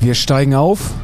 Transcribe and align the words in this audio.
Wir 0.00 0.14
steigen 0.14 0.54
auf. 0.54 0.94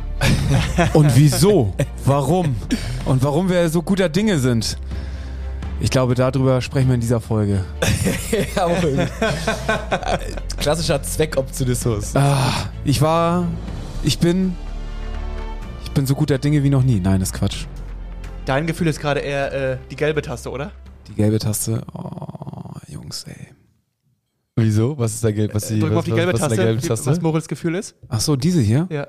Und 0.93 1.15
wieso? 1.17 1.75
Warum? 2.05 2.57
Und 3.05 3.23
warum 3.23 3.49
wir 3.49 3.69
so 3.69 3.83
guter 3.83 4.09
Dinge 4.09 4.39
sind. 4.39 4.79
Ich 5.81 5.91
glaube, 5.91 6.15
darüber 6.15 6.61
sprechen 6.61 6.89
wir 6.89 6.95
in 6.95 7.01
dieser 7.01 7.21
Folge. 7.21 7.65
Jawohl. 8.57 9.09
Klassischer 10.57 11.03
Zweckoptimismus. 11.03 12.15
Ah, 12.15 12.69
ich 12.85 13.03
war, 13.03 13.49
ich 14.03 14.19
bin, 14.19 14.55
ich 15.85 15.91
bin 15.91 16.07
so 16.07 16.15
guter 16.15 16.39
Dinge 16.39 16.63
wie 16.63 16.71
noch 16.71 16.85
nie. 16.85 17.01
Nein, 17.01 17.21
das 17.21 17.31
ist 17.31 17.35
Quatsch. 17.35 17.67
Dein 18.47 18.67
Gefühl 18.67 18.87
ist 18.87 19.01
gerade 19.01 19.21
eher 19.21 19.53
äh, 19.73 19.79
die 19.91 19.97
gelbe 19.97 20.23
Taste, 20.23 20.51
oder? 20.51 20.71
Die 21.09 21.15
gelbe 21.15 21.39
Taste. 21.39 21.83
Oh, 21.93 22.75
Jungs, 22.87 23.25
ey. 23.25 23.54
Wieso? 24.57 24.97
Was 24.99 25.15
ist 25.15 25.25
da 25.25 25.33
gelb? 25.33 25.53
Was, 25.53 25.67
die, 25.67 25.81
Drück 25.81 25.91
mal 25.91 25.97
was, 25.97 25.99
auf 26.01 26.05
die 26.05 26.13
gelbe 26.13 26.33
was 26.33 26.41
ist 26.41 26.47
Taste, 26.49 26.77
wie- 26.83 26.87
Taste? 26.87 27.11
was 27.11 27.21
Moritz 27.21 27.49
Gefühl 27.49 27.75
ist. 27.75 27.97
Ach 28.09 28.21
so, 28.21 28.37
diese 28.37 28.61
hier? 28.61 28.87
Ja. 28.91 29.09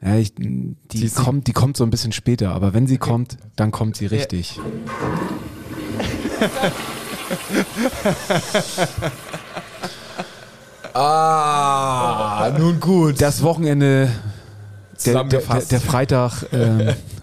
Ja, 0.00 0.16
ich, 0.16 0.34
die, 0.36 0.76
ist- 1.04 1.16
kommt, 1.16 1.46
die 1.48 1.52
kommt 1.52 1.76
so 1.76 1.82
ein 1.84 1.90
bisschen 1.90 2.12
später, 2.12 2.52
aber 2.52 2.74
wenn 2.74 2.86
sie 2.86 2.98
kommt, 2.98 3.36
dann 3.56 3.70
kommt 3.72 3.96
sie 3.96 4.06
richtig. 4.06 4.60
Ah, 11.24 12.50
nun 12.58 12.80
gut. 12.80 13.20
Das 13.20 13.42
Wochenende, 13.42 14.10
der, 15.04 15.24
der, 15.24 15.40
der 15.40 15.80
Freitag, 15.80 16.46
ähm, 16.52 16.94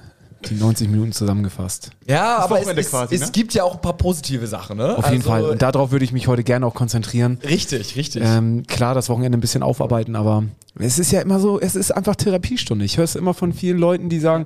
die 0.50 0.56
90 0.56 0.90
Minuten 0.90 1.12
zusammengefasst. 1.12 1.92
ja, 2.08 2.38
aber 2.38 2.62
es, 2.62 2.68
es, 2.68 2.90
quasi, 2.90 3.16
es 3.16 3.22
ne? 3.22 3.28
gibt 3.32 3.54
ja 3.54 3.64
auch 3.64 3.76
ein 3.76 3.82
paar 3.82 3.98
positive 3.98 4.48
Sachen, 4.48 4.78
ne? 4.78 4.98
Auf 4.98 5.10
jeden 5.10 5.22
Fall. 5.24 5.46
Und 5.46 5.62
darauf 5.62 5.92
würde 5.92 6.04
ich 6.06 6.12
mich 6.12 6.28
heute 6.28 6.44
gerne 6.44 6.66
auch 6.66 6.74
konzentrieren. 6.74 7.40
richtig, 7.44 7.96
richtig. 7.96 8.24
Ähm, 8.26 8.64
klar, 8.68 8.94
das 8.96 9.10
Wochenende 9.10 9.38
ein 9.38 9.42
bisschen 9.42 9.64
aufarbeiten, 9.64 10.16
aber 10.16 10.44
es 10.80 11.00
ist 11.00 11.12
ja 11.12 11.22
immer 11.22 11.40
so, 11.40 11.60
es 11.60 11.76
ist 11.76 11.92
einfach 11.92 12.16
Therapiestunde. 12.16 12.86
Ich 12.86 12.98
höre 12.98 13.04
es 13.06 13.16
immer 13.16 13.34
von 13.34 13.54
vielen 13.54 13.78
Leuten, 13.78 14.10
die 14.10 14.20
sagen, 14.20 14.46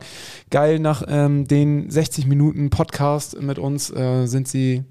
geil, 0.50 0.80
nach 0.80 1.04
ähm, 1.08 1.48
den 1.48 1.90
60 1.90 2.26
Minuten 2.28 2.70
Podcast 2.70 3.40
mit 3.42 3.60
uns 3.60 3.90
äh, 3.92 4.26
sind 4.26 4.48
sie 4.48 4.84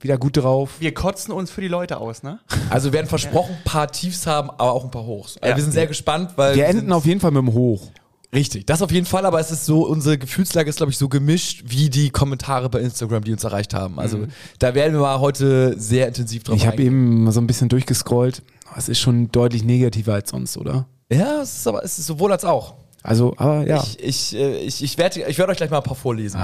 wieder 0.00 0.16
gut 0.16 0.36
drauf. 0.36 0.76
Wir 0.78 0.94
kotzen 0.94 1.32
uns 1.32 1.50
für 1.50 1.60
die 1.60 1.66
Leute 1.68 1.98
aus, 1.98 2.22
ne? 2.22 2.38
Also 2.70 2.88
wir 2.90 2.92
werden 2.92 3.08
versprochen, 3.08 3.56
ein 3.56 3.64
paar 3.64 3.90
Tiefs 3.90 4.26
haben, 4.28 4.48
aber 4.48 4.72
auch 4.72 4.84
ein 4.84 4.90
paar 4.92 5.04
Hochs. 5.04 5.36
Also 5.38 5.50
Ja. 5.50 5.56
wir 5.56 5.62
sind 5.64 5.72
sehr 5.72 5.86
gespannt, 5.88 6.32
weil 6.36 6.54
Wir 6.54 6.66
sind- 6.68 6.78
enden 6.78 6.92
auf 6.92 7.04
jeden 7.04 7.20
Fall 7.20 7.32
mit 7.32 7.42
dem 7.42 7.52
Hoch. 7.52 7.90
Richtig, 8.34 8.66
das 8.66 8.82
auf 8.82 8.90
jeden 8.90 9.06
Fall, 9.06 9.24
aber 9.24 9.40
es 9.40 9.50
ist 9.50 9.64
so, 9.64 9.86
unsere 9.86 10.18
Gefühlslage 10.18 10.68
ist, 10.68 10.76
glaube 10.76 10.92
ich, 10.92 10.98
so 10.98 11.08
gemischt 11.08 11.62
wie 11.66 11.88
die 11.88 12.10
Kommentare 12.10 12.68
bei 12.68 12.80
Instagram, 12.80 13.24
die 13.24 13.32
uns 13.32 13.42
erreicht 13.42 13.72
haben. 13.72 13.98
Also 13.98 14.26
da 14.58 14.74
werden 14.74 14.92
wir 14.92 15.00
mal 15.00 15.18
heute 15.18 15.78
sehr 15.80 16.08
intensiv 16.08 16.42
drauf 16.42 16.56
Ich 16.56 16.66
habe 16.66 16.82
eben 16.82 17.24
mal 17.24 17.32
so 17.32 17.40
ein 17.40 17.46
bisschen 17.46 17.70
durchgescrollt. 17.70 18.42
Es 18.76 18.90
ist 18.90 18.98
schon 19.00 19.32
deutlich 19.32 19.64
negativer 19.64 20.12
als 20.12 20.28
sonst, 20.30 20.58
oder? 20.58 20.86
Ja, 21.10 21.40
es 21.40 21.56
ist 21.56 21.66
aber 21.66 21.82
es 21.82 21.98
ist 21.98 22.04
sowohl 22.06 22.32
als 22.32 22.44
auch. 22.44 22.74
Also, 23.02 23.32
aber 23.38 23.66
ja. 23.66 23.82
Ich, 23.82 23.98
ich, 24.02 24.36
äh, 24.36 24.58
ich, 24.58 24.82
ich 24.82 24.98
werde 24.98 25.22
ich 25.26 25.38
werd 25.38 25.48
euch 25.48 25.56
gleich 25.56 25.70
mal 25.70 25.78
ein 25.78 25.82
paar 25.82 25.94
vorlesen. 25.94 26.38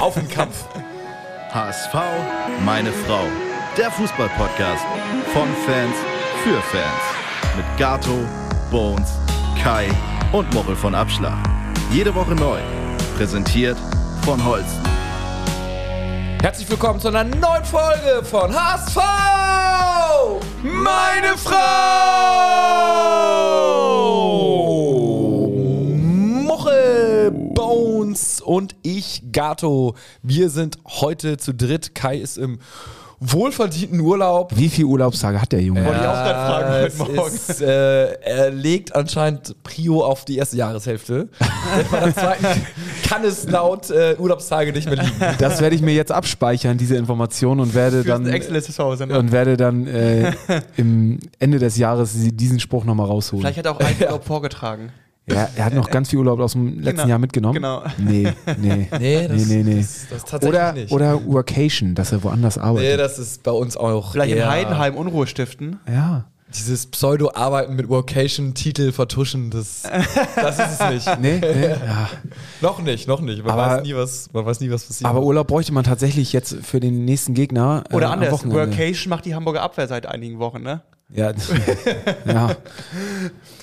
Auf 0.00 0.14
den 0.14 0.28
Kampf. 0.28 0.66
HSV, 1.50 1.94
meine 2.66 2.92
Frau. 2.92 3.24
Der 3.78 3.90
Fußballpodcast 3.90 4.84
von 5.32 5.48
Fans 5.64 5.96
für 6.44 6.60
Fans. 6.60 7.02
Mit 7.56 7.64
Gato, 7.78 8.18
Bones, 8.70 9.12
Kai 9.62 9.88
und 10.32 10.52
Mochel 10.52 10.74
von 10.74 10.94
Abschlag. 10.94 11.38
Jede 11.92 12.14
Woche 12.14 12.34
neu. 12.34 12.58
Präsentiert 13.16 13.76
von 14.24 14.44
Holsten. 14.44 14.82
Herzlich 16.42 16.68
willkommen 16.68 16.98
zu 17.00 17.08
einer 17.08 17.24
neuen 17.24 17.64
Folge 17.64 18.24
von 18.24 18.52
HSV! 18.54 18.98
Meine 20.62 21.36
Frau! 21.36 21.56
Mochel, 26.44 27.30
Bones 27.30 28.40
und 28.40 28.74
ich, 28.82 29.22
Gato. 29.32 29.94
Wir 30.22 30.50
sind 30.50 30.78
heute 30.86 31.36
zu 31.36 31.54
dritt. 31.54 31.94
Kai 31.94 32.16
ist 32.16 32.36
im 32.36 32.58
wohlverdienten 33.20 34.00
Urlaub. 34.00 34.52
Wie 34.54 34.68
viele 34.68 34.88
Urlaubstage 34.88 35.40
hat 35.40 35.52
der 35.52 35.62
Junge? 35.62 35.84
Wollte 35.84 36.00
ich 36.00 36.06
auch 36.06 36.12
gerade 36.12 36.34
fragen 36.34 37.06
heute 37.06 37.14
Morgen. 37.14 37.34
Ist, 37.34 37.60
äh, 37.62 38.12
er 38.20 38.50
legt 38.50 38.94
anscheinend 38.94 39.62
Prio 39.62 40.04
auf 40.04 40.24
die 40.24 40.36
erste 40.36 40.56
Jahreshälfte. 40.56 41.28
Bei 41.90 42.00
der 42.00 42.14
zweiten 42.14 42.46
kann 43.08 43.24
es 43.24 43.48
laut 43.48 43.90
äh, 43.90 44.16
Urlaubstage 44.18 44.72
nicht 44.72 44.86
mehr 44.86 45.02
liegen. 45.02 45.16
Das 45.38 45.60
werde 45.60 45.76
ich 45.76 45.82
mir 45.82 45.94
jetzt 45.94 46.12
abspeichern, 46.12 46.76
diese 46.76 46.96
Information, 46.96 47.60
und 47.60 47.74
werde 47.74 48.02
Für 48.02 48.08
dann, 48.08 48.26
und 48.26 49.32
werde 49.32 49.56
dann 49.56 49.86
äh, 49.86 50.32
im 50.76 51.18
Ende 51.38 51.58
des 51.58 51.76
Jahres 51.76 52.12
diesen 52.14 52.60
Spruch 52.60 52.84
nochmal 52.84 53.06
rausholen. 53.06 53.42
Vielleicht 53.42 53.58
hat 53.58 53.66
er 53.66 53.72
auch 53.72 53.80
einen 53.80 53.96
Urlaub 54.00 54.24
vorgetragen. 54.24 54.92
Ja, 55.28 55.48
er 55.56 55.64
hat 55.64 55.74
noch 55.74 55.90
ganz 55.90 56.10
viel 56.10 56.20
Urlaub 56.20 56.38
aus 56.38 56.52
dem 56.52 56.78
letzten 56.78 56.98
Genau, 56.98 57.08
Jahr 57.08 57.18
mitgenommen. 57.18 57.54
genau. 57.54 57.82
Nee, 57.98 58.32
nee. 58.58 58.88
Nee, 58.98 59.26
das, 59.28 59.46
nee, 59.46 59.56
nee, 59.56 59.62
nee. 59.64 59.80
das, 59.80 60.06
das 60.08 60.24
tatsächlich 60.24 60.48
Oder, 60.48 60.72
nicht. 60.72 60.92
oder 60.92 61.26
Workation, 61.26 61.94
dass 61.96 62.12
er 62.12 62.22
woanders 62.22 62.58
arbeitet. 62.58 62.90
nee, 62.92 62.96
das 62.96 63.18
ist 63.18 63.42
bei 63.42 63.50
uns 63.50 63.76
auch 63.76 64.12
Vielleicht 64.12 64.36
in 64.36 64.46
Heidenheim 64.48 64.94
Unruhe 64.94 65.26
stiften. 65.26 65.80
ja. 65.88 66.26
Dieses 66.56 66.86
Pseudo-Arbeiten 66.86 67.74
mit 67.74 67.88
Workation-Titel 67.88 68.92
vertuschen, 68.92 69.50
das, 69.50 69.82
das 70.36 70.58
ist 70.60 70.80
es 70.80 70.90
nicht. 71.06 71.20
Nee, 71.20 71.38
nee, 71.40 71.66
ja. 71.86 72.08
noch 72.60 72.80
nicht, 72.80 73.08
noch 73.08 73.20
nicht. 73.20 73.42
Man, 73.44 73.50
Aber- 73.58 73.78
weiß 73.78 73.82
nie, 73.82 73.96
was, 73.96 74.32
man 74.32 74.46
weiß 74.46 74.60
nie, 74.60 74.70
was 74.70 74.84
passiert. 74.84 75.10
Aber 75.10 75.22
Urlaub 75.22 75.48
bräuchte 75.48 75.72
man 75.74 75.82
tatsächlich 75.82 76.32
jetzt 76.32 76.56
für 76.62 76.78
den 76.78 77.04
nächsten 77.04 77.34
Gegner. 77.34 77.82
äh, 77.90 77.94
Oder 77.94 78.06
am 78.06 78.12
anders. 78.14 78.30
Wochenende. 78.32 78.60
Workation 78.60 79.10
macht 79.10 79.24
die 79.24 79.34
Hamburger 79.34 79.60
Abwehr 79.62 79.88
seit 79.88 80.06
einigen 80.06 80.38
Wochen, 80.38 80.62
ne? 80.62 80.82
Ja. 81.12 81.32
ja. 82.26 82.50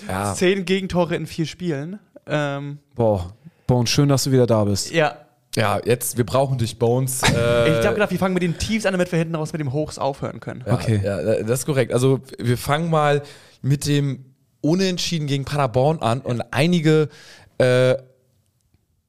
Ja. 0.07 0.33
Zehn 0.33 0.65
Gegentore 0.65 1.15
in 1.15 1.25
vier 1.27 1.45
Spielen. 1.45 1.99
Ähm, 2.27 2.79
Boah. 2.95 3.33
Boah, 3.67 3.85
schön, 3.87 4.09
dass 4.09 4.25
du 4.25 4.31
wieder 4.31 4.45
da 4.47 4.63
bist. 4.65 4.91
ja. 4.91 5.17
ja, 5.55 5.79
jetzt, 5.85 6.17
wir 6.17 6.25
brauchen 6.25 6.57
dich, 6.57 6.77
Bones. 6.79 7.21
Äh, 7.23 7.79
Ich 7.79 7.85
habe 7.85 7.93
gedacht, 7.95 8.11
wir 8.11 8.19
fangen 8.19 8.33
mit 8.33 8.43
den 8.43 8.57
Tiefs 8.57 8.85
an, 8.85 8.91
damit 8.93 9.11
wir 9.11 9.19
hinten 9.19 9.35
raus 9.35 9.53
mit 9.53 9.59
dem 9.61 9.71
Hochs 9.71 9.97
aufhören 9.97 10.39
können. 10.39 10.63
Ja, 10.65 10.73
Okay. 10.73 10.99
Ja, 11.03 11.21
das 11.43 11.59
ist 11.59 11.65
korrekt. 11.65 11.93
Also 11.93 12.19
wir 12.39 12.57
fangen 12.57 12.89
mal 12.89 13.21
mit 13.61 13.85
dem 13.87 14.25
Unentschieden 14.61 15.27
gegen 15.27 15.45
Paderborn 15.45 15.99
an 15.99 16.21
und 16.21 16.41
einige, 16.51 17.09
äh, 17.57 17.95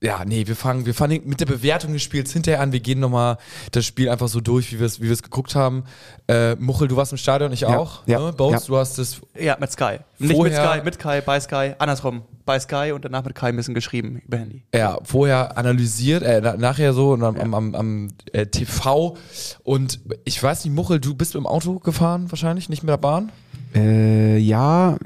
ja, 0.04 0.22
nee, 0.26 0.46
wir 0.46 0.54
fangen, 0.54 0.84
wir 0.84 0.92
fangen 0.92 1.22
mit 1.24 1.40
der 1.40 1.46
Bewertung 1.46 1.94
des 1.94 2.02
Spiels 2.02 2.30
hinterher 2.32 2.60
an. 2.60 2.72
Wir 2.72 2.80
gehen 2.80 3.00
nochmal 3.00 3.38
das 3.72 3.86
Spiel 3.86 4.10
einfach 4.10 4.28
so 4.28 4.40
durch, 4.42 4.70
wie 4.72 4.78
wir 4.78 4.86
es 4.86 5.00
wie 5.00 5.06
wir 5.06 5.12
es 5.12 5.22
geguckt 5.22 5.54
haben. 5.54 5.84
Äh, 6.28 6.56
Muchel, 6.56 6.88
du 6.88 6.96
warst 6.96 7.12
im 7.12 7.18
Stadion, 7.18 7.52
ich 7.52 7.60
Ja, 7.60 7.78
auch. 7.78 8.06
ja, 8.06 8.18
ne? 8.20 8.32
Bones, 8.34 8.62
ja. 8.62 8.66
du 8.68 8.76
hast 8.76 8.98
es 8.98 9.22
Ja, 9.38 9.56
mit 9.58 9.72
Sky. 9.72 9.98
Nicht 10.18 10.38
mit 10.38 10.54
Sky, 10.54 10.80
mit 10.84 10.98
Kai, 10.98 11.20
bei 11.22 11.40
Sky, 11.40 11.72
andersrum. 11.78 12.22
Bei 12.44 12.60
Sky 12.60 12.92
und 12.94 13.04
danach 13.06 13.24
mit 13.24 13.34
Kai 13.34 13.48
ein 13.48 13.56
bisschen 13.56 13.72
geschrieben 13.72 14.20
über 14.26 14.36
Handy. 14.36 14.62
ja, 14.74 14.98
vorher 15.04 15.56
analysiert, 15.56 16.22
äh, 16.22 16.40
na, 16.42 16.56
nachher 16.58 16.92
so 16.92 17.12
und 17.12 17.22
am, 17.24 17.36
am, 17.40 17.54
am, 17.54 17.74
am 17.74 18.08
äh, 18.32 18.44
TV. 18.46 19.16
Und 19.62 20.00
ich 20.24 20.42
weiß 20.42 20.64
nicht, 20.66 20.74
Muchel, 20.74 21.00
du 21.00 21.14
bist 21.14 21.32
mit 21.34 21.42
dem 21.42 21.46
Auto 21.46 21.78
gefahren 21.78 22.30
wahrscheinlich, 22.30 22.68
nicht 22.68 22.82
mit 22.82 22.90
der 22.90 22.98
Bahn? 22.98 23.32
Äh, 23.74 24.38
ja, 24.38 24.96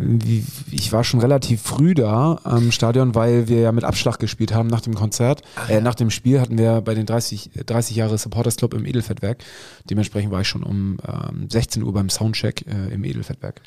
ich 0.70 0.92
war 0.92 1.02
schon 1.02 1.20
relativ 1.20 1.62
früh 1.62 1.94
da 1.94 2.38
am 2.44 2.70
Stadion, 2.70 3.14
weil 3.14 3.48
wir 3.48 3.60
ja 3.60 3.72
mit 3.72 3.84
Abschlag 3.84 4.18
gespielt 4.18 4.52
haben 4.52 4.68
nach 4.68 4.82
dem 4.82 4.94
Konzert. 4.94 5.42
äh, 5.68 5.80
nach 5.80 5.94
dem 5.94 6.10
Spiel 6.10 6.40
hatten 6.40 6.58
wir 6.58 6.82
bei 6.82 6.94
den 6.94 7.06
30, 7.06 7.50
30 7.66 7.96
Jahre 7.96 8.18
Supporters 8.18 8.56
Club 8.56 8.74
im 8.74 8.84
Edelfettwerk. 8.84 9.42
Dementsprechend 9.88 10.32
war 10.32 10.42
ich 10.42 10.48
schon 10.48 10.62
um 10.62 10.98
ähm, 11.06 11.48
16 11.50 11.82
Uhr 11.82 11.92
beim 11.92 12.10
Soundcheck 12.10 12.66
äh, 12.66 12.92
im 12.92 13.04
Edelfettwerk. 13.04 13.62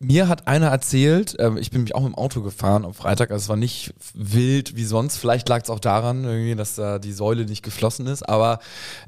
Mir 0.00 0.28
hat 0.28 0.48
einer 0.48 0.68
erzählt, 0.68 1.36
ähm, 1.38 1.56
ich 1.56 1.70
bin 1.70 1.82
mich 1.82 1.94
auch 1.94 2.00
mit 2.00 2.12
dem 2.12 2.14
Auto 2.16 2.42
gefahren 2.42 2.84
am 2.84 2.94
Freitag, 2.94 3.30
also 3.30 3.44
es 3.44 3.48
war 3.48 3.56
nicht 3.56 3.94
wild 4.12 4.76
wie 4.76 4.84
sonst. 4.84 5.16
Vielleicht 5.16 5.48
lag 5.48 5.62
es 5.62 5.70
auch 5.70 5.78
daran, 5.78 6.24
irgendwie, 6.24 6.56
dass 6.56 6.74
da 6.74 6.98
die 6.98 7.12
Säule 7.12 7.44
nicht 7.44 7.62
geflossen 7.62 8.08
ist, 8.08 8.28
aber 8.28 8.58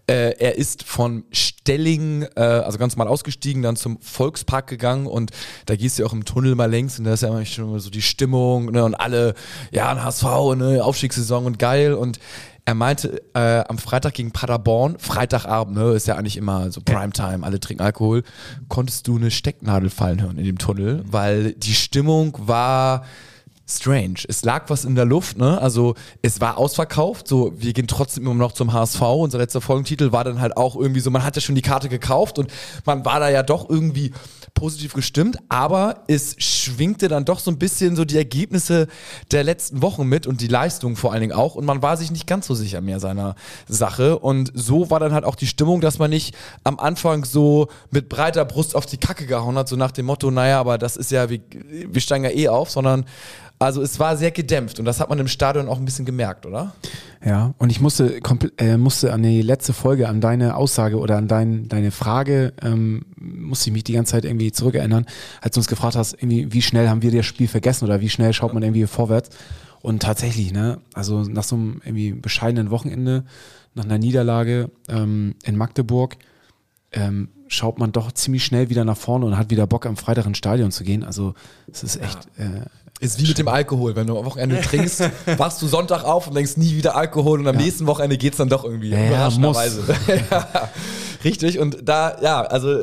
äh, 0.07 0.37
er 0.39 0.57
ist 0.57 0.85
von 0.85 1.25
Stelling, 1.33 2.23
äh, 2.37 2.41
also 2.41 2.79
ganz 2.79 2.95
mal 2.95 3.09
ausgestiegen, 3.09 3.63
dann 3.63 3.75
zum 3.75 4.01
Volkspark 4.01 4.69
gegangen 4.69 5.07
und 5.07 5.33
da 5.67 5.75
gehst 5.75 5.99
du 5.99 6.07
auch 6.07 6.13
im 6.13 6.25
Tunnel 6.25 6.55
mal 6.55 6.71
längs 6.71 6.99
und 6.99 7.05
da 7.05 7.15
ist 7.15 7.23
ja 7.23 7.29
immer 7.29 7.45
schon 7.45 7.79
so 7.81 7.91
die 7.91 8.03
Stimmung 8.03 8.67
ne, 8.71 8.85
und 8.85 8.95
alle, 8.95 9.35
ja, 9.73 9.91
ein 9.91 10.05
HSV, 10.05 10.55
ne, 10.57 10.85
Aufstiegssaison 10.85 11.47
und 11.47 11.59
geil 11.59 11.95
und 11.95 12.21
er 12.67 12.75
meinte, 12.75 13.23
äh, 13.33 13.65
am 13.69 13.79
Freitag 13.79 14.15
gegen 14.15 14.33
Paderborn, 14.33 14.99
Freitagabend, 14.99 15.77
ne, 15.77 15.93
ist 15.93 16.09
ja 16.09 16.17
eigentlich 16.17 16.37
immer 16.37 16.73
so 16.73 16.81
Primetime, 16.81 17.47
alle 17.47 17.61
trinken 17.61 17.83
Alkohol, 17.83 18.25
konntest 18.69 19.07
du 19.07 19.17
eine 19.17 19.31
Stecknadel 19.31 19.89
fallen 19.89 20.21
hören 20.21 20.37
in 20.37 20.45
dem 20.45 20.59
Tunnel, 20.59 21.05
weil 21.07 21.53
die 21.53 21.75
Stimmung 21.75 22.37
war 22.41 23.05
strange. 23.69 24.21
Es 24.29 24.45
lag 24.45 24.65
was 24.69 24.85
in 24.85 24.95
der 24.95 25.05
Luft, 25.05 25.39
ne? 25.39 25.61
Also 25.61 25.95
es 26.23 26.41
war 26.41 26.57
ausverkauft, 26.57 27.27
so 27.27 27.53
wir 27.57 27.73
gehen 27.73 27.89
trotzdem 27.89 28.25
immer 28.25 28.35
noch 28.35 28.53
zum 28.53 28.73
HSV. 28.73 29.01
Unser 29.01 29.39
letzter 29.39 29.61
Folgentitel 29.61 30.13
war 30.13 30.23
dann 30.23 30.41
halt 30.41 30.57
auch 30.57 30.77
irgendwie 30.77 31.01
so, 31.01 31.11
man 31.11 31.25
hat 31.25 31.35
ja 31.35 31.43
schon 31.43 31.57
die 31.57 31.63
Karte 31.63 31.89
gekauft 31.89 32.39
und 32.39 32.53
man 32.85 33.05
war 33.05 33.19
da 33.19 33.29
ja 33.29 33.43
doch 33.43 33.69
irgendwie 33.69 34.13
positiv 34.55 34.95
gestimmt, 34.95 35.39
aber 35.49 36.05
es 36.07 36.37
schwingte 36.39 37.09
dann 37.09 37.25
doch 37.25 37.41
so 37.41 37.51
ein 37.51 37.59
bisschen 37.59 37.97
so 37.97 38.05
die 38.05 38.17
Ergebnisse 38.17 38.87
der 39.33 39.45
letzten 39.45 39.83
Wochen 39.83 40.07
mit 40.07 40.27
und 40.27 40.41
die 40.41 40.49
Leistung 40.49 40.97
vor 40.97 41.13
allen 41.13 41.21
Dingen 41.21 41.33
auch 41.33 41.57
und 41.57 41.65
man 41.65 41.83
war 41.83 41.97
sich 41.97 42.11
nicht 42.11 42.27
ganz 42.27 42.47
so 42.47 42.55
sicher 42.55 42.81
mehr 42.81 43.01
seiner 43.01 43.35
Sache 43.69 44.19
und 44.19 44.53
so 44.55 44.91
war 44.91 45.01
dann 45.01 45.13
halt 45.13 45.25
auch 45.25 45.35
die 45.35 45.47
Stimmung, 45.47 45.81
dass 45.81 45.99
man 45.99 46.11
nicht 46.11 46.35
am 46.65 46.79
Anfang 46.79 47.25
so 47.25 47.69
mit 47.91 48.09
breiter 48.09 48.45
Brust 48.45 48.75
auf 48.75 48.87
die 48.87 48.97
Kacke 48.97 49.27
gehauen 49.27 49.59
hat, 49.59 49.69
so 49.69 49.77
nach 49.77 49.91
dem 49.91 50.07
Motto, 50.07 50.31
naja, 50.31 50.59
aber 50.61 50.79
das 50.79 50.97
ist 50.97 51.11
ja, 51.11 51.29
wir, 51.29 51.41
wir 51.61 52.01
steigen 52.01 52.25
ja 52.25 52.31
eh 52.31 52.49
auf, 52.49 52.71
sondern 52.71 53.05
also 53.59 53.81
es 53.83 53.99
war 53.99 54.17
sehr 54.17 54.31
gedämpft 54.31 54.79
und 54.79 54.85
das 54.85 55.01
hat 55.01 55.09
man 55.09 55.19
im 55.19 55.29
Stadion 55.29 55.69
auch 55.69 55.79
ein 55.79 55.85
bisschen 55.85 56.05
gemerkt, 56.05 56.45
oder? 56.45 56.75
Ja, 57.25 57.55
und 57.59 57.71
ich 57.71 57.81
musste, 57.81 58.21
äh, 58.59 58.77
musste 58.77 59.13
an 59.13 59.23
die 59.23 59.43
letzte 59.43 59.73
Folge, 59.73 60.09
an 60.09 60.21
deine 60.21 60.57
Aussage 60.57 60.99
oder 60.99 61.17
an 61.17 61.27
dein, 61.27 61.69
deine 61.69 61.91
Frage, 61.91 62.53
ähm, 62.63 63.07
musste 63.17 63.71
ich 63.71 63.73
mich 63.73 63.85
die 63.85 63.95
ganze 63.95 64.13
Zeit 64.13 64.25
irgendwie 64.25 64.53
zurückerinnern, 64.53 65.07
als 65.41 65.55
du 65.55 65.61
uns 65.61 65.69
gefragt 65.69 65.97
hast, 65.97 66.15
irgendwie, 66.15 66.53
wie 66.53 66.63
schnell 66.63 66.89
haben 66.89 67.03
wir 67.03 67.11
das 67.11 67.25
Spiel 67.25 67.49
vergessen 67.49 67.87
oder 67.87 68.01
wie 68.01 68.11
schnell 68.11 68.33
schaut 68.33 68.53
man 68.53 68.63
irgendwie 68.63 68.87
vorwärts. 68.87 69.31
Und 69.81 70.03
tatsächlich, 70.03 70.53
ne, 70.53 70.81
also 70.95 71.23
nach 71.23 71.45
so 71.45 71.57
einem 71.57 71.81
irgendwie 71.85 72.13
bescheidenen 72.13 72.71
Wochenende, 72.71 73.25
nach 73.75 73.85
einer 73.85 73.99
Niederlage 73.99 74.71
ähm, 74.89 75.37
in 75.45 75.57
Magdeburg, 75.57 76.17
ähm, 76.93 77.29
schaut 77.49 77.79
man 77.79 77.93
doch 77.93 78.13
ziemlich 78.13 78.45
schnell 78.45 78.69
wieder 78.69 78.85
nach 78.85 78.97
vorne 78.97 79.27
und 79.27 79.39
hat 79.39 79.51
wieder 79.51 79.67
Bock, 79.67 79.87
am 79.87 79.97
Freitag 79.97 80.27
ins 80.27 80.39
Stadion 80.39 80.73
zu 80.73 80.85
gehen. 80.85 81.05
Also 81.05 81.35
es 81.71 81.83
ist 81.83 82.03
echt, 82.03 82.27
äh, 82.39 82.67
Ist 82.99 83.21
wie 83.21 83.29
mit 83.29 83.37
dem 83.37 83.49
Alkohol. 83.49 83.95
Wenn 83.95 84.07
du 84.07 84.19
am 84.19 84.25
Wochenende 84.25 84.59
trinkst, 84.61 85.03
wachst 85.37 85.61
du 85.61 85.67
Sonntag 85.67 86.05
auf 86.05 86.29
und 86.29 86.35
denkst 86.35 86.57
nie 86.57 86.77
wieder 86.77 86.97
Alkohol 86.97 87.41
und 87.41 87.47
am 87.47 87.57
nächsten 87.57 87.87
Wochenende 87.87 88.17
geht's 88.17 88.39
dann 88.39 88.49
doch 88.49 88.65
irgendwie. 88.65 88.91
Ja, 88.91 89.07
überraschenderweise. 89.07 89.83
ja, 90.31 90.71
richtig. 91.23 91.59
Und 91.59 91.87
da, 91.87 92.17
ja, 92.23 92.41
also 92.41 92.79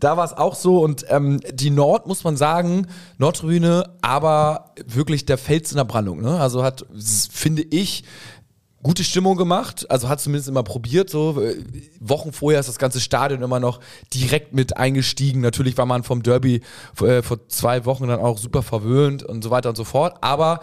da 0.00 0.16
war 0.16 0.24
es 0.24 0.32
auch 0.32 0.54
so. 0.54 0.80
Und 0.80 1.04
ähm, 1.10 1.40
die 1.52 1.68
Nord, 1.68 2.06
muss 2.06 2.24
man 2.24 2.38
sagen, 2.38 2.86
Nordtribüne, 3.18 3.90
aber 4.00 4.72
wirklich 4.86 5.26
der 5.26 5.36
Fels 5.36 5.70
in 5.70 5.76
der 5.76 5.84
Brandung. 5.84 6.22
Ne? 6.22 6.40
Also 6.40 6.62
hat, 6.62 6.86
finde 7.30 7.62
ich, 7.62 8.04
gute 8.88 9.04
Stimmung 9.04 9.36
gemacht, 9.36 9.84
also 9.90 10.08
hat 10.08 10.18
zumindest 10.18 10.48
immer 10.48 10.62
probiert. 10.62 11.10
So 11.10 11.42
Wochen 12.00 12.32
vorher 12.32 12.58
ist 12.58 12.70
das 12.70 12.78
ganze 12.78 13.02
Stadion 13.02 13.42
immer 13.42 13.60
noch 13.60 13.80
direkt 14.14 14.54
mit 14.54 14.78
eingestiegen. 14.78 15.42
Natürlich 15.42 15.76
war 15.76 15.84
man 15.84 16.04
vom 16.04 16.22
Derby 16.22 16.62
äh, 17.02 17.20
vor 17.20 17.46
zwei 17.48 17.84
Wochen 17.84 18.08
dann 18.08 18.18
auch 18.18 18.38
super 18.38 18.62
verwöhnt 18.62 19.22
und 19.22 19.44
so 19.44 19.50
weiter 19.50 19.68
und 19.68 19.76
so 19.76 19.84
fort. 19.84 20.16
Aber 20.22 20.60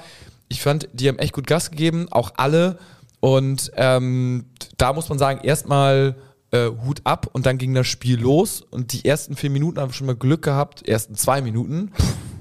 ich 0.48 0.60
fand, 0.60 0.90
die 0.92 1.08
haben 1.08 1.20
echt 1.20 1.34
gut 1.34 1.46
Gas 1.46 1.70
gegeben, 1.70 2.08
auch 2.10 2.32
alle. 2.38 2.80
Und 3.20 3.72
ähm, 3.76 4.46
da 4.78 4.94
muss 4.94 5.08
man 5.08 5.20
sagen, 5.20 5.42
erstmal 5.44 6.16
äh, 6.50 6.72
Hut 6.84 7.02
ab 7.04 7.30
und 7.32 7.46
dann 7.46 7.60
ging 7.60 7.76
das 7.76 7.86
Spiel 7.86 8.20
los. 8.20 8.62
Und 8.62 8.92
die 8.94 9.06
ersten 9.06 9.36
vier 9.36 9.52
Minuten 9.52 9.80
haben 9.80 9.92
wir 9.92 9.94
schon 9.94 10.08
mal 10.08 10.16
Glück 10.16 10.42
gehabt, 10.42 10.88
ersten 10.88 11.14
zwei 11.14 11.44
Minuten. 11.44 11.92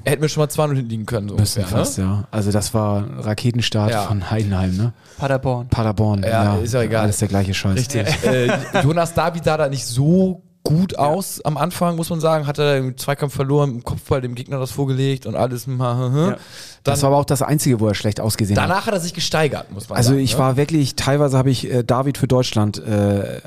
Hätten 0.04 0.22
wir 0.22 0.28
schon 0.28 0.42
mal 0.42 0.48
2-0 0.48 0.74
hinten 0.76 0.90
liegen 0.90 1.06
können. 1.06 1.28
So 1.28 1.36
müssen 1.36 1.58
ungefähr, 1.60 1.78
fast, 1.78 1.98
ne? 1.98 2.04
ja. 2.04 2.24
Also 2.30 2.50
das 2.52 2.74
war 2.74 2.98
ein 2.98 3.20
Raketenstart 3.20 3.90
Ja. 3.90 4.02
von 4.02 4.30
Heidenheim, 4.30 4.76
ne? 4.76 4.92
Paderborn. 5.18 5.68
Paderborn. 5.68 6.22
Ja, 6.22 6.56
ist 6.56 6.74
ja 6.74 6.82
egal. 6.82 7.02
Alles 7.04 7.18
der 7.18 7.28
gleiche 7.28 7.54
Scheiß. 7.54 7.76
Richtig. 7.76 8.06
äh, 8.24 8.48
Jonas 8.82 9.14
David 9.14 9.44
sah 9.44 9.56
da 9.56 9.68
nicht 9.68 9.86
so 9.86 10.42
gut 10.66 10.96
aus 10.98 11.42
am 11.44 11.56
Anfang, 11.58 11.96
muss 11.96 12.08
man 12.08 12.20
sagen. 12.20 12.46
Hat 12.46 12.58
er 12.58 12.78
im 12.78 12.96
Zweikampf 12.96 13.34
verloren, 13.34 13.70
im 13.70 13.84
Kopfball 13.84 14.20
dem 14.22 14.34
Gegner 14.34 14.58
das 14.58 14.70
vorgelegt 14.70 15.26
und 15.26 15.36
alles. 15.36 15.66
Ja. 15.66 16.36
Das 16.84 17.02
war 17.02 17.08
aber 17.10 17.18
auch 17.18 17.24
das 17.26 17.42
Einzige, 17.42 17.80
wo 17.80 17.88
er 17.88 17.94
schlecht 17.94 18.18
ausgesehen 18.20 18.58
hat. 18.58 18.68
Danach 18.70 18.86
hat 18.86 18.94
er 18.94 19.00
sich 19.00 19.12
gesteigert, 19.14 19.70
muss 19.72 19.88
man 19.88 19.98
Also 19.98 20.10
sagen. 20.10 20.20
ich 20.22 20.32
ne? 20.34 20.38
war 20.38 20.56
wirklich, 20.56 20.96
teilweise 20.96 21.36
habe 21.36 21.50
ich 21.50 21.70
äh, 21.70 21.82
David 21.84 22.16
für 22.18 22.26
Deutschland 22.28 22.78
äh, 22.78 23.40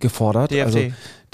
gefordert. 0.00 0.50
DFB. 0.50 0.64
Also 0.66 0.78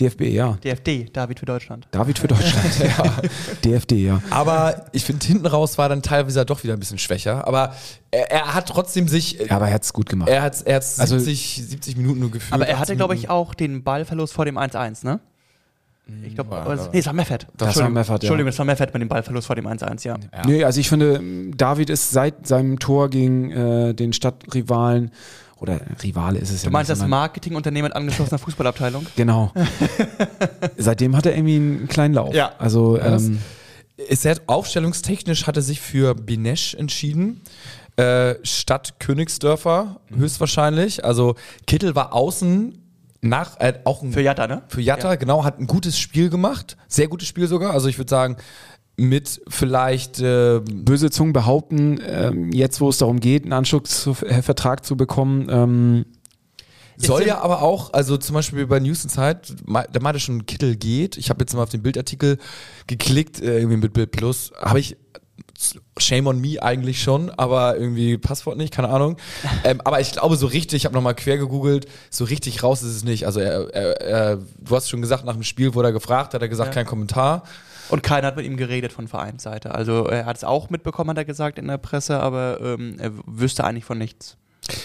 DFB, 0.01 0.23
ja. 0.23 0.53
DFD, 0.65 1.07
David 1.13 1.41
für 1.41 1.47
Deutschland. 1.47 1.89
David 1.91 2.19
für 2.19 2.29
Deutschland, 2.29 2.79
ja. 2.81 3.17
DFD, 3.65 3.93
ja. 3.97 4.23
Aber 4.31 4.87
ich 4.93 5.05
finde, 5.05 5.27
hinten 5.27 5.47
raus 5.47 5.77
war 5.79 5.89
dann 5.89 6.03
teilweise 6.03 6.45
doch 6.47 6.63
wieder 6.63 6.75
ein 6.75 6.79
bisschen 6.81 6.99
schwächer. 6.99 7.47
Aber 7.49 7.75
er, 8.11 8.31
er 8.31 8.55
hat 8.55 8.69
trotzdem 8.69 9.09
sich. 9.09 9.33
Ja, 9.35 9.57
aber 9.57 9.69
er 9.69 9.75
hat 9.75 9.83
es 9.83 9.93
gut 9.93 10.09
gemacht. 10.09 10.29
Er 10.29 10.43
hat 10.43 10.63
er 10.65 10.77
hat's 10.77 11.01
Also- 11.01 11.19
70, 11.19 11.63
70 11.69 11.97
Minuten 11.97 12.21
nur 12.21 12.31
gefühlt. 12.31 12.53
Aber 12.53 12.67
er 12.67 12.75
hatte, 12.77 12.93
18 12.93 12.97
glaube 12.97 13.15
ich, 13.17 13.29
auch 13.29 13.55
den 13.55 13.83
Ballverlust 13.83 14.33
vor 14.33 14.45
dem 14.45 14.57
1-1, 14.57 15.05
ne? 15.05 15.21
Ich 16.25 16.35
glaube, 16.35 16.51
war- 16.53 16.89
nee, 16.91 17.01
es 17.01 17.07
war 17.07 17.13
Meffert. 17.13 17.47
Das 17.59 17.77
war 17.77 17.91
Meffert, 17.91 18.23
ja. 18.23 18.29
Entschuldigung, 18.29 18.47
das 18.51 18.59
war 18.59 18.65
Meffert 18.65 18.95
mit 18.95 19.03
dem 19.03 19.09
Ballverlust 19.11 19.47
vor 19.47 19.57
dem 19.57 19.67
1-1, 19.67 20.05
ja. 20.07 20.17
Ja. 20.33 20.47
Nee, 20.47 20.65
also 20.65 20.81
ich 20.81 20.89
finde, 20.89 21.21
David 21.55 21.91
ist 21.91 22.13
seit 22.13 22.47
seinem 22.47 22.79
Tor 22.79 23.11
gegen 23.11 23.51
äh, 23.51 23.93
den 23.95 24.15
Stadtrivalen, 24.15 25.11
oder 25.61 25.81
Rivale 26.03 26.39
ist 26.39 26.51
es 26.51 26.63
ja 26.63 26.69
Du 26.69 26.73
meinst 26.73 26.89
nicht, 26.91 27.01
das 27.01 27.09
Marketingunternehmen 27.09 27.89
mit 27.89 27.97
angeschlossener 27.97 28.39
Fußballabteilung? 28.39 29.07
Genau. 29.17 29.53
Seitdem 30.77 31.17
hat 31.17 31.27
er 31.27 31.35
irgendwie 31.37 31.57
einen 31.57 31.89
kleinen 31.89 32.15
Lauf. 32.15 32.35
Ja. 32.35 32.53
Also, 32.59 32.99
ähm, 33.01 33.39
Ist 33.97 34.25
er 34.25 34.37
aufstellungstechnisch 34.47 35.47
hat 35.47 35.57
er 35.57 35.63
sich 35.63 35.81
für 35.81 36.15
Binesh 36.15 36.75
entschieden. 36.75 37.41
Äh, 37.97 38.37
statt 38.45 38.95
Königsdörfer 39.01 40.01
höchstwahrscheinlich. 40.17 41.05
Also 41.05 41.35
Kittel 41.67 41.97
war 41.97 42.13
außen 42.13 42.79
nach 43.23 43.59
äh, 43.59 43.81
auch 43.85 44.03
ein 44.03 44.13
Für 44.13 44.21
Jatta, 44.23 44.47
ne? 44.47 44.63
Für 44.69 44.81
Jatta, 44.81 45.09
Ja. 45.11 45.15
genau, 45.17 45.43
hat 45.45 45.59
ein 45.59 45.67
gutes 45.67 45.99
Spiel 45.99 46.31
gemacht. 46.31 46.77
Sehr 46.87 47.09
gutes 47.09 47.27
Spiel 47.27 47.49
sogar. 47.49 47.73
Also 47.73 47.89
ich 47.89 47.99
würde 47.99 48.09
sagen, 48.11 48.37
mit 48.99 49.41
vielleicht 49.49 50.21
äh, 50.21 50.61
böse 50.61 51.11
Zungen 51.11 51.33
behaupten, 51.33 52.01
ähm, 52.05 52.53
jetzt 52.53 52.81
wo 52.81 52.89
es 52.91 52.99
darum 52.99 53.21
geht, 53.21 53.45
einen 53.45 53.53
Anschlussvertrag 53.53 54.85
zu 54.85 54.97
bekommen, 54.97 55.47
ähm, 55.51 56.05
soll 57.01 57.25
ja 57.27 57.41
aber 57.41 57.63
auch, 57.63 57.93
also 57.93 58.17
zum 58.17 58.35
Beispiel 58.35 58.67
bei 58.67 58.81
News 58.81 59.07
Zeit, 59.07 59.55
da 59.67 60.01
meinte 60.01 60.19
schon 60.19 60.47
Kittel 60.47 60.75
geht. 60.75 61.17
Ich 61.17 61.31
habe 61.31 61.41
jetzt 61.41 61.55
mal 61.55 61.63
auf 61.63 61.71
den 61.71 61.83
Bildartikel 61.83 62.39
geklickt, 62.89 63.41
äh, 63.41 63.59
irgendwie 63.59 63.77
mit 63.77 63.93
Bild 63.93 64.11
Plus. 64.11 64.53
Habe 64.61 64.81
ich 64.81 64.97
Shame 65.99 66.27
on 66.29 66.41
me 66.41 66.63
eigentlich 66.63 67.03
schon, 67.03 67.31
aber 67.31 67.77
irgendwie 67.77 68.19
Passwort 68.19 68.57
nicht, 68.59 68.73
keine 68.73 68.89
Ahnung. 68.89 69.17
ähm, 69.65 69.81
aber 69.85 70.01
ich 70.01 70.13
glaube, 70.13 70.37
so 70.37 70.47
richtig, 70.47 70.79
ich 70.79 70.85
habe 70.85 70.95
nochmal 70.95 71.15
quer 71.15 71.39
gegoogelt, 71.39 71.87
so 72.11 72.25
richtig 72.25 72.63
raus 72.63 72.83
ist 72.83 72.97
es 72.97 73.05
nicht. 73.05 73.27
Also 73.27 73.41
er, 73.41 73.73
er, 73.73 74.01
er, 74.01 74.37
du 74.37 74.77
hast 74.77 74.89
schon 74.89 75.01
gesagt, 75.01 75.25
nach 75.25 75.35
dem 75.35 75.43
Spiel 75.43 75.75
wurde 75.75 75.89
er 75.89 75.93
gefragt, 75.93 76.35
hat 76.35 76.43
er 76.43 76.49
gesagt, 76.49 76.71
Ja. 76.71 76.75
kein 76.75 76.87
Kommentar. 76.87 77.45
Und 77.91 78.03
keiner 78.03 78.27
hat 78.29 78.37
mit 78.37 78.47
ihm 78.47 78.57
geredet 78.57 78.93
von 78.93 79.09
Vereinsseite. 79.09 79.75
Also 79.75 80.07
er 80.07 80.27
hat 80.27 80.37
es 80.37 80.45
auch 80.45 80.71
mitbekommen, 80.71 81.11
hat 81.11 81.19
er 81.19 81.25
gesagt 81.25 81.59
in 81.59 81.69
der 81.69 81.79
Presse, 81.79 82.21
aber 82.21 82.61
ähm, 82.61 82.97
er 82.99 83.13
wüsste 83.27 83.65
eigentlich 83.65 83.85
von 83.85 83.99
nichts. 83.99 84.37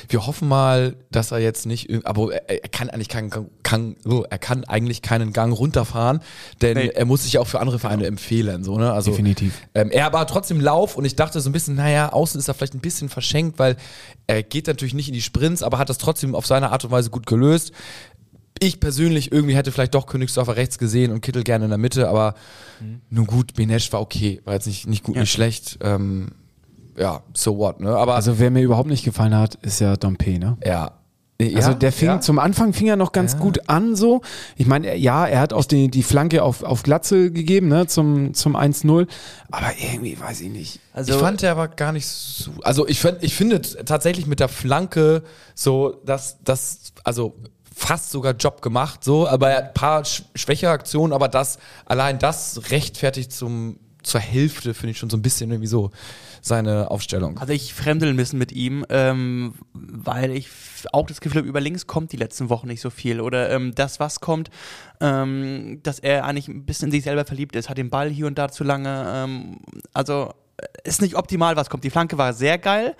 Wir 0.07 0.25
hoffen 0.25 0.47
mal, 0.47 0.95
dass 1.11 1.31
er 1.33 1.39
jetzt 1.39 1.65
nicht, 1.65 1.89
aber 2.05 2.33
er, 2.33 2.69
kann 2.69 2.89
eigentlich 2.89 3.09
keinen, 3.09 3.29
Gang- 3.29 3.49
kann, 3.63 3.97
er 4.29 4.37
kann 4.37 4.63
eigentlich 4.63 5.01
keinen 5.01 5.33
Gang 5.33 5.51
runterfahren, 5.53 6.21
denn 6.61 6.77
Nee. 6.77 6.87
er 6.95 7.03
muss 7.03 7.23
sich 7.23 7.33
ja 7.33 7.41
auch 7.41 7.47
für 7.47 7.59
andere 7.59 7.79
Vereine 7.79 8.05
empfehlen, 8.05 8.63
so 8.63 8.77
ne? 8.77 8.93
Also 8.93 9.11
Definitiv. 9.11 9.53
Ähm, 9.75 9.91
er 9.91 10.05
aber 10.05 10.25
trotzdem 10.25 10.61
Lauf 10.61 10.95
und 10.95 11.03
ich 11.03 11.17
dachte 11.17 11.41
so 11.41 11.49
ein 11.49 11.51
bisschen, 11.51 11.75
naja, 11.75 12.13
außen 12.13 12.39
ist 12.39 12.47
er 12.47 12.53
vielleicht 12.53 12.75
ein 12.75 12.79
bisschen 12.79 13.09
verschenkt, 13.09 13.59
weil 13.59 13.75
er 14.25 14.41
geht 14.41 14.67
natürlich 14.67 14.93
nicht 14.93 15.09
in 15.09 15.15
die 15.15 15.21
Sprints, 15.21 15.61
aber 15.63 15.79
hat 15.79 15.89
das 15.89 15.97
trotzdem 15.97 16.33
auf 16.33 16.45
seine 16.47 16.71
Art 16.71 16.85
und 16.85 16.91
Weise 16.91 17.09
gut 17.09 17.25
gelöst. 17.25 17.73
Ich 18.63 18.79
persönlich 18.79 19.31
irgendwie 19.31 19.55
hätte 19.55 19.71
vielleicht 19.71 19.93
doch 19.95 20.05
Königsdorfer 20.07 20.55
rechts 20.55 20.77
gesehen 20.77 21.11
und 21.11 21.21
Kittel 21.21 21.43
gerne 21.43 21.65
in 21.65 21.69
der 21.71 21.77
Mitte, 21.77 22.07
aber 22.09 22.35
nun 23.09 23.27
gut, 23.27 23.53
Benesch 23.53 23.91
war 23.93 24.01
okay, 24.01 24.41
war 24.45 24.53
jetzt 24.53 24.67
nicht, 24.67 24.87
nicht 24.87 25.03
gut, 25.03 25.15
Ja. 25.15 25.21
nicht 25.21 25.31
schlecht. 25.31 25.79
Ähm, 25.81 26.29
ja, 26.97 27.21
so 27.33 27.57
what, 27.57 27.79
ne? 27.79 27.95
Aber 27.95 28.15
also 28.15 28.39
wer 28.39 28.51
mir 28.51 28.61
überhaupt 28.61 28.89
nicht 28.89 29.03
gefallen 29.03 29.35
hat, 29.35 29.55
ist 29.63 29.79
ja 29.79 29.95
Dompe, 29.95 30.37
ne? 30.39 30.57
ja. 30.65 30.91
Also 31.41 31.71
Ja, 31.71 31.73
der 31.73 31.91
fing 31.91 32.07
ja. 32.07 32.21
zum 32.21 32.39
Anfang 32.39 32.71
fing 32.73 32.87
er 32.87 32.95
noch 32.95 33.11
ganz 33.11 33.37
gut 33.37 33.67
an 33.67 33.95
so. 33.97 34.21
Ich 34.55 34.65
meine, 34.67 34.87
er- 34.87 34.95
ja, 34.97 35.25
er 35.27 35.39
hat 35.41 35.51
auch 35.51 35.65
die, 35.65 35.89
die 35.89 36.03
Flanke 36.03 36.41
auf, 36.43 36.63
auf 36.63 36.83
Glatze 36.83 37.31
gegeben, 37.31 37.67
ne, 37.67 37.85
zum, 37.87 38.33
zum 38.33 38.55
1-0. 38.55 39.07
Aber 39.51 39.71
irgendwie 39.81 40.17
weiß 40.17 40.39
ich 40.41 40.49
nicht. 40.51 40.79
Also 40.93 41.15
ich 41.15 41.19
fand, 41.19 41.41
der 41.41 41.57
war 41.57 41.67
gar 41.67 41.91
nicht 41.91 42.05
so. 42.07 42.51
Also 42.61 42.87
ich, 42.87 42.99
find, 43.01 43.17
ich 43.21 43.33
finde 43.35 43.61
tatsächlich 43.61 44.25
mit 44.27 44.39
der 44.39 44.47
Flanke 44.47 45.23
so, 45.53 45.99
dass 46.05 46.37
das, 46.45 46.93
also 47.03 47.35
fast 47.73 48.11
sogar 48.11 48.33
Job 48.33 48.61
gemacht, 48.61 49.03
so, 49.03 49.27
aber 49.27 49.49
er 49.51 49.57
hat 49.57 49.63
ein 49.69 49.73
paar 49.73 50.05
sch 50.05 50.23
schwächere 50.35 50.71
Aktionen, 50.71 51.13
aber 51.13 51.27
das, 51.27 51.57
allein 51.85 52.19
das 52.19 52.71
rechtfertigt 52.71 53.31
zum, 53.31 53.79
zur 54.03 54.21
Hälfte, 54.21 54.73
finde 54.73 54.91
ich 54.91 54.97
schon 54.97 55.09
so 55.09 55.17
ein 55.17 55.21
bisschen 55.21 55.49
irgendwie 55.49 55.67
so 55.67 55.91
seine 56.41 56.91
Aufstellung. 56.91 57.37
Also 57.39 57.53
ich 57.53 57.73
fremdel 57.73 58.09
ein 58.09 58.17
bisschen 58.17 58.37
mit 58.37 58.51
ihm, 58.51 58.85
ähm, 58.89 59.53
weil 59.73 60.31
ich 60.31 60.49
auch 60.91 61.07
das 61.07 61.21
Gefühl 61.21 61.39
habe, 61.39 61.47
über 61.47 61.61
links 61.61 61.87
kommt 61.87 62.11
die 62.11 62.17
letzten 62.17 62.49
Wochen 62.49 62.67
nicht 62.67 62.81
so 62.81 62.89
viel. 62.89 63.21
Oder 63.21 63.49
ähm, 63.49 63.73
das, 63.73 64.01
was 64.01 64.19
kommt, 64.19 64.49
ähm, 64.99 65.79
dass 65.83 65.99
er 65.99 66.25
eigentlich 66.25 66.49
ein 66.49 66.65
bisschen 66.65 66.87
in 66.87 66.91
sich 66.91 67.03
selber 67.05 67.23
verliebt 67.23 67.55
ist, 67.55 67.69
hat 67.69 67.77
den 67.77 67.89
Ball 67.89 68.09
hier 68.09 68.27
und 68.27 68.37
da 68.37 68.49
zu 68.49 68.65
lange. 68.65 69.05
Ähm, 69.07 69.59
also 69.93 70.33
ist 70.83 71.01
nicht 71.01 71.15
optimal, 71.15 71.55
was 71.55 71.69
kommt. 71.69 71.83
Die 71.83 71.89
Flanke 71.89 72.17
war 72.17 72.33
sehr 72.33 72.57
geil, 72.57 72.95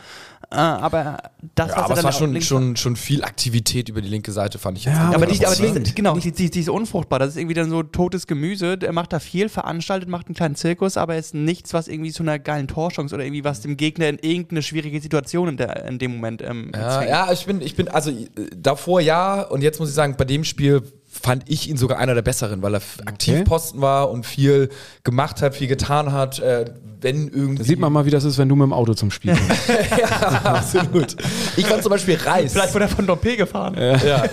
äh, 0.51 0.55
aber 0.55 1.17
das, 1.55 1.69
Ja, 1.69 1.77
was 1.77 1.83
aber 1.83 1.89
er 1.89 1.91
es 1.91 1.95
dann 1.95 2.05
war 2.05 2.11
schon, 2.11 2.41
schon, 2.41 2.75
schon 2.75 2.95
viel 2.95 3.23
Aktivität 3.23 3.89
über 3.89 4.01
die 4.01 4.07
linke 4.07 4.31
Seite, 4.31 4.59
fand 4.59 4.77
ich 4.77 4.85
jetzt. 4.85 4.95
Ja, 4.95 5.11
aber 5.13 5.25
die, 5.25 5.45
aber 5.45 5.55
die, 5.55 5.95
genau, 5.95 6.17
die, 6.17 6.31
die, 6.31 6.49
die 6.49 6.59
ist 6.59 6.69
unfruchtbar. 6.69 7.19
Das 7.19 7.29
ist 7.29 7.37
irgendwie 7.37 7.55
dann 7.55 7.69
so 7.69 7.83
totes 7.83 8.27
Gemüse. 8.27 8.77
Er 8.81 8.93
macht 8.93 9.13
da 9.13 9.19
viel, 9.19 9.49
veranstaltet, 9.49 10.09
macht 10.09 10.27
einen 10.27 10.35
kleinen 10.35 10.55
Zirkus, 10.55 10.97
aber 10.97 11.17
ist 11.17 11.33
nichts, 11.33 11.73
was 11.73 11.87
irgendwie 11.87 12.11
zu 12.11 12.23
einer 12.23 12.39
geilen 12.39 12.67
Torchance 12.67 13.13
oder 13.13 13.23
irgendwie 13.23 13.43
was 13.43 13.61
dem 13.61 13.77
Gegner 13.77 14.07
in 14.09 14.19
irgendeine 14.19 14.61
schwierige 14.61 14.99
Situation 15.01 15.49
in, 15.49 15.57
der, 15.57 15.85
in 15.85 15.99
dem 15.99 16.15
Moment 16.15 16.41
ähm, 16.41 16.71
Ja, 16.73 17.03
ja, 17.03 17.31
ich 17.31 17.45
bin, 17.45 17.61
ich 17.61 17.75
bin, 17.75 17.87
also 17.87 18.11
äh, 18.11 18.25
davor 18.55 19.01
ja, 19.01 19.41
und 19.41 19.61
jetzt 19.61 19.79
muss 19.79 19.89
ich 19.89 19.95
sagen, 19.95 20.15
bei 20.17 20.25
dem 20.25 20.43
Spiel 20.43 20.81
fand 21.21 21.43
ich 21.49 21.69
ihn 21.69 21.77
sogar 21.77 21.99
einer 21.99 22.15
der 22.15 22.21
besseren, 22.23 22.61
weil 22.63 22.73
er 22.73 22.77
f- 22.77 22.97
aktiv 23.05 23.43
Posten 23.45 23.81
war 23.81 24.09
und 24.09 24.25
viel 24.25 24.69
gemacht 25.03 25.41
hat, 25.41 25.55
viel 25.55 25.67
getan 25.67 26.11
hat. 26.11 26.39
Äh, 26.39 26.65
wenn 27.01 27.27
irgendwie. 27.27 27.57
Da 27.57 27.63
sieht 27.65 27.79
man 27.79 27.91
mal, 27.91 28.05
wie 28.05 28.09
das 28.11 28.23
ist, 28.23 28.37
wenn 28.37 28.47
du 28.49 28.55
mit 28.55 28.63
dem 28.65 28.73
Auto 28.73 28.93
zum 28.93 29.11
Spiel 29.11 29.35
kommst. 29.35 29.69
ja, 29.99 30.07
absolut. 30.45 31.15
Ich 31.57 31.65
fand 31.65 31.83
zum 31.83 31.89
Beispiel 31.89 32.15
Reis. 32.15 32.53
Vielleicht 32.53 32.73
wurde 32.73 32.85
er 32.85 32.89
von 32.89 33.05
Dompe 33.05 33.35
gefahren. 33.35 33.75
ja, 33.77 34.23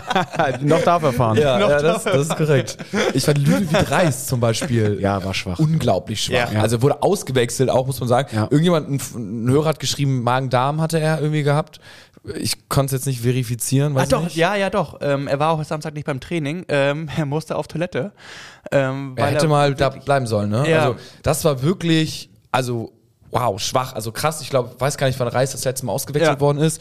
Noch 0.62 0.82
darf 0.82 1.02
er 1.02 1.12
fahren. 1.12 1.36
ja, 1.36 1.58
ja 1.60 1.80
das, 1.82 2.04
das 2.04 2.22
ist 2.28 2.36
korrekt. 2.36 2.78
Ich 3.12 3.24
fand 3.24 3.38
Ludovic 3.46 3.90
Reis 3.90 4.26
zum 4.26 4.40
Beispiel. 4.40 4.98
Ja, 5.00 5.22
war 5.22 5.34
schwach. 5.34 5.58
Unglaublich 5.58 6.22
schwach. 6.24 6.50
Ja. 6.52 6.60
Also 6.62 6.80
wurde 6.82 7.02
ausgewechselt, 7.02 7.68
auch 7.70 7.86
muss 7.86 8.00
man 8.00 8.08
sagen. 8.08 8.28
Ja. 8.34 8.44
Irgendjemand, 8.44 8.88
ein, 8.88 9.00
ein 9.44 9.50
Hörer 9.50 9.68
hat 9.68 9.80
geschrieben, 9.80 10.22
Magen-Darm 10.22 10.80
hatte 10.80 10.98
er 10.98 11.20
irgendwie 11.20 11.42
gehabt. 11.42 11.78
Ich 12.36 12.68
konnte 12.70 12.86
es 12.94 13.00
jetzt 13.00 13.06
nicht 13.06 13.20
verifizieren. 13.20 13.94
Weiß 13.94 14.04
Ah, 14.04 14.16
doch, 14.16 14.24
nicht. 14.24 14.36
ja, 14.36 14.54
ja, 14.56 14.70
doch. 14.70 14.98
Ähm, 15.02 15.26
er 15.28 15.38
war 15.38 15.50
auch 15.50 15.62
Samstag 15.64 15.94
nicht 15.94 16.06
beim 16.06 16.20
Training. 16.20 16.64
Ähm, 16.68 17.08
er 17.16 17.26
musste 17.26 17.56
auf 17.56 17.68
Toilette. 17.68 18.12
Ähm, 18.72 19.12
Er 19.16 19.26
hätte 19.26 19.48
mal 19.48 19.74
da 19.74 19.90
bleiben 19.90 20.26
sollen, 20.26 20.50
ne? 20.50 20.68
Ja. 20.70 20.78
Also, 20.80 20.96
das 21.22 21.44
war 21.44 21.62
wirklich, 21.62 22.30
also, 22.50 22.92
wow, 23.30 23.60
schwach, 23.60 23.92
also 23.94 24.10
krass. 24.10 24.40
Ich 24.40 24.48
glaube, 24.48 24.74
weiß 24.78 24.96
gar 24.96 25.06
nicht, 25.06 25.20
wann 25.20 25.28
Reis 25.28 25.52
das 25.52 25.64
letzte 25.64 25.84
Mal 25.86 25.92
ausgewechselt 25.92 26.36
Ja. 26.36 26.40
worden 26.40 26.58
ist. 26.58 26.80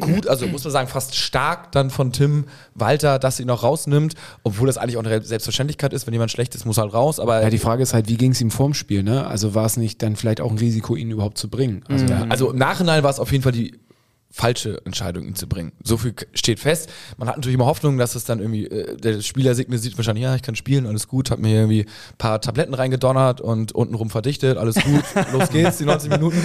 Gut, 0.00 0.26
also 0.26 0.48
muss 0.48 0.64
man 0.64 0.72
sagen, 0.72 0.88
fast 0.88 1.14
stark 1.14 1.70
dann 1.70 1.88
von 1.88 2.10
Tim 2.10 2.46
Walter, 2.74 3.20
dass 3.20 3.36
sie 3.36 3.44
ihn 3.44 3.46
noch 3.46 3.62
rausnimmt, 3.62 4.14
obwohl 4.42 4.66
das 4.66 4.76
eigentlich 4.76 4.96
auch 4.96 5.04
eine 5.04 5.22
Selbstverständlichkeit 5.22 5.92
ist, 5.92 6.04
wenn 6.08 6.12
jemand 6.12 6.32
schlecht 6.32 6.56
ist, 6.56 6.66
muss 6.66 6.78
halt 6.78 6.92
raus, 6.92 7.20
aber 7.20 7.40
Ja, 7.40 7.48
die 7.48 7.58
Frage 7.58 7.84
ist 7.84 7.94
halt, 7.94 8.08
wie 8.08 8.16
ging 8.16 8.32
es 8.32 8.40
ihm 8.40 8.50
vorm 8.50 8.74
Spiel, 8.74 9.04
ne? 9.04 9.24
Also 9.24 9.54
war 9.54 9.66
es 9.66 9.76
nicht 9.76 10.02
dann 10.02 10.16
vielleicht 10.16 10.40
auch 10.40 10.50
ein 10.50 10.58
Risiko, 10.58 10.96
ihn 10.96 11.12
überhaupt 11.12 11.38
zu 11.38 11.48
bringen? 11.48 11.84
Also, 11.88 12.06
Ja, 12.06 12.26
also 12.28 12.50
im 12.50 12.58
Nachhinein 12.58 13.04
war 13.04 13.10
es 13.10 13.20
auf 13.20 13.30
jeden 13.30 13.44
Fall 13.44 13.52
die 13.52 13.78
falsche 14.34 14.84
Entscheidung, 14.84 15.28
ihn 15.28 15.36
zu 15.36 15.46
bringen. 15.46 15.70
So 15.84 15.96
viel 15.96 16.12
steht 16.32 16.58
fest. 16.58 16.90
Man 17.18 17.28
hat 17.28 17.36
natürlich 17.36 17.54
immer 17.54 17.66
Hoffnung, 17.66 17.98
dass 17.98 18.16
es 18.16 18.24
dann 18.24 18.40
irgendwie, 18.40 18.66
äh, 18.66 18.96
der 18.96 19.22
Spieler 19.22 19.54
signalisiert 19.54 19.96
wahrscheinlich, 19.96 20.24
ja, 20.24 20.34
ich 20.34 20.42
kann 20.42 20.56
spielen, 20.56 20.88
alles 20.88 21.06
gut, 21.06 21.30
hat 21.30 21.38
mir 21.38 21.54
irgendwie 21.54 21.82
ein 21.82 22.18
paar 22.18 22.40
Tabletten 22.40 22.74
reingedonnert 22.74 23.40
und 23.40 23.70
untenrum 23.70 24.10
verdichtet, 24.10 24.58
alles 24.58 24.74
gut, 24.74 25.04
los 25.32 25.50
geht's, 25.50 25.78
die 25.78 25.84
90 25.84 26.10
Minuten. 26.10 26.42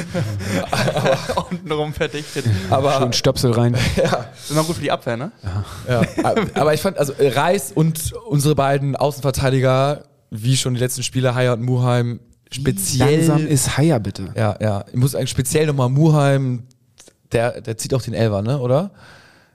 untenrum 1.50 1.91
verdichtet. 1.91 2.46
Aber 2.69 3.00
schön 3.00 3.12
Stöpsel 3.12 3.53
rein. 3.53 3.74
ist 4.39 4.51
immer 4.51 4.63
gut 4.63 4.75
für 4.75 4.84
die 4.84 4.91
Abwehr, 4.91 5.17
ne? 5.17 5.31
Ja, 5.88 6.03
aber 6.53 6.75
ich 6.75 6.81
fand, 6.81 7.00
also 7.00 7.13
äh, 7.13 7.29
Reis 7.29 7.72
und 7.72 8.13
unsere 8.27 8.53
beiden 8.53 8.98
Außenverteidiger, 8.98 10.03
wie 10.29 10.58
schon 10.58 10.75
die 10.75 10.79
letzten 10.79 11.01
Spiele, 11.01 11.34
Haya 11.34 11.53
und 11.53 11.63
Muheim, 11.63 12.19
speziell. 12.51 13.17
Langsam 13.17 13.48
ist 13.48 13.77
Haier, 13.77 14.00
bitte. 14.00 14.31
ja, 14.36 14.55
ja. 14.62 14.86
Ich 14.91 14.96
muss 14.96 15.15
eigentlich 15.15 15.31
speziell 15.31 15.65
nochmal 15.65 15.89
Muheim, 15.89 16.67
der, 17.32 17.62
der 17.62 17.78
zieht 17.78 17.94
auch 17.94 18.02
den 18.02 18.14
Elfer, 18.14 18.42
ne, 18.42 18.60
oder? 18.60 18.92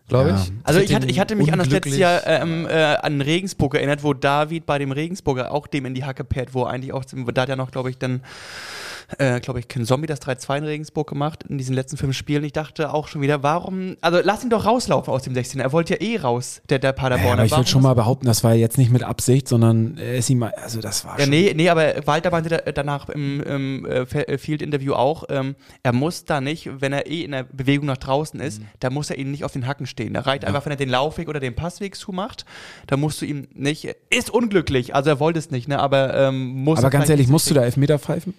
Glaube 0.09 0.31
Ja. 0.31 0.37
ich. 0.37 0.53
Also 0.65 0.81
ich 0.81 0.95
hatte, 0.95 1.07
ich 1.07 1.19
hatte 1.19 1.35
mich 1.35 1.51
an 1.53 1.59
das 1.59 1.69
letzte. 1.71 1.97
Jahr 1.97 2.27
ähm, 2.27 2.67
äh, 2.69 2.73
an 2.73 3.21
Regensburg 3.23 3.75
erinnert, 3.75 4.03
wo 4.03 4.13
David 4.13 4.67
bei 4.67 4.79
dem 4.79 4.93
Regensburger 4.93 5.51
auch 5.51 5.67
dem 5.67 5.87
in 5.87 5.95
die 5.95 6.05
Hacke 6.05 6.25
perrt, 6.25 6.53
wo 6.53 6.65
eigentlich 6.65 6.93
auch, 6.93 7.05
da 7.33 7.43
hat 7.43 7.49
ja 7.49 7.57
noch, 7.57 7.71
glaube 7.71 7.89
ich, 7.91 7.97
dann, 7.97 8.23
äh, 9.19 9.41
glaube 9.41 9.61
ich, 9.61 9.69
Ken 9.69 9.85
Zombie 9.85 10.07
das 10.07 10.21
3-2 10.23 10.59
in 10.59 10.65
Regensburg 10.65 11.09
gemacht, 11.09 11.45
in 11.49 11.59
diesen 11.59 11.75
letzten 11.75 11.97
fünf 11.97 12.17
Spielen. 12.17 12.45
Ich 12.45 12.53
dachte 12.53 12.93
auch 12.93 13.09
schon 13.09 13.21
wieder, 13.21 13.43
warum, 13.43 13.97
also 14.01 14.19
lass 14.23 14.43
ihn 14.45 14.51
doch 14.51 14.65
rauslaufen 14.65 15.13
aus 15.13 15.23
dem 15.23 15.35
16er. 15.35 15.61
Er 15.63 15.73
wollte 15.73 15.95
ja 15.95 16.01
eh 16.01 16.17
raus, 16.19 16.63
der, 16.69 16.79
der 16.79 16.91
Ja, 16.91 16.93
Paderborner. 16.93 17.33
aber 17.35 17.45
ich 17.45 17.53
würde 17.57 17.69
schon 17.69 17.83
mal 17.83 17.95
behaupten, 17.95 18.27
das 18.27 18.45
war 18.45 18.55
jetzt 18.55 18.79
nicht 18.79 18.91
mit 18.93 19.03
Absicht, 19.03 19.49
sondern 19.49 19.99
er 19.99 20.15
ist 20.17 20.31
ihm, 20.31 20.39
mal- 20.39 20.53
also 20.63 20.81
das 20.81 21.05
war 21.05 21.19
Ja, 21.19 21.25
schon. 21.25 21.31
nee, 21.31 21.53
nee, 21.55 21.69
aber 21.69 22.07
Walter 22.07 22.31
meinte 22.31 22.49
da, 22.49 22.59
danach 22.73 23.09
im, 23.09 23.41
im 23.43 23.87
äh, 23.87 24.01
äh, 24.01 24.39
Field-Interview 24.39 24.95
auch, 24.95 25.25
ähm, 25.29 25.55
er 25.83 25.93
muss 25.93 26.25
da 26.25 26.41
nicht, 26.41 26.71
wenn 26.81 26.93
er 26.93 27.07
eh 27.07 27.23
in 27.23 27.33
der 27.33 27.45
Bewegung 27.45 27.87
nach 27.87 27.97
draußen 27.99 28.41
ist, 28.41 28.61
Mhm. 28.61 28.67
da 28.81 28.91
muss 28.91 29.11
er 29.11 29.19
ihn 29.19 29.31
nicht 29.31 29.45
auf 29.45 29.53
den 29.53 29.67
Hacken 29.67 29.87
stehen. 29.87 30.15
Da 30.15 30.21
reicht 30.21 30.45
einfach, 30.45 30.65
wenn 30.65 30.73
er 30.73 30.77
den 30.77 30.89
Laufweg 30.89 31.29
oder 31.29 31.41
den 31.41 31.55
Passweg 31.55 31.95
zumacht, 31.97 32.45
da 32.87 32.97
musst 32.97 33.21
du 33.21 33.27
ihm 33.27 33.49
nicht, 33.55 33.89
ist 34.11 34.31
unglücklich, 34.31 34.95
also 34.95 35.11
er 35.11 35.21
wollte 35.21 35.39
es 35.39 35.51
nicht, 35.51 35.69
ne, 35.69 35.79
aber 35.79 36.15
ähm, 36.15 36.49
muss 36.65 36.79
Aber 36.79 36.89
er 36.89 36.91
ganz 36.91 37.09
ehrlich, 37.09 37.29
musst 37.29 37.51
du 37.51 37.55
da 37.55 37.63
Elfmeter 37.63 37.99
pfeifen? 37.99 38.35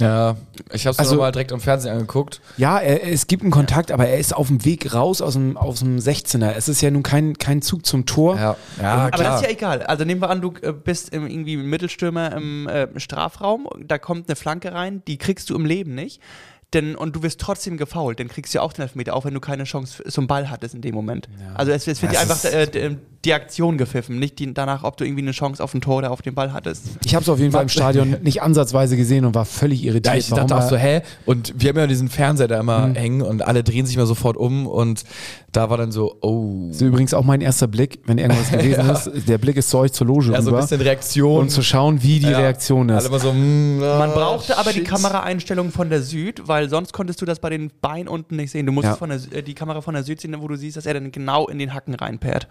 Ja, 0.00 0.36
ich 0.72 0.86
habe 0.86 0.92
es 0.92 0.98
Also- 0.98 1.16
mal 1.16 1.32
direkt 1.32 1.52
am 1.52 1.60
Fernsehen 1.60 1.92
angeguckt. 1.92 2.40
Ja, 2.56 2.78
er, 2.78 3.06
es 3.12 3.26
gibt 3.26 3.42
einen 3.42 3.50
Kontakt, 3.50 3.90
aber 3.90 4.06
er 4.06 4.18
ist 4.18 4.34
auf 4.34 4.46
dem 4.46 4.64
Weg 4.64 4.94
raus 4.94 5.20
aus 5.20 5.34
dem, 5.34 5.56
aus 5.56 5.80
dem 5.80 5.98
16er. 5.98 6.52
Es 6.56 6.68
ist 6.68 6.80
ja 6.80 6.90
nun 6.90 7.02
kein, 7.02 7.36
kein 7.36 7.62
Zug 7.62 7.84
zum 7.84 8.06
Tor. 8.06 8.36
Ja, 8.36 8.56
ja 8.80 8.94
Aber 8.94 9.10
klar. 9.10 9.30
das 9.32 9.40
ist 9.40 9.46
ja 9.46 9.52
egal. 9.52 9.82
Also 9.82 10.04
nehmen 10.04 10.20
wir 10.22 10.30
an, 10.30 10.40
du 10.40 10.54
äh, 10.62 10.72
bist 10.72 11.12
im, 11.12 11.26
irgendwie 11.26 11.56
Mittelstürmer 11.56 12.32
im 12.32 12.68
äh, 12.68 12.88
Strafraum, 12.98 13.68
da 13.84 13.98
kommt 13.98 14.28
eine 14.28 14.36
Flanke 14.36 14.72
rein, 14.72 15.02
die 15.08 15.18
kriegst 15.18 15.50
du 15.50 15.56
im 15.56 15.66
Leben 15.66 15.94
nicht. 15.94 16.20
Denn, 16.74 16.96
und 16.96 17.16
du 17.16 17.22
wirst 17.22 17.40
trotzdem 17.40 17.78
gefoult, 17.78 18.20
dann 18.20 18.28
kriegst 18.28 18.52
du 18.52 18.58
ja 18.58 18.62
auch 18.62 18.74
den 18.74 18.82
Elfmeter, 18.82 19.16
auch 19.16 19.24
wenn 19.24 19.32
du 19.32 19.40
keine 19.40 19.64
Chance 19.64 20.04
zum 20.04 20.26
Ball 20.26 20.50
hattest 20.50 20.74
in 20.74 20.82
dem 20.82 20.94
Moment. 20.94 21.26
Also 21.54 21.72
es, 21.72 21.86
es 21.88 22.02
wird 22.02 22.12
Das 22.14 22.20
einfach 22.20 22.44
äh, 22.44 22.96
die 23.24 23.34
Aktion 23.34 23.78
gepfiffen, 23.78 24.18
nicht 24.20 24.38
die, 24.38 24.54
danach, 24.54 24.84
ob 24.84 24.96
du 24.96 25.04
irgendwie 25.04 25.22
eine 25.22 25.32
Chance 25.32 25.62
auf 25.62 25.74
ein 25.74 25.80
Tor 25.80 25.96
oder 25.98 26.12
auf 26.12 26.22
den 26.22 26.34
Ball 26.36 26.52
hattest. 26.52 26.84
Ich 27.04 27.14
habe 27.16 27.22
es 27.24 27.28
auf 27.28 27.40
jeden 27.40 27.50
Fall 27.50 27.62
im 27.62 27.68
Stadion 27.68 28.10
nicht 28.22 28.42
ansatzweise 28.42 28.96
gesehen 28.96 29.24
und 29.24 29.34
war 29.34 29.44
völlig 29.44 29.82
irritiert. 29.84 30.14
Ja, 30.14 30.18
ich 30.20 30.28
dachte 30.28 30.56
auch 30.56 30.62
so, 30.68 30.76
hä? 30.76 31.02
Und 31.26 31.52
wir 31.56 31.70
haben 31.70 31.78
ja 31.78 31.86
diesen 31.88 32.08
Fernseher 32.08 32.46
da 32.46 32.60
immer 32.60 32.94
hängen 32.94 33.22
und 33.22 33.42
alle 33.42 33.64
drehen 33.64 33.86
sich 33.86 33.96
mal 33.96 34.06
sofort 34.06 34.36
um 34.36 34.68
und 34.68 35.02
da 35.50 35.68
war 35.68 35.76
dann 35.78 35.90
so, 35.90 36.16
oh. 36.20 36.66
Das 36.68 36.76
ist 36.76 36.82
übrigens 36.82 37.12
auch 37.12 37.24
mein 37.24 37.40
erster 37.40 37.66
Blick, 37.66 38.00
wenn 38.06 38.18
irgendwas 38.18 38.50
gewesen 38.52 38.88
ist. 38.88 39.28
Der 39.28 39.38
Blick 39.38 39.56
ist 39.56 39.70
zu 39.70 39.78
euch 39.78 39.92
zur 39.92 40.06
Loge 40.06 40.26
Ja, 40.32 40.40
so 40.40 40.50
ein 40.50 40.54
rüber. 40.54 40.60
bisschen 40.60 40.80
Reaktion. 40.80 41.40
und 41.40 41.50
zu 41.50 41.62
schauen, 41.62 42.02
wie 42.02 42.20
die 42.20 42.28
Ja. 42.30 42.38
Reaktion 42.38 42.88
ist. 42.90 43.04
So, 43.04 43.32
mm, 43.32 43.78
Man 43.78 44.10
ah, 44.10 44.14
brauchte 44.14 44.56
aber 44.58 44.70
die 44.72 44.78
shit. 44.80 44.88
Kameraeinstellung 44.88 45.72
von 45.72 45.90
der 45.90 46.02
Süd, 46.02 46.42
weil 46.46 46.68
sonst 46.68 46.92
konntest 46.92 47.20
du 47.20 47.24
das 47.26 47.40
bei 47.40 47.50
den 47.50 47.72
Beinen 47.80 48.06
unten 48.06 48.36
nicht 48.36 48.52
sehen. 48.52 48.64
Du 48.66 48.70
musstest 48.72 48.94
Ja. 48.94 48.98
von 48.98 49.08
der, 49.10 49.38
äh, 49.38 49.42
die 49.42 49.54
Kamera 49.54 49.80
von 49.80 49.94
der 49.94 50.04
Süd 50.04 50.20
sehen, 50.20 50.36
wo 50.38 50.46
du 50.46 50.56
siehst, 50.56 50.76
dass 50.76 50.86
er 50.86 50.94
dann 50.94 51.10
genau 51.10 51.48
in 51.48 51.58
den 51.58 51.74
Hacken 51.74 51.94
reinperrt. 51.94 52.46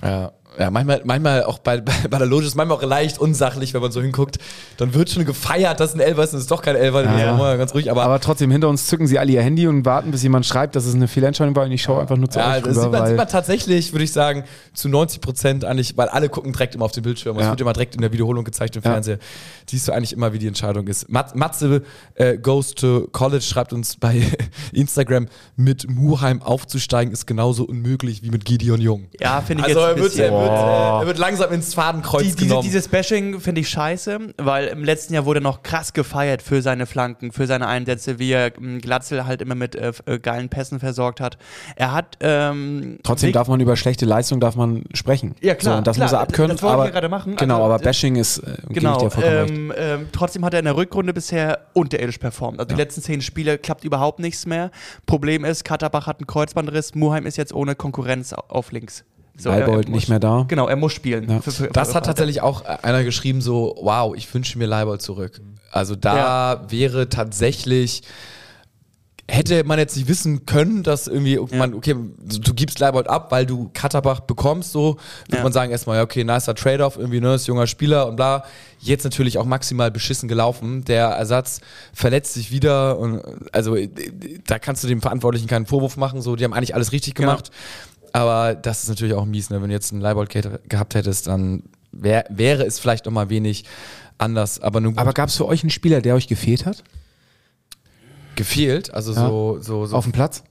Ja, 0.00 0.32
ja 0.58 0.70
manchmal, 0.70 1.00
manchmal 1.04 1.44
auch 1.44 1.58
bei, 1.58 1.80
bei, 1.80 1.92
bei 2.10 2.18
der 2.18 2.26
Loge 2.26 2.46
ist 2.46 2.54
manchmal 2.54 2.78
auch 2.78 2.82
leicht 2.82 3.18
unsachlich, 3.18 3.74
wenn 3.74 3.80
man 3.82 3.92
so 3.92 4.00
hinguckt. 4.02 4.38
Dann 4.76 4.94
wird 4.94 5.10
schon 5.10 5.24
gefeiert, 5.24 5.80
dass 5.80 5.94
ein 5.94 6.00
Elfer 6.00 6.24
ist 6.24 6.32
und 6.32 6.38
es 6.38 6.44
ist 6.44 6.50
doch 6.50 6.62
kein 6.62 6.76
Elfer. 6.76 7.02
ist 7.02 7.20
Ja. 7.20 7.34
mal 7.36 7.56
ganz 7.58 7.74
ruhig. 7.74 7.90
Aber, 7.90 8.02
aber 8.04 8.20
trotzdem, 8.20 8.50
hinter 8.50 8.68
uns 8.68 8.86
zücken 8.86 9.06
sie 9.06 9.18
alle 9.18 9.32
ihr 9.32 9.42
Handy 9.42 9.66
und 9.66 9.84
warten, 9.84 10.10
bis 10.10 10.22
jemand 10.22 10.46
schreibt, 10.46 10.76
dass 10.76 10.84
es 10.86 10.94
eine 10.94 11.08
Fehlentscheidung 11.08 11.54
war 11.56 11.64
und 11.64 11.72
ich 11.72 11.82
schaue 11.82 12.00
einfach 12.00 12.16
nur 12.16 12.28
zu 12.30 12.38
ja, 12.38 12.56
euch 12.56 12.62
das 12.62 12.74
sieht 12.76 12.84
rüber, 12.86 12.98
man, 12.98 13.06
sieht 13.08 13.16
man 13.16 13.28
tatsächlich, 13.28 13.92
würde 13.92 14.04
ich 14.04 14.12
sagen, 14.12 14.44
zu 14.74 14.88
90 14.88 15.20
Prozent 15.20 15.64
eigentlich, 15.64 15.96
weil 15.96 16.08
alle 16.08 16.28
gucken 16.28 16.52
direkt 16.52 16.74
immer 16.74 16.84
auf 16.84 16.92
den 16.92 17.02
Bildschirm. 17.02 17.36
Es 17.38 17.44
Ja. 17.44 17.50
wird 17.50 17.60
immer 17.60 17.72
direkt 17.72 17.94
in 17.94 18.00
der 18.00 18.12
Wiederholung 18.12 18.44
gezeigt 18.44 18.76
im 18.76 18.82
Ja. 18.82 18.90
Fernseher. 18.92 19.18
Siehst 19.68 19.88
du 19.88 19.92
eigentlich 19.92 20.12
immer, 20.12 20.32
wie 20.32 20.38
die 20.38 20.46
Entscheidung 20.48 20.86
ist. 20.86 21.08
Mat 21.10 21.34
Matze 21.34 21.82
äh, 22.14 22.36
Goes 22.38 22.74
to 22.74 23.08
College 23.12 23.42
schreibt 23.42 23.72
uns 23.72 23.96
bei 23.96 24.22
Instagram, 24.72 25.26
mit 25.56 25.88
Muheim 25.90 26.42
aufzusteigen 26.42 27.12
ist 27.12 27.26
genauso 27.26 27.64
unmöglich 27.64 28.22
wie 28.22 28.30
mit 28.30 28.44
Gideon 28.44 28.80
Jung. 28.80 29.06
Ja, 29.20 29.40
finde 29.40 29.62
ich 29.62 29.68
Also 29.76 29.86
jetzt 29.86 29.96
ein 29.96 30.02
bisschen. 30.02 30.34
Er, 30.42 30.50
wird, 30.50 31.00
äh, 31.00 31.02
er 31.02 31.06
wird 31.06 31.18
langsam 31.18 31.52
ins 31.52 31.74
Fadenkreuz 31.74 32.22
Die, 32.22 32.28
diese, 32.32 32.36
genommen. 32.46 32.62
dieses 32.62 32.88
Bashing 32.88 33.40
finde 33.40 33.60
ich 33.60 33.68
scheiße, 33.68 34.18
weil 34.38 34.66
im 34.68 34.84
letzten 34.84 35.14
Jahr 35.14 35.24
wurde 35.24 35.40
er 35.40 35.42
noch 35.42 35.62
krass 35.62 35.92
gefeiert 35.92 36.42
für 36.42 36.62
seine 36.62 36.86
Flanken, 36.86 37.32
für 37.32 37.46
seine 37.46 37.66
Einsätze, 37.68 38.18
wie 38.18 38.30
er 38.32 38.56
ähm, 38.58 38.80
Glatzel 38.80 39.26
halt 39.26 39.42
immer 39.42 39.54
mit 39.54 39.74
äh, 39.74 39.92
äh, 40.06 40.18
geilen 40.18 40.48
Pässen 40.48 40.80
versorgt 40.80 41.20
hat. 41.20 41.38
Er 41.76 41.92
hat 41.92 42.16
ähm, 42.20 42.98
trotzdem 43.02 43.32
darf 43.32 43.48
man 43.48 43.60
über 43.60 43.76
schlechte 43.76 44.04
Leistung 44.06 44.40
darf 44.40 44.56
man 44.56 44.84
sprechen. 44.94 45.34
Ja, 45.40 45.54
klar, 45.54 45.74
So, 45.74 45.78
und 45.78 45.86
das 45.86 45.96
klar, 45.96 46.06
muss 46.06 46.12
er 46.12 46.20
abkönnen. 46.20 46.56
das 46.56 46.64
aber, 46.64 46.84
ja 46.86 46.90
gerade 46.90 47.08
machen. 47.08 47.36
Genau, 47.36 47.54
Also, 47.56 47.66
aber 47.72 47.80
äh, 47.82 47.84
Bashing 47.84 48.16
ist, 48.16 48.38
äh, 48.38 48.56
Genau, 48.70 49.08
ähm, 49.22 49.72
ähm, 49.76 50.06
trotzdem 50.12 50.44
hat 50.44 50.52
er 50.54 50.58
in 50.60 50.64
der 50.66 50.76
Rückrunde 50.76 51.12
bisher 51.12 51.58
unterirdisch 51.72 52.18
performt. 52.18 52.58
Also 52.58 52.68
die 52.68 52.72
Ja. 52.74 52.78
letzten 52.78 53.02
zehn 53.02 53.20
Spiele 53.20 53.58
klappt 53.58 53.84
überhaupt 53.84 54.18
nichts 54.18 54.46
mehr. 54.46 54.70
Problem 55.06 55.44
ist, 55.44 55.64
Katterbach 55.64 56.06
hat 56.06 56.18
einen 56.18 56.26
Kreuzbandriss, 56.26 56.94
Muheim 56.94 57.26
ist 57.26 57.36
jetzt 57.36 57.52
ohne 57.52 57.74
Konkurrenz 57.74 58.32
auf 58.32 58.72
links. 58.72 59.04
So, 59.36 59.48
Leibold 59.48 59.88
nicht 59.88 60.08
mehr 60.08 60.20
da. 60.20 60.44
Genau, 60.48 60.68
er 60.68 60.76
muss 60.76 60.92
spielen. 60.92 61.28
Ja. 61.30 61.40
Für- 61.40 61.50
für- 61.52 61.68
Das 61.68 61.88
für- 61.90 61.94
hat 61.94 62.06
tatsächlich 62.06 62.42
auch 62.42 62.64
einer 62.64 63.02
geschrieben, 63.04 63.40
so, 63.40 63.74
wow, 63.80 64.14
ich 64.14 64.32
wünsche 64.32 64.58
mir 64.58 64.66
Leibold 64.66 65.00
zurück. 65.02 65.40
Also 65.70 65.96
da 65.96 66.64
wäre 66.68 67.08
tatsächlich, 67.08 68.02
hätte 69.28 69.64
man 69.64 69.78
jetzt 69.78 69.96
nicht 69.96 70.08
wissen 70.08 70.44
können, 70.44 70.82
dass 70.82 71.06
irgendwie, 71.06 71.38
man, 71.56 71.72
okay, 71.72 71.94
du 71.94 72.52
gibst 72.54 72.78
Leibold 72.80 73.08
ab, 73.08 73.30
weil 73.32 73.46
du 73.46 73.70
Katterbach 73.72 74.20
bekommst, 74.20 74.72
so, 74.72 74.96
würde 75.28 75.38
Ja. 75.38 75.42
man 75.42 75.52
sagen 75.52 75.70
erstmal, 75.72 75.96
ja, 75.96 76.02
okay, 76.02 76.24
nicer 76.24 76.54
Trade-off, 76.54 76.98
irgendwie, 76.98 77.20
ne, 77.20 77.34
ist 77.36 77.46
junger 77.46 77.66
Spieler 77.66 78.08
und 78.08 78.16
bla. 78.16 78.44
Jetzt 78.80 79.04
natürlich 79.04 79.38
auch 79.38 79.46
maximal 79.46 79.90
beschissen 79.90 80.28
gelaufen. 80.28 80.84
Der 80.84 81.06
Ersatz 81.06 81.60
verletzt 81.94 82.34
sich 82.34 82.50
wieder 82.50 82.98
und, 82.98 83.22
also, 83.52 83.76
äh, 83.76 83.88
da 84.46 84.58
kannst 84.58 84.84
du 84.84 84.88
dem 84.88 85.00
Verantwortlichen 85.00 85.46
keinen 85.46 85.64
Vorwurf 85.66 85.96
machen, 85.96 86.20
so, 86.20 86.36
die 86.36 86.44
haben 86.44 86.52
eigentlich 86.52 86.74
alles 86.74 86.92
richtig 86.92 87.14
Genau. 87.14 87.30
gemacht. 87.30 87.50
Aber 88.12 88.54
das 88.54 88.82
ist 88.82 88.88
natürlich 88.88 89.14
auch 89.14 89.24
mies, 89.24 89.50
ne? 89.50 89.60
wenn 89.62 89.68
du 89.68 89.74
jetzt 89.74 89.92
einen 89.92 90.00
Leibold 90.02 90.28
ge- 90.30 90.58
gehabt 90.68 90.94
hättest, 90.94 91.26
dann 91.28 91.62
wär, 91.92 92.24
wäre 92.28 92.64
es 92.64 92.78
vielleicht 92.78 93.06
noch 93.06 93.12
mal 93.12 93.30
wenig 93.30 93.64
anders. 94.18 94.60
Aber 94.60 94.80
Aber 94.96 95.12
gab 95.12 95.28
es 95.28 95.36
für 95.36 95.46
euch 95.46 95.62
einen 95.62 95.70
Spieler, 95.70 96.00
der 96.02 96.14
euch 96.14 96.28
gefehlt 96.28 96.66
hat? 96.66 96.82
gefehlt. 98.34 98.92
Also 98.94 99.12
Ja. 99.12 99.28
so, 99.28 99.58
so, 99.60 99.86
so 99.86 99.96
Auf 99.96 100.04
dem 100.04 100.12
Platz? 100.12 100.42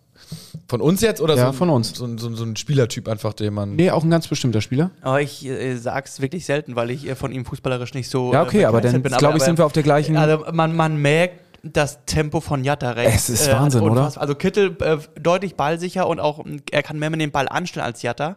von 0.69 0.79
uns 0.81 1.01
jetzt 1.01 1.19
oder 1.19 1.35
Ja, 1.35 1.47
so, 1.47 1.53
von 1.53 1.69
uns. 1.69 1.93
So, 1.95 2.17
so, 2.17 2.33
so 2.33 2.43
ein 2.45 2.55
Spielertyp 2.55 3.07
einfach, 3.09 3.33
den 3.33 3.53
man. 3.53 3.75
Nee, 3.75 3.91
auch 3.91 4.03
ein 4.03 4.09
ganz 4.09 4.27
bestimmter 4.27 4.61
Spieler. 4.61 4.91
Aber 5.01 5.21
ich 5.21 5.45
äh, 5.45 5.75
sag's 5.75 6.21
wirklich 6.21 6.45
selten, 6.45 6.75
weil 6.75 6.89
ich 6.91 7.07
äh, 7.09 7.15
von 7.15 7.31
ihm 7.33 7.43
fußballerisch 7.43 7.93
nicht 7.95 8.09
so. 8.09 8.31
Ja, 8.31 8.43
okay, 8.43 8.61
äh, 8.61 8.65
aber 8.65 8.79
dann, 8.81 9.01
bin. 9.01 9.11
glaube 9.13 9.37
ich, 9.37 9.43
sind 9.43 9.57
wir 9.57 9.65
auf 9.65 9.73
der 9.73 9.83
gleichen. 9.83 10.15
Also 10.15 10.45
man, 10.53 10.75
man 10.75 10.95
merkt 10.97 11.50
das 11.63 12.05
Tempo 12.05 12.41
von 12.41 12.63
Jatta 12.63 12.91
rechts. 12.91 13.29
Es 13.29 13.41
ist 13.41 13.47
äh, 13.47 13.53
Wahnsinn, 13.53 13.81
oder? 13.81 13.91
unfassbar. 13.91 14.21
Also 14.21 14.35
Kittel 14.35 14.75
äh, 14.81 14.97
deutlich 15.19 15.55
ballsicher 15.55 16.07
und 16.07 16.19
auch 16.19 16.43
er 16.71 16.83
kann 16.83 16.97
mehr 16.99 17.09
mit 17.09 17.21
dem 17.21 17.31
Ball 17.31 17.47
anstellen 17.47 17.85
als 17.85 18.01
Jatta. 18.01 18.35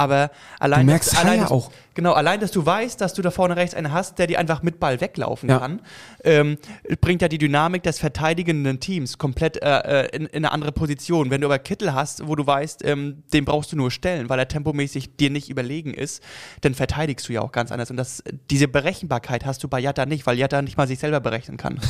Aber 0.00 0.30
allein, 0.58 0.80
Du 0.80 0.92
merkst 0.92 1.12
dass, 1.12 1.18
allein 1.20 1.40
dass, 1.40 1.50
auch. 1.50 1.70
Genau, 1.92 2.12
allein, 2.12 2.40
dass 2.40 2.50
du 2.52 2.64
weißt, 2.64 2.98
dass 3.00 3.12
du 3.12 3.20
da 3.20 3.30
vorne 3.30 3.56
rechts 3.56 3.74
einen 3.74 3.92
hast, 3.92 4.18
der 4.18 4.26
dir 4.26 4.38
einfach 4.38 4.62
mit 4.62 4.80
Ball 4.80 5.00
weglaufen 5.02 5.50
Ja. 5.50 5.58
kann, 5.58 5.82
ähm, 6.24 6.56
bringt 7.02 7.20
ja 7.20 7.28
die 7.28 7.36
Dynamik 7.36 7.82
des 7.82 7.98
verteidigenden 7.98 8.80
Teams 8.80 9.18
komplett 9.18 9.62
äh, 9.62 10.04
äh, 10.04 10.16
in, 10.16 10.24
in 10.26 10.36
eine 10.44 10.52
andere 10.52 10.72
Position. 10.72 11.30
Wenn 11.30 11.42
du 11.42 11.48
aber 11.48 11.58
Kittel 11.58 11.92
hast, 11.92 12.26
wo 12.26 12.34
du 12.36 12.46
weißt, 12.46 12.84
ähm, 12.86 13.22
den 13.34 13.44
brauchst 13.44 13.72
du 13.72 13.76
nur 13.76 13.90
stellen, 13.90 14.30
weil 14.30 14.38
er 14.38 14.48
tempomäßig 14.48 15.16
dir 15.16 15.28
nicht 15.30 15.50
überlegen 15.50 15.92
ist, 15.92 16.22
dann 16.62 16.74
verteidigst 16.74 17.28
du 17.28 17.34
ja 17.34 17.42
auch 17.42 17.52
ganz 17.52 17.70
anders. 17.72 17.90
Und 17.90 17.98
das, 17.98 18.22
diese 18.50 18.68
Berechenbarkeit 18.68 19.44
hast 19.44 19.62
du 19.62 19.68
bei 19.68 19.80
Jatta 19.80 20.06
nicht, 20.06 20.26
weil 20.26 20.38
Jatta 20.38 20.62
nicht 20.62 20.78
mal 20.78 20.86
sich 20.88 20.98
selber 21.00 21.20
berechnen 21.20 21.56
kann. 21.58 21.78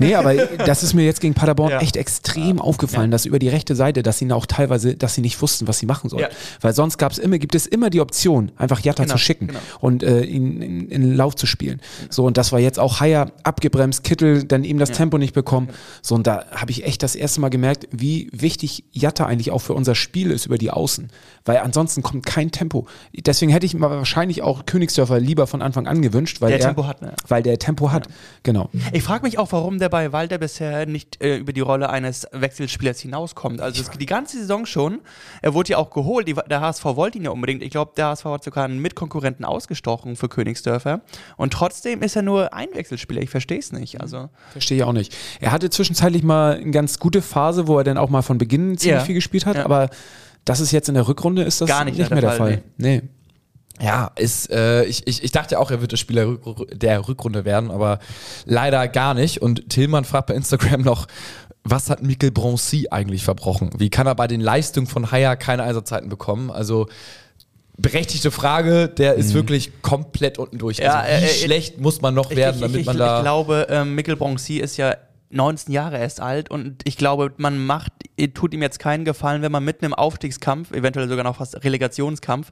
Nee, 0.00 0.14
aber 0.14 0.34
das 0.34 0.82
ist 0.82 0.94
mir 0.94 1.04
jetzt 1.04 1.20
gegen 1.20 1.34
Paderborn 1.34 1.70
Ja. 1.70 1.80
echt 1.80 1.96
extrem 1.96 2.60
aufgefallen, 2.60 3.10
dass 3.10 3.24
über 3.26 3.38
die 3.38 3.48
rechte 3.48 3.74
Seite, 3.74 4.02
dass 4.02 4.18
sie 4.18 4.30
auch 4.30 4.46
teilweise, 4.46 4.96
dass 4.96 5.14
sie 5.14 5.20
nicht 5.22 5.40
wussten, 5.40 5.66
was 5.66 5.78
sie 5.78 5.86
machen 5.86 6.10
sollen. 6.10 6.22
Ja. 6.22 6.28
Weil 6.60 6.72
sonst 6.74 6.98
gab's 6.98 7.18
immer, 7.18 7.38
gibt 7.48 7.54
es 7.54 7.66
immer 7.66 7.88
die 7.88 8.00
Option, 8.00 8.52
einfach 8.56 8.80
Jatta 8.80 9.04
Genau, 9.04 9.14
zu 9.14 9.18
schicken 9.18 9.46
genau. 9.48 9.60
und 9.80 10.02
äh, 10.02 10.22
ihn 10.22 10.60
in, 10.60 10.88
in 10.90 11.00
den 11.00 11.16
Lauf 11.16 11.34
zu 11.34 11.46
spielen. 11.46 11.80
So, 12.10 12.26
und 12.26 12.36
das 12.36 12.52
war 12.52 12.58
jetzt 12.60 12.78
auch 12.78 13.00
Haier 13.00 13.32
abgebremst, 13.42 14.04
Kittel 14.04 14.44
dann 14.44 14.64
eben 14.64 14.78
das 14.78 14.90
Tempo 14.92 15.16
nicht 15.16 15.32
bekommen. 15.34 15.68
So, 16.02 16.14
und 16.14 16.26
da 16.26 16.44
habe 16.52 16.70
ich 16.70 16.84
echt 16.84 17.02
das 17.02 17.14
erste 17.14 17.40
Mal 17.40 17.48
gemerkt, 17.48 17.88
wie 17.90 18.28
wichtig 18.32 18.84
Jatta 18.92 19.24
eigentlich 19.26 19.50
auch 19.50 19.60
für 19.60 19.72
unser 19.72 19.94
Spiel 19.94 20.30
ist 20.30 20.44
über 20.46 20.58
die 20.58 20.70
Außen. 20.70 21.08
Weil 21.44 21.58
ansonsten 21.58 22.02
kommt 22.02 22.26
kein 22.26 22.50
Tempo. 22.50 22.86
Deswegen 23.14 23.50
hätte 23.50 23.64
ich 23.64 23.72
mir 23.74 23.80
wahrscheinlich 23.88 24.42
auch 24.42 24.66
Königsdörfer 24.66 25.18
lieber 25.18 25.46
von 25.46 25.62
Anfang 25.62 25.86
an 25.86 26.02
gewünscht, 26.02 26.40
weil 26.42 26.50
Der 26.50 26.60
er 26.60 26.66
Tempo 26.66 26.86
hat, 26.86 27.00
ne? 27.00 27.14
Weil 27.26 27.42
der 27.42 27.58
Tempo 27.58 27.90
hat, 27.90 28.08
genau. 28.42 28.68
Ich 28.92 29.02
frage 29.02 29.24
mich 29.24 29.38
auch, 29.38 29.50
warum 29.52 29.78
der 29.78 29.88
bei 29.88 30.12
Walter 30.12 30.36
bisher 30.38 30.84
nicht 30.84 31.22
äh, 31.22 31.36
über 31.38 31.52
die 31.54 31.60
Rolle 31.60 31.88
eines 31.88 32.26
Wechselspielers 32.32 33.00
hinauskommt. 33.00 33.60
Also 33.60 33.80
es, 33.82 33.90
die 33.90 34.06
ganze 34.06 34.38
Saison 34.38 34.66
schon. 34.66 35.00
Er 35.40 35.54
wurde 35.54 35.70
ja 35.70 35.78
auch 35.78 35.90
geholt. 35.90 36.28
Die, 36.28 36.34
der 36.34 36.60
HSV 36.60 36.84
wollte 36.84 37.18
ihn 37.18 37.24
ja 37.24 37.30
unbedingt. 37.38 37.62
Ich 37.62 37.70
glaube, 37.70 37.92
der 37.96 38.06
HSV 38.08 38.24
hat 38.26 38.44
sogar 38.44 38.64
einen 38.64 38.78
Mitkonkurrenten 38.80 39.44
ausgestochen 39.44 40.16
für 40.16 40.28
Königsdörfer. 40.28 41.00
Und 41.36 41.52
trotzdem 41.52 42.02
ist 42.02 42.16
er 42.16 42.22
nur 42.22 42.52
ein 42.52 42.68
Wechselspieler. 42.74 43.22
Ich 43.22 43.30
verstehe 43.30 43.58
es 43.58 43.72
nicht. 43.72 44.00
Also 44.00 44.28
Verstehe 44.52 44.78
ich 44.78 44.84
auch 44.84 44.92
nicht. 44.92 45.16
Er 45.40 45.52
hatte 45.52 45.70
zwischenzeitlich 45.70 46.22
mal 46.22 46.56
eine 46.56 46.70
ganz 46.70 46.98
gute 46.98 47.22
Phase, 47.22 47.66
wo 47.66 47.78
er 47.78 47.84
dann 47.84 47.98
auch 47.98 48.10
mal 48.10 48.22
von 48.22 48.38
Beginn 48.38 48.76
ziemlich 48.76 49.00
Ja. 49.00 49.04
viel 49.04 49.14
gespielt 49.14 49.46
hat, 49.46 49.56
Ja. 49.56 49.64
aber 49.64 49.88
das 50.44 50.60
ist 50.60 50.72
jetzt 50.72 50.88
in 50.88 50.94
der 50.94 51.08
Rückrunde, 51.08 51.42
ist 51.42 51.60
das 51.60 51.68
Gar 51.68 51.84
nicht 51.84 51.98
nicht 51.98 52.10
mehr 52.10 52.16
mehr 52.16 52.20
der 52.22 52.30
der 52.30 52.38
Fall. 52.38 52.52
Fall, 52.54 52.62
Nee. 52.76 53.02
Ja, 53.80 54.10
ist, 54.16 54.50
äh, 54.50 54.84
ich, 54.86 55.06
ich, 55.06 55.22
ich 55.22 55.30
dachte 55.30 55.60
auch, 55.60 55.70
er 55.70 55.80
wird 55.80 55.92
der 55.92 55.98
Spieler 55.98 56.36
der 56.72 57.06
Rückrunde 57.06 57.44
werden, 57.44 57.70
aber 57.70 58.00
leider 58.44 58.88
gar 58.88 59.14
nicht. 59.14 59.40
Und 59.40 59.68
Tillmann 59.70 60.04
fragt 60.04 60.26
bei 60.26 60.34
Instagram 60.34 60.80
noch, 60.82 61.06
was 61.62 61.88
hat 61.90 62.02
Mikel 62.02 62.30
Broncy 62.32 62.88
eigentlich 62.90 63.22
verbrochen? 63.22 63.70
Wie 63.78 63.90
kann 63.90 64.06
er 64.08 64.14
bei 64.16 64.26
den 64.26 64.40
Leistungen 64.40 64.86
von 64.88 65.12
Haier 65.12 65.36
keine 65.36 65.62
Einsatzzeiten 65.62 66.08
bekommen? 66.08 66.50
Also 66.50 66.88
berechtigte 67.78 68.30
Frage, 68.30 68.88
der 68.88 69.14
ist 69.14 69.34
wirklich 69.34 69.82
komplett 69.82 70.38
unten 70.38 70.58
durch. 70.58 70.78
Ja, 70.78 71.00
also 71.00 71.22
wie 71.22 71.26
äh, 71.26 71.30
äh, 71.30 71.44
schlecht 71.44 71.80
muss 71.80 72.02
man 72.02 72.12
noch 72.12 72.30
werden, 72.30 72.56
ich, 72.56 72.60
damit 72.60 72.80
ich, 72.80 72.86
man 72.86 72.96
ich, 72.96 73.00
da... 73.00 73.18
ich 73.18 73.22
glaube, 73.22 73.66
ähm, 73.70 73.94
Mikkel 73.94 74.16
Bronzy 74.16 74.58
ist 74.58 74.76
ja 74.76 74.96
19 75.30 75.72
Jahre 75.72 75.98
erst 75.98 76.20
alt 76.20 76.50
und 76.50 76.82
ich 76.84 76.96
glaube, 76.96 77.32
man 77.36 77.64
macht, 77.64 77.92
tut 78.34 78.54
ihm 78.54 78.62
jetzt 78.62 78.78
keinen 78.78 79.04
Gefallen, 79.04 79.42
wenn 79.42 79.52
man 79.52 79.62
mitten 79.62 79.84
im 79.84 79.94
Aufstiegskampf, 79.94 80.72
eventuell 80.72 81.08
sogar 81.08 81.22
noch 81.22 81.36
fast 81.36 81.62
Relegationskampf, 81.64 82.50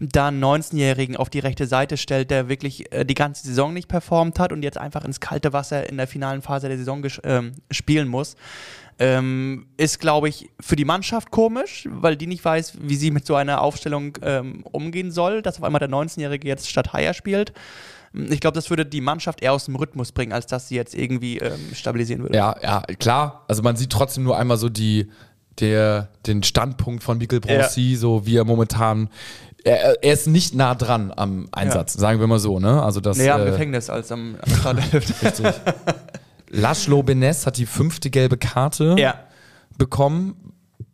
da 0.00 0.28
einen 0.28 0.42
19-Jährigen 0.42 1.16
auf 1.16 1.30
die 1.30 1.38
rechte 1.38 1.66
Seite 1.66 1.96
stellt, 1.96 2.30
der 2.30 2.48
wirklich 2.48 2.92
äh, 2.92 3.04
die 3.04 3.14
ganze 3.14 3.46
Saison 3.46 3.72
nicht 3.72 3.88
performt 3.88 4.38
hat 4.38 4.52
und 4.52 4.62
jetzt 4.62 4.76
einfach 4.76 5.04
ins 5.04 5.20
kalte 5.20 5.52
Wasser 5.52 5.88
in 5.88 5.96
der 5.96 6.08
finalen 6.08 6.42
Phase 6.42 6.68
der 6.68 6.78
Saison 6.78 7.04
ähm, 7.22 7.52
spielen 7.70 8.08
muss. 8.08 8.36
Ähm, 8.98 9.66
ist, 9.76 10.00
glaube 10.00 10.28
ich, 10.30 10.48
für 10.58 10.74
die 10.74 10.86
Mannschaft 10.86 11.30
komisch, 11.30 11.86
weil 11.90 12.16
die 12.16 12.26
nicht 12.26 12.42
weiß, 12.42 12.78
wie 12.80 12.96
sie 12.96 13.10
mit 13.10 13.26
so 13.26 13.34
einer 13.34 13.60
Aufstellung 13.60 14.16
ähm, 14.22 14.64
umgehen 14.72 15.10
soll, 15.10 15.42
dass 15.42 15.58
auf 15.58 15.64
einmal 15.64 15.80
der 15.80 15.90
19-Jährige 15.90 16.48
jetzt 16.48 16.70
statt 16.70 16.94
Haier 16.94 17.12
spielt. 17.12 17.52
Ich 18.14 18.40
glaube, 18.40 18.54
das 18.54 18.70
würde 18.70 18.86
die 18.86 19.02
Mannschaft 19.02 19.42
eher 19.42 19.52
aus 19.52 19.66
dem 19.66 19.76
Rhythmus 19.76 20.12
bringen, 20.12 20.32
als 20.32 20.46
dass 20.46 20.68
sie 20.68 20.76
jetzt 20.76 20.94
irgendwie 20.94 21.36
ähm, 21.38 21.74
stabilisieren 21.74 22.22
würde. 22.22 22.36
Ja, 22.36 22.56
ja, 22.62 22.80
klar. 22.98 23.44
Also 23.48 23.62
man 23.62 23.76
sieht 23.76 23.90
trotzdem 23.90 24.24
nur 24.24 24.38
einmal 24.38 24.56
so 24.56 24.70
die, 24.70 25.10
der, 25.60 26.08
den 26.26 26.42
Standpunkt 26.42 27.02
von 27.02 27.18
Mikel 27.18 27.40
Broncy, 27.40 27.96
so 27.96 28.24
wie 28.24 28.36
er 28.36 28.44
momentan. 28.44 29.10
Er, 29.64 30.02
er 30.02 30.12
ist 30.12 30.26
nicht 30.26 30.54
nah 30.54 30.74
dran 30.74 31.12
am 31.14 31.48
Einsatz, 31.52 31.92
sagen 31.94 32.20
wir 32.20 32.26
mal 32.26 32.38
so, 32.38 32.60
ne? 32.60 32.82
Also 32.82 33.00
das. 33.00 33.18
Näher 33.18 33.34
am 33.34 33.42
äh, 33.42 33.50
Gefängnis 33.50 33.90
als 33.90 34.10
am, 34.12 34.36
am. 34.64 34.78
Richtig. 34.92 35.44
Laszlo 36.50 37.02
Benes 37.02 37.46
hat 37.46 37.56
die 37.58 37.66
fünfte 37.66 38.10
gelbe 38.10 38.36
Karte 38.36 38.96
ja. 38.98 39.14
bekommen. 39.78 40.52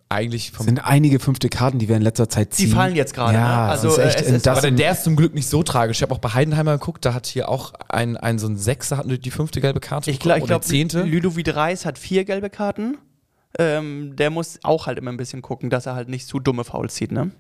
Eigentlich 0.09 0.51
vom. 0.51 0.67
sind 0.67 0.79
einige 0.79 1.19
fünfte 1.21 1.49
Karten, 1.49 1.79
die 1.79 1.89
wir 1.89 1.97
in 1.97 2.03
letzter 2.03 2.29
Zeit 2.29 2.53
Die 2.53 2.67
ziehen. 2.67 2.75
fallen 2.75 2.95
jetzt 2.95 3.15
gerade. 3.15 3.33
Ja, 3.33 3.65
ne? 3.65 3.71
also 3.71 3.89
ist 3.89 3.99
äh, 3.99 4.09
echt, 4.09 4.21
es 4.21 4.31
ist, 4.31 4.47
das 4.47 4.59
aber 4.59 4.71
der, 4.71 4.93
ist 4.93 5.05
zum 5.05 5.17
Glück 5.17 5.33
nicht 5.35 5.49
so 5.49 5.63
tragisch. 5.63 5.99
Ich 5.99 6.03
habe 6.03 6.15
auch 6.15 6.19
bei 6.19 6.29
Heidenheimer 6.29 6.73
geguckt, 6.73 7.07
da 7.07 7.15
hat 7.15 7.27
hier 7.27 7.49
auch 7.49 7.73
ein, 7.89 8.19
ein 8.19 8.39
so 8.39 8.47
ein 8.47 8.59
Sechser 8.59 8.99
hat 8.99 9.07
die 9.07 9.31
fünfte 9.31 9.63
gelbe 9.63 9.81
Karte 9.81 10.11
ich 10.11 10.19
glaube, 10.19 10.41
bekommen, 10.41 10.45
ich 10.45 10.51
oder 10.51 10.61
glaub, 10.61 10.65
zehnte. 10.65 11.03
Ludovic 11.05 11.55
Reis 11.57 11.87
hat 11.87 11.99
vier 11.99 12.25
gelbe 12.27 12.51
Karten. 12.51 12.99
Ähm, 13.59 14.15
der 14.17 14.29
muss 14.29 14.59
auch 14.63 14.87
halt 14.87 14.99
immer 14.99 15.11
ein 15.11 15.17
bisschen 15.17 15.41
gucken, 15.41 15.71
dass 15.71 15.87
er 15.87 15.95
halt 15.95 16.11
nicht 16.11 16.27
zu 16.27 16.41
dumme 16.41 16.65
Fouls 16.65 16.95
zieht. 16.95 17.13
Ne? 17.13 17.31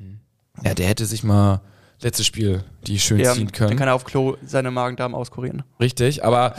Ja, 0.64 0.72
der 0.75 0.87
hätte 0.87 1.05
sich 1.05 1.22
mal 1.25 1.61
letztes 2.01 2.27
Spiel 2.27 2.64
die 2.87 2.98
schön 2.98 3.20
Ja, 3.20 3.33
ziehen 3.33 3.46
dann 3.46 3.53
können. 3.53 3.77
kann 3.77 3.88
er 3.88 3.94
auf 3.94 4.05
Klo 4.05 4.37
seine 4.44 4.70
Magen-Darm 4.70 5.14
auskurieren. 5.14 5.62
Richtig, 5.81 6.25
aber 6.25 6.55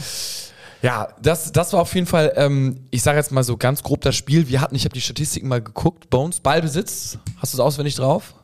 ja, 0.84 1.08
das, 1.22 1.52
das 1.54 1.72
war 1.72 1.82
auf 1.82 1.96
jeden 1.96 2.08
Fall, 2.08 2.34
ähm, 2.36 2.82
ich 2.92 3.02
sage 3.02 3.18
jetzt 3.18 3.32
mal 3.32 3.44
so 3.44 3.56
ganz 3.56 3.82
grob 3.84 4.02
das 4.02 4.16
Spiel. 4.16 4.50
Wir 4.50 4.60
hatten, 4.60 4.76
ich 4.76 4.84
habe 4.84 4.94
die 4.94 5.02
Statistiken 5.02 5.48
mal 5.48 5.62
geguckt. 5.62 6.10
Bones, 6.10 6.42
Ballbesitz, 6.42 7.18
hast 7.38 7.54
du 7.54 7.58
es 7.58 7.60
auswendig 7.62 7.96
drauf? 7.96 8.36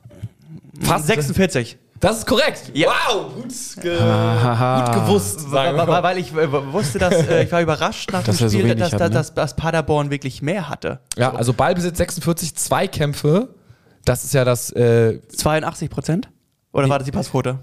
Fast 0.82 1.08
46. 1.08 1.78
Das 1.99 2.19
ist 2.19 2.25
korrekt. 2.28 2.71
Ja. 2.73 2.88
Wow, 2.88 3.34
gut, 3.36 3.54
ge 3.82 3.97
gut 3.97 4.93
gewusst. 4.93 5.52
Weil, 5.52 5.65
Sagen 5.65 5.78
wir 5.78 5.86
mal. 5.86 6.02
weil 6.02 6.17
ich 6.17 6.34
äh, 6.34 6.71
wusste, 6.71 6.97
dass 6.97 7.13
äh, 7.13 7.43
ich 7.43 7.52
war 7.52 7.62
überrascht 7.62 8.10
nach 8.13 8.23
Dass 8.23 8.38
dem 8.38 8.47
so 8.47 8.58
Spiel, 8.58 8.69
wenig 8.69 8.80
dass, 8.80 8.93
hat, 8.93 9.02
dass, 9.02 9.10
ne? 9.10 9.13
dass, 9.15 9.34
dass 9.34 9.56
Paderborn 9.58 10.10
wirklich 10.10 10.41
mehr 10.41 10.69
hatte. 10.69 11.02
Ja, 11.17 11.34
also 11.34 11.52
Ballbesitz 11.52 11.97
46, 11.97 12.56
Zweikämpfe. 12.56 13.49
Das 14.06 14.23
ist 14.23 14.34
ja 14.34 14.45
das, 14.45 14.71
äh, 14.71 15.19
82 15.28 15.89
Prozent? 15.89 16.30
Oder 16.71 16.88
war 16.88 16.99
das 16.99 17.05
die 17.05 17.12
Passquote? 17.12 17.58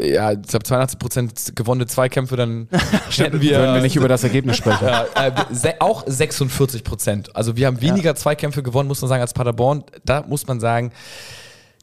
ja, 0.00 0.32
ich 0.32 0.42
glaube 0.42 0.64
82 0.64 0.98
Prozent 0.98 1.52
gewonnene 1.54 1.86
Zweikämpfe, 1.86 2.34
dann 2.36 2.66
hätten 3.10 3.40
wir, 3.42 3.58
Würden 3.58 3.74
wir 3.74 3.82
nicht 3.82 3.96
über 3.96 4.08
das 4.08 4.24
Ergebnis 4.24 4.56
sprechen. 4.56 4.86
Ja, 4.86 5.04
äh, 5.14 5.32
se 5.50 5.74
auch 5.80 6.04
46 6.06 6.82
Prozent. 6.82 7.36
Also 7.36 7.56
wir 7.56 7.66
haben 7.66 7.80
weniger 7.82 8.14
Zweikämpfe 8.14 8.62
gewonnen, 8.62 8.88
muss 8.88 9.02
man 9.02 9.08
sagen, 9.10 9.20
als 9.20 9.34
Paderborn. 9.34 9.84
Da 10.06 10.22
muss 10.26 10.46
man 10.46 10.60
sagen, 10.60 10.92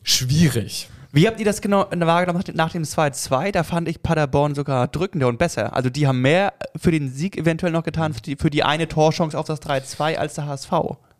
schwierig. 0.03 0.89
Wie 1.11 1.27
habt 1.27 1.39
ihr 1.39 1.45
das 1.45 1.61
genau 1.61 1.87
wahrgenommen 1.91 2.37
nach 2.39 2.43
dem- 2.43 2.55
nach 2.55 2.71
dem 2.71 2.83
2-2? 2.83 3.51
Da 3.51 3.63
fand 3.63 3.87
ich 3.87 4.01
Paderborn 4.03 4.53
sogar 4.53 4.87
drückender 4.87 5.27
und 5.27 5.39
besser. 5.39 5.75
Also 5.75 5.89
die 5.89 6.05
haben 6.07 6.21
mehr 6.21 6.53
für 6.75 6.91
den 6.91 7.11
Sieg 7.11 7.35
eventuell 7.37 7.71
noch 7.71 7.83
getan, 7.83 8.13
für 8.13 8.21
die, 8.21 8.35
für 8.35 8.49
die 8.51 8.63
eine 8.63 8.87
Torchance 8.87 9.37
auf 9.37 9.47
das 9.47 9.59
3-2 9.61 10.17
als 10.17 10.35
der 10.35 10.45
HSV. 10.45 10.71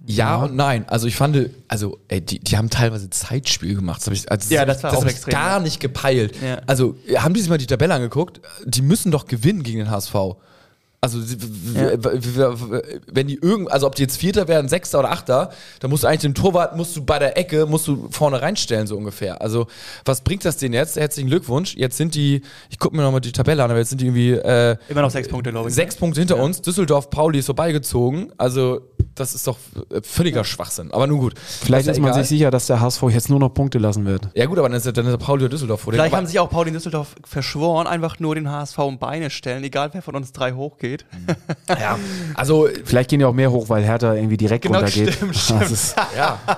Ja, 0.06 0.44
und 0.44 0.56
nein. 0.56 0.88
Also 0.88 1.08
ich 1.08 1.16
fand, 1.16 1.50
also 1.68 2.00
ey, 2.08 2.22
die, 2.22 2.40
die 2.40 2.58
haben 2.58 2.70
teilweise 2.70 3.10
Zeitspiel 3.10 3.76
gemacht. 3.76 4.00
Das 4.00 4.08
hab 4.08 4.14
ich, 4.14 4.32
also 4.32 4.54
Ja, 4.54 4.66
das 4.66 4.82
war 4.82 4.92
auch 4.94 5.02
hab 5.02 5.06
ich 5.06 5.12
extrem, 5.12 5.32
gar 5.32 5.58
ja. 5.58 5.60
nicht 5.60 5.80
gepeilt. 5.80 6.36
Ja. 6.42 6.62
Also 6.68 6.96
haben 7.18 7.34
die 7.34 7.42
sich 7.42 7.50
mal 7.50 7.58
die 7.58 7.68
Tabelle 7.68 7.94
angeguckt? 7.94 8.40
Die 8.66 8.82
müssen 8.82 9.12
doch 9.12 9.26
gewinnen 9.26 9.62
gegen 9.64 9.80
den 9.80 9.92
HSV. 9.92 10.16
Also 11.02 11.18
Ja. 11.76 11.92
wenn 13.12 13.28
die 13.28 13.36
irgend, 13.42 13.72
also 13.72 13.88
ob 13.88 13.96
die 13.96 14.02
jetzt 14.02 14.18
Vierter 14.18 14.50
werden, 14.50 14.68
Sechster 14.68 15.00
oder 15.00 15.12
Achter, 15.12 15.50
dann 15.80 15.90
musst 15.90 16.04
du 16.04 16.08
eigentlich 16.08 16.22
den 16.22 16.36
Torwart, 16.36 16.76
musst 16.76 16.94
du 16.96 17.06
bei 17.06 17.20
der 17.20 17.38
Ecke, 17.38 17.66
musst 17.66 17.88
du 17.88 18.10
vorne 18.12 18.42
reinstellen, 18.42 18.86
so 18.86 18.98
ungefähr. 18.98 19.42
Also 19.42 19.68
was 20.04 20.22
bringt 20.22 20.44
das 20.44 20.58
denen 20.58 20.74
jetzt? 20.74 20.98
Herzlichen 20.98 21.30
Glückwunsch. 21.30 21.76
Jetzt 21.78 21.96
sind 21.96 22.16
die, 22.16 22.42
ich 22.70 22.80
gucke 22.80 22.98
mir 22.98 23.04
nochmal 23.04 23.22
die 23.22 23.32
Tabelle 23.32 23.64
an, 23.64 23.70
aber 23.72 23.80
jetzt 23.80 23.90
sind 23.90 24.02
die 24.02 24.08
irgendwie 24.08 24.32
äh, 24.34 24.76
Immer 24.90 25.04
noch 25.04 25.12
sechs 25.12 25.30
Punkte, 25.30 25.52
glaube 25.52 25.70
ich. 25.70 25.76
sechs 25.76 25.96
Punkte 25.96 26.20
hinter 26.20 26.36
uns. 26.38 26.62
Düsseldorf, 26.62 27.10
Pauli 27.10 27.40
ist 27.40 27.46
vorbeigezogen. 27.46 28.34
Also 28.38 28.82
das 29.16 29.36
ist 29.36 29.48
doch 29.48 29.58
äh, 29.92 30.02
völliger 30.02 30.44
Schwachsinn. 30.44 30.92
Aber 30.92 31.08
nun 31.08 31.20
gut. 31.20 31.34
Vielleicht 31.38 31.88
Das 31.88 31.96
ist 31.96 32.02
man 32.02 32.12
egal. 32.12 32.24
sich 32.24 32.30
sicher, 32.30 32.52
dass 32.52 32.68
der 32.68 32.82
HSV 32.82 33.04
jetzt 33.10 33.30
nur 33.30 33.40
noch 33.40 33.50
Punkte 33.54 33.78
lassen 33.80 34.06
wird. 34.06 34.28
Ja 34.34 34.46
gut, 34.48 34.58
aber 34.60 34.68
dann 34.68 34.78
ist, 34.78 34.86
dann 34.98 35.06
ist 35.06 35.18
Pauli 35.20 35.44
oder 35.44 35.50
Düsseldorf 35.50 35.80
vor. 35.82 35.94
Vielleicht 35.94 36.12
aber, 36.14 36.18
haben 36.18 36.28
sich 36.28 36.40
auch 36.40 36.50
Paul 36.50 36.68
in 36.68 36.74
Düsseldorf 36.74 37.16
verschworen, 37.26 37.88
einfach 37.88 38.20
nur 38.20 38.36
den 38.36 38.50
HSV 38.52 38.78
um 38.80 39.00
Beine 39.00 39.30
stellen, 39.30 39.64
egal 39.64 39.90
wer 39.94 40.02
von 40.02 40.16
uns 40.18 40.34
drei 40.34 40.52
hochgeht. 40.54 40.89
ja, 41.70 41.98
also 42.36 42.68
Vielleicht 42.86 43.10
gehen 43.10 43.20
ja 43.22 43.28
auch 43.28 43.34
mehr 43.34 43.52
hoch, 43.52 43.70
weil 43.70 43.84
Hertha 43.84 44.14
irgendwie 44.16 44.38
direkt 44.38 44.64
Genau, 44.66 44.80
runtergeht. 44.80 45.14
stimmt, 45.14 45.36
Das 45.36 45.44
stimmt. 45.46 45.72
ist, 45.72 45.96
ja, 46.18 46.40
da 46.46 46.58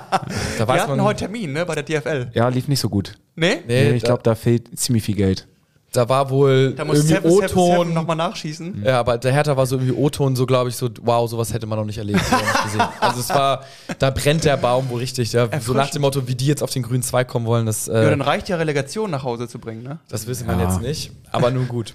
Wir 0.58 0.68
weiß 0.68 0.82
hatten 0.84 0.92
man. 0.98 1.04
heute 1.04 1.20
Termin, 1.26 1.54
ne, 1.54 1.66
bei 1.66 1.76
der 1.76 1.84
DFL. 1.84 2.32
ja, 2.34 2.48
lief 2.50 2.68
nicht 2.68 2.80
so 2.80 2.90
gut. 2.90 3.14
Nee? 3.36 3.60
nee, 3.68 3.90
Nee, 3.90 3.96
ich 3.96 4.04
glaube, 4.04 4.24
da 4.24 4.36
fehlt 4.36 4.78
ziemlich 4.80 5.04
viel 5.04 5.16
Geld. 5.16 5.48
da 5.94 6.08
war 6.08 6.30
wohl 6.30 6.74
Da 6.74 6.86
muss 6.86 7.10
irgendwie 7.10 7.28
O-Ton. 7.30 7.94
nochmal 7.94 8.16
nachschießen. 8.16 8.84
Ja, 8.86 9.00
aber 9.02 9.18
der 9.18 9.34
Hertha 9.34 9.58
war 9.58 9.66
so 9.66 9.76
irgendwie 9.76 9.94
O-Ton, 9.94 10.36
so 10.38 10.46
glaube 10.46 10.70
ich, 10.70 10.76
so, 10.78 10.90
wow, 11.02 11.30
sowas 11.30 11.52
hätte 11.54 11.66
man 11.68 11.78
noch 11.80 11.86
nicht 11.86 11.98
erlebt. 11.98 12.20
nicht 12.20 12.64
gesehen. 12.64 12.82
Also 13.02 13.20
es 13.20 13.30
war, 13.30 13.64
da 14.00 14.10
brennt 14.10 14.46
der 14.46 14.56
Baum 14.58 14.90
wohl 14.90 15.00
richtig. 15.00 15.34
Ja. 15.34 15.50
So 15.60 15.74
nach 15.74 15.90
dem 15.90 16.02
Motto, 16.04 16.28
wie 16.30 16.36
die 16.36 16.46
jetzt 16.48 16.64
auf 16.64 16.70
den 16.72 16.84
grünen 16.84 17.04
Zweig 17.04 17.28
kommen 17.28 17.46
wollen, 17.46 17.66
das, 17.66 17.88
Ja, 17.88 18.04
äh, 18.04 18.10
dann 18.10 18.22
reicht 18.22 18.48
ja 18.50 18.56
Relegation 18.58 19.12
nach 19.12 19.24
Hause 19.24 19.48
zu 19.50 19.60
bringen, 19.60 19.84
ne? 19.84 20.00
das 20.08 20.28
wissen 20.28 20.48
wir 20.48 20.56
Ja. 20.56 20.64
jetzt 20.70 20.82
nicht. 20.82 21.12
Aber 21.32 21.52
nun 21.52 21.68
gut. 21.68 21.94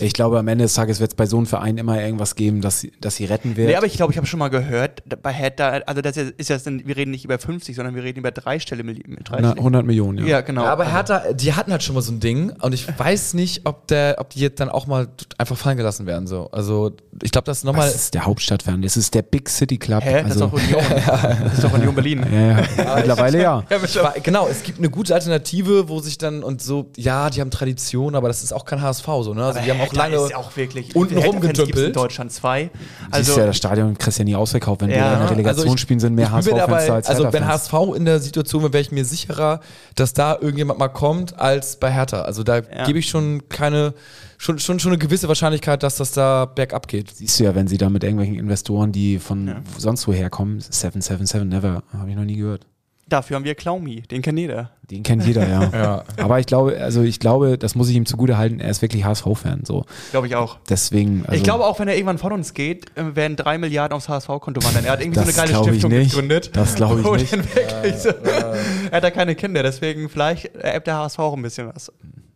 Ich 0.00 0.12
glaube, 0.12 0.38
am 0.38 0.48
Ende 0.48 0.64
des 0.64 0.74
Tages 0.74 1.00
wird 1.00 1.12
es 1.12 1.16
bei 1.16 1.26
so 1.26 1.36
einem 1.36 1.46
Verein 1.46 1.78
immer 1.78 2.00
irgendwas 2.00 2.34
geben, 2.34 2.60
dass 2.60 2.80
sie, 2.80 2.92
dass 3.00 3.16
sie 3.16 3.24
retten 3.24 3.56
wird. 3.56 3.68
Nee, 3.68 3.76
aber 3.76 3.86
ich 3.86 3.94
glaube, 3.94 4.12
ich 4.12 4.16
habe 4.16 4.26
schon 4.26 4.38
mal 4.38 4.48
gehört, 4.48 5.02
bei 5.22 5.32
Hertha, 5.32 5.80
also 5.86 6.02
das 6.02 6.16
ist 6.16 6.50
ja, 6.50 6.58
wir 6.64 6.96
reden 6.96 7.10
nicht 7.10 7.24
über 7.24 7.38
50, 7.38 7.74
sondern 7.76 7.94
wir 7.94 8.02
reden 8.02 8.18
über 8.18 8.30
dreistellige 8.30 8.86
Millionen. 8.86 9.18
100, 9.26 9.58
100 9.58 9.86
Millionen, 9.86 10.18
ja. 10.18 10.26
Ja, 10.26 10.40
genau. 10.40 10.64
Ja, 10.64 10.72
aber 10.72 10.90
Hertha, 10.90 11.32
die 11.32 11.52
hatten 11.54 11.70
halt 11.72 11.82
schon 11.82 11.94
mal 11.94 12.02
so 12.02 12.12
ein 12.12 12.20
Ding 12.20 12.50
und 12.60 12.72
ich 12.72 12.86
weiß 12.98 13.34
nicht, 13.34 13.62
ob 13.64 13.86
der, 13.88 14.16
ob 14.18 14.30
die 14.30 14.40
jetzt 14.40 14.60
dann 14.60 14.68
auch 14.68 14.86
mal 14.86 15.08
einfach 15.38 15.56
fallen 15.56 15.76
gelassen 15.76 16.06
werden. 16.06 16.26
So. 16.26 16.50
Also 16.50 16.92
ich 17.22 17.30
glaube, 17.30 17.46
das 17.46 17.58
ist 17.58 17.64
nochmal. 17.64 17.86
Das 17.86 17.94
ist 17.94 18.14
der 18.14 18.26
Hauptstadtfan. 18.26 18.82
Das 18.82 18.96
ist 18.96 19.14
der 19.14 19.22
Big 19.22 19.48
City 19.48 19.78
Club. 19.78 20.04
Hä? 20.04 20.22
Das 20.22 20.36
ist 20.36 20.42
also, 20.42 20.46
doch 20.46 20.52
Union. 20.52 20.82
Das 21.48 21.54
ist 21.54 21.64
doch 21.64 21.72
Union 21.72 21.94
Berlin. 21.94 22.26
ja, 22.30 22.60
ja. 22.60 22.96
Mittlerweile 22.96 23.42
ja. 23.42 23.64
War, 23.68 24.14
genau, 24.22 24.48
es 24.48 24.62
gibt 24.62 24.78
eine 24.78 24.90
gute 24.90 25.14
Alternative, 25.14 25.88
wo 25.88 26.00
sich 26.00 26.18
dann 26.18 26.42
und 26.42 26.62
so, 26.62 26.90
ja, 26.96 27.30
die 27.30 27.40
haben 27.40 27.50
Tradition, 27.50 28.14
aber 28.14 28.28
das 28.28 28.42
ist 28.42 28.52
auch 28.52 28.64
kein 28.64 28.82
HSV 28.82 29.06
so, 29.22 29.34
ne? 29.34 29.44
Also 29.44 29.60
die 29.60 29.70
haben 29.70 29.77
auch 29.80 29.92
Hertha 29.92 29.96
lange 30.06 30.16
ist 30.16 30.34
auch 30.34 30.56
wirklich 30.56 30.94
unten 30.96 31.18
rumgedümpelt. 31.18 31.86
in 31.88 31.92
Deutschland 31.92 32.32
zwei. 32.32 32.70
Siehst 32.72 33.14
Also 33.14 33.40
ja, 33.40 33.46
das 33.46 33.56
Stadion 33.56 33.96
kriegst 33.96 34.18
ja 34.18 34.24
nie 34.24 34.34
ausverkauft. 34.36 34.80
Wenn 34.80 34.90
Ja, 34.90 34.96
wir 34.96 35.02
in 35.04 35.08
der 35.10 35.20
also 35.22 35.34
Relegation 35.34 35.74
ich- 35.74 35.80
spielen, 35.80 36.00
sind 36.00 36.14
mehr 36.14 36.30
HSV-Fans 36.30 36.90
als 36.90 37.06
Also 37.08 37.32
wenn. 37.32 37.46
HSV 37.46 37.72
in 37.96 38.04
der 38.04 38.20
Situation 38.20 38.62
wäre, 38.62 38.72
wäre 38.72 38.80
ich 38.82 38.92
mir 38.92 39.04
sicherer, 39.04 39.60
dass 39.94 40.12
da 40.12 40.34
irgendjemand 40.34 40.78
mal 40.78 40.88
kommt, 40.88 41.38
als 41.38 41.76
bei 41.78 41.90
Hertha. 41.92 42.22
Also 42.22 42.42
da 42.42 42.56
Ja. 42.58 42.84
gebe 42.86 42.98
ich 42.98 43.08
schon 43.08 43.48
keine, 43.48 43.94
schon, 44.36 44.58
schon, 44.58 44.78
schon 44.80 44.92
eine 44.92 44.98
gewisse 44.98 45.28
Wahrscheinlichkeit, 45.28 45.82
dass 45.82 45.96
das 45.96 46.12
da 46.12 46.44
bergab 46.44 46.88
geht. 46.88 47.10
Siehst 47.14 47.40
du 47.40 47.44
ja, 47.44 47.54
wenn 47.54 47.68
sie 47.68 47.78
da 47.78 47.88
mit 47.90 48.04
irgendwelchen 48.04 48.36
Investoren, 48.36 48.92
die 48.92 49.18
von 49.18 49.48
Ja. 49.48 49.56
sonst 49.76 50.06
woher 50.06 50.30
kommen, 50.30 50.60
777, 50.60 51.44
never, 51.48 51.82
habe 51.92 52.10
ich 52.10 52.16
noch 52.16 52.24
nie 52.24 52.36
gehört. 52.36 52.66
Dafür 53.08 53.36
haben 53.36 53.44
wir 53.44 53.54
Klaumi, 53.54 54.02
den 54.02 54.22
kennt 54.22 54.38
jeder. 54.38 54.70
Den 54.90 55.02
kennt 55.02 55.24
jeder, 55.24 55.46
ja. 55.48 55.70
Ja. 55.78 56.04
Aber 56.16 56.40
ich 56.40 56.46
glaube, 56.46 56.78
also 56.80 57.02
ich 57.02 57.20
glaube, 57.20 57.58
das 57.58 57.74
muss 57.74 57.88
ich 57.88 57.96
ihm 57.96 58.06
zugute 58.06 58.38
halten, 58.38 58.60
er 58.60 58.70
ist 58.70 58.82
wirklich 58.82 59.04
HSV-Fan. 59.04 59.64
So. 59.64 59.84
Glaube 60.10 60.26
ich 60.26 60.36
auch. 60.36 60.58
Deswegen. 60.68 61.24
Also, 61.26 61.36
ich 61.36 61.42
glaube 61.42 61.64
auch, 61.64 61.78
wenn 61.78 61.88
er 61.88 61.94
irgendwann 61.94 62.18
von 62.18 62.32
uns 62.32 62.54
geht, 62.54 62.86
äh, 62.96 63.14
werden 63.14 63.36
drei 63.36 63.58
Milliarden 63.58 63.94
aufs 63.94 64.08
HSV-Konto 64.08 64.62
wandern. 64.64 64.84
Er 64.84 64.92
hat 64.92 65.00
irgendwie 65.00 65.20
so 65.20 65.24
eine 65.24 65.32
geile 65.32 65.54
Stiftung 65.64 65.90
nicht. 65.90 66.10
gegründet. 66.10 66.50
Das 66.54 66.74
glaub 66.74 66.98
ich 66.98 67.32
nicht. 67.32 67.54
wirklich 67.54 67.96
so, 67.96 68.08
er 68.90 68.92
hat 68.92 69.04
da 69.04 69.10
keine 69.10 69.34
Kinder, 69.34 69.62
deswegen 69.62 70.08
vielleicht 70.08 70.54
erbt 70.56 70.86
der 70.86 70.96
HSV 70.96 71.18
auch 71.18 71.34
ein 71.34 71.42
bisschen 71.42 71.68
was. 71.72 71.92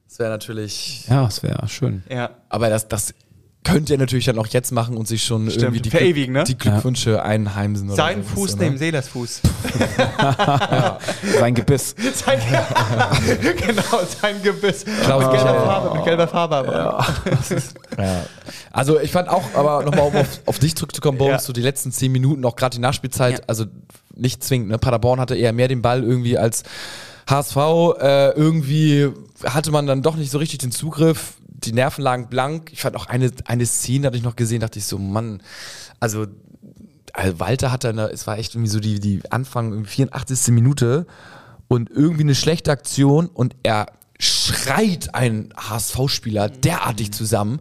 Das 0.08 0.18
wäre 0.18 0.30
natürlich. 0.30 1.06
Ja, 1.08 1.24
das 1.24 1.42
wäre 1.42 1.66
schön. 1.68 2.02
Ja. 2.10 2.30
Aber 2.50 2.68
das, 2.68 2.86
das 2.86 3.14
könnte 3.64 3.94
er 3.94 3.98
natürlich 3.98 4.24
dann 4.24 4.38
auch 4.38 4.48
jetzt 4.48 4.72
machen 4.72 4.96
und 4.96 5.06
sich 5.06 5.22
schon 5.24 5.48
Stimmt. 5.48 5.62
irgendwie 5.62 5.82
die, 5.82 5.90
Verewigen, 5.90 6.34
ne? 6.34 6.44
die 6.44 6.58
Glückwünsche 6.58 7.22
einheimsen. 7.22 7.88
Oder 7.88 7.96
Sein 7.96 8.24
Fuß 8.24 8.52
du, 8.52 8.58
neben 8.58 8.72
ne? 8.72 8.78
Seelers 8.78 9.08
Fuß. 9.08 9.40
Sein 11.38 11.54
Gebiss. 11.54 11.94
Sein, 12.14 12.40
genau, 13.40 14.00
sein 14.20 14.42
Gebiss. 14.42 14.84
Klaus 15.04 15.24
mit, 15.24 15.32
gelber. 15.34 15.64
Farbe, 15.64 15.96
mit 15.96 16.04
gelber 16.04 16.28
Farbe. 16.28 16.56
Aber. 16.56 17.06
Ja. 17.98 18.24
Also 18.70 18.98
ich 18.98 19.12
fand 19.12 19.28
auch, 19.28 19.42
aber 19.54 19.82
nochmal 19.84 20.08
um 20.08 20.16
auf, 20.16 20.40
auf 20.46 20.58
dich 20.58 20.74
zurückzukommen, 20.74 21.18
Bones, 21.18 21.32
Ja. 21.32 21.38
so 21.40 21.52
die 21.52 21.60
letzten 21.60 21.92
zehn 21.92 22.10
Minuten, 22.10 22.44
auch 22.46 22.56
gerade 22.56 22.74
die 22.76 22.80
Nachspielzeit, 22.80 23.40
Ja. 23.40 23.44
also 23.46 23.66
nicht 24.14 24.42
zwingend. 24.42 24.68
Ne? 24.70 24.78
Paderborn 24.78 25.20
hatte 25.20 25.36
eher 25.36 25.52
mehr 25.52 25.68
den 25.68 25.82
Ball 25.82 26.02
irgendwie 26.02 26.38
als 26.38 26.62
HSV. 27.28 27.56
Äh, 28.00 28.30
irgendwie 28.30 29.10
hatte 29.44 29.70
man 29.70 29.86
dann 29.86 30.00
doch 30.02 30.16
nicht 30.16 30.30
so 30.30 30.38
richtig 30.38 30.58
den 30.60 30.72
Zugriff. 30.72 31.34
Die 31.64 31.72
Nerven 31.72 32.02
lagen 32.02 32.28
blank. 32.28 32.72
Ich 32.72 32.82
fand 32.82 32.96
auch 32.96 33.06
eine, 33.06 33.30
eine 33.44 33.66
Szene, 33.66 34.06
hatte 34.06 34.16
ich 34.16 34.22
noch 34.22 34.36
gesehen, 34.36 34.60
dachte 34.60 34.78
ich 34.78 34.86
so, 34.86 34.98
Mann, 34.98 35.42
also 36.00 36.26
also 37.12 37.40
Walter 37.40 37.70
hat 37.70 37.84
dann, 37.84 37.98
es 37.98 38.26
war 38.26 38.38
echt 38.38 38.54
irgendwie 38.54 38.70
so 38.70 38.80
die, 38.80 38.98
die 38.98 39.20
Anfang, 39.30 39.72
irgendwie 39.72 39.90
84. 39.90 40.48
Minute 40.48 41.06
und 41.68 41.90
irgendwie 41.90 42.22
eine 42.22 42.34
schlechte 42.34 42.70
Aktion 42.70 43.26
und 43.26 43.54
er 43.62 43.86
schreit 44.18 45.14
einen 45.14 45.52
HSV-Spieler 45.56 46.48
derartig 46.48 47.12
zusammen. 47.12 47.60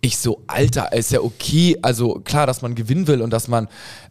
Ich 0.00 0.18
so, 0.18 0.42
Alter, 0.46 0.92
ist 0.92 1.10
ja 1.10 1.20
okay, 1.20 1.76
also 1.82 2.20
klar, 2.20 2.46
dass 2.46 2.62
man 2.62 2.74
gewinnen 2.74 3.08
will 3.08 3.20
und 3.20 3.30
dass 3.30 3.48
man, 3.48 3.68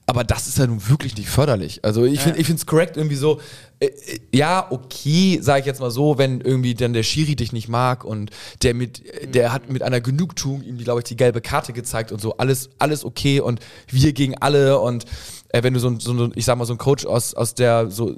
aber 0.10 0.24
das 0.24 0.48
ist 0.48 0.58
ja 0.58 0.66
nun 0.66 0.88
wirklich 0.88 1.18
nicht 1.18 1.28
förderlich. 1.30 1.84
Also 1.84 2.06
ich 2.06 2.22
finde, 2.22 2.40
ich 2.40 2.46
finde 2.48 2.62
es 2.62 2.66
korrekt 2.66 2.96
irgendwie 2.96 3.18
so, 3.18 3.42
äh, 3.82 3.88
äh, 3.88 4.20
ja, 4.34 4.66
okay, 4.72 5.38
sage 5.42 5.60
ich 5.60 5.66
jetzt 5.66 5.82
mal 5.82 5.92
so, 5.92 6.18
wenn 6.18 6.40
irgendwie 6.40 6.74
dann 6.76 6.94
der 6.94 7.04
Schiri 7.04 7.36
dich 7.36 7.52
nicht 7.52 7.68
mag 7.68 8.06
und 8.06 8.32
der 8.64 8.74
mit, 8.74 9.06
äh, 9.06 9.28
der 9.28 9.52
hat 9.52 9.70
mit 9.70 9.84
einer 9.84 10.00
Genugtuung 10.00 10.64
ihm, 10.64 10.78
glaube 10.78 11.02
ich, 11.02 11.04
die 11.04 11.18
gelbe 11.18 11.42
Karte 11.42 11.74
gezeigt 11.74 12.14
und 12.14 12.22
so, 12.22 12.38
alles, 12.38 12.70
alles 12.80 13.04
okay 13.04 13.42
und 13.42 13.60
wir 13.90 14.14
gegen 14.14 14.36
alle 14.38 14.80
und 14.80 15.04
äh, 15.50 15.62
wenn 15.62 15.74
du 15.74 15.80
so, 15.82 15.90
ein- 15.90 16.00
so 16.00 16.32
ich 16.36 16.46
sag 16.46 16.58
mal, 16.58 16.64
so 16.66 16.72
einen 16.74 16.80
Coach 16.80 17.06
aus, 17.06 17.34
aus 17.34 17.54
der 17.54 17.92
so 17.92 18.16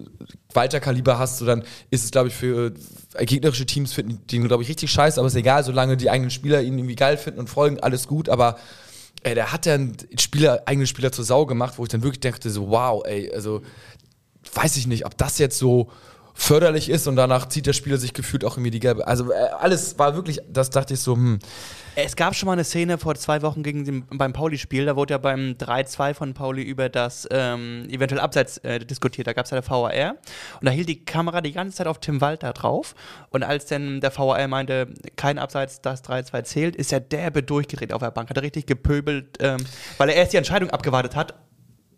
Walter-Kaliber 0.54 1.18
hast, 1.18 1.40
so 1.40 1.46
dann 1.48 1.64
ist 1.90 2.04
es, 2.06 2.12
glaube 2.12 2.28
ich, 2.28 2.36
für 2.36 2.72
äh, 3.16 3.26
gegnerische 3.26 3.66
Teams 3.66 3.94
finden 3.94 4.20
den, 4.32 4.48
glaube 4.48 4.62
ich, 4.62 4.70
richtig 4.70 4.92
scheiße, 4.92 5.20
aber 5.20 5.28
ist 5.28 5.36
egal, 5.36 5.64
solange 5.64 5.98
die 5.98 6.12
eigenen 6.12 6.30
Spieler 6.30 6.62
ihn 6.62 6.78
irgendwie 6.78 6.96
geil 6.96 7.18
finden 7.18 7.40
und 7.40 7.50
folgen, 7.50 7.80
alles 7.80 8.08
gut, 8.08 8.30
aber 8.30 8.58
ey, 9.24 9.36
der 9.36 9.52
hat 9.52 9.66
dann 9.66 9.96
Spieler, 10.18 10.64
eigene 10.66 10.88
Spieler 10.88 11.12
zur 11.12 11.26
Sau 11.26 11.46
gemacht, 11.46 11.76
wo 11.78 11.84
ich 11.84 11.90
dann 11.90 12.04
wirklich 12.04 12.20
dachte, 12.20 12.50
so, 12.50 12.70
wow, 12.70 13.04
ey, 13.06 13.32
also 13.34 13.62
weiß 14.54 14.78
ich 14.78 14.88
nicht, 14.88 15.06
ob 15.06 15.18
das 15.18 15.38
jetzt 15.38 15.58
so 15.58 15.92
förderlich 16.34 16.90
ist 16.90 17.08
und 17.08 17.18
danach 17.18 17.50
zieht 17.50 17.66
der 17.66 17.74
Spieler 17.74 17.98
sich 17.98 18.14
gefühlt 18.14 18.46
auch 18.46 18.56
irgendwie 18.56 18.72
die 18.72 18.80
gelbe. 18.80 19.06
Also 19.06 19.32
äh, 19.32 19.36
alles 19.60 20.00
war 20.00 20.16
wirklich, 20.16 20.40
das 20.48 20.70
dachte 20.70 20.94
ich 20.94 21.02
so, 21.02 21.16
hm, 21.16 21.40
Es 22.06 22.16
gab 22.16 22.34
schon 22.36 22.48
mal 22.48 22.54
eine 22.54 22.64
Szene 22.64 22.98
vor 22.98 23.16
zwei 23.16 23.42
Wochen 23.42 23.62
gegen 23.62 23.84
den, 23.84 24.06
beim 24.06 24.32
Pauli-Spiel, 24.32 24.86
da 24.86 24.96
wurde 24.96 25.14
ja 25.16 25.18
beim 25.18 25.56
3-2 25.60 26.14
von 26.14 26.34
Pauli 26.34 26.62
über 26.62 26.88
das 26.88 27.28
ähm, 27.30 27.88
eventuell 27.90 28.22
Abseits 28.22 28.58
äh, 28.60 28.80
diskutiert. 28.80 29.28
Da 29.28 29.34
gab 29.34 29.46
es 29.46 29.52
ja 29.52 29.60
der 29.60 29.70
VAR 29.70 30.16
und 30.60 30.66
da 30.66 30.72
hielt 30.72 30.88
die 30.88 31.04
Kamera 31.04 31.42
die 31.42 31.52
ganze 31.52 31.78
Zeit 31.78 31.88
auf 31.88 32.00
Tim 32.00 32.22
Walter 32.22 32.54
drauf. 32.54 32.96
Und 33.32 33.44
als 33.44 33.66
dann 33.66 34.00
der 34.00 34.18
VAR 34.18 34.48
meinte, 34.48 34.88
kein 35.18 35.38
Abseits, 35.40 35.82
das 35.82 36.04
3-2 36.04 36.44
zählt, 36.44 36.76
ist 36.76 36.94
er 36.94 37.02
derbe 37.02 37.44
durchgedreht 37.44 37.92
auf 37.92 38.02
der 38.02 38.12
Bank. 38.12 38.30
Hat 38.30 38.38
er 38.38 38.44
richtig 38.44 38.66
gepöbelt, 38.66 39.38
ähm, 39.42 39.58
weil 39.98 40.10
er 40.10 40.16
erst 40.16 40.34
die 40.34 40.38
Entscheidung 40.38 40.70
abgewartet 40.70 41.16
hat. 41.16 41.34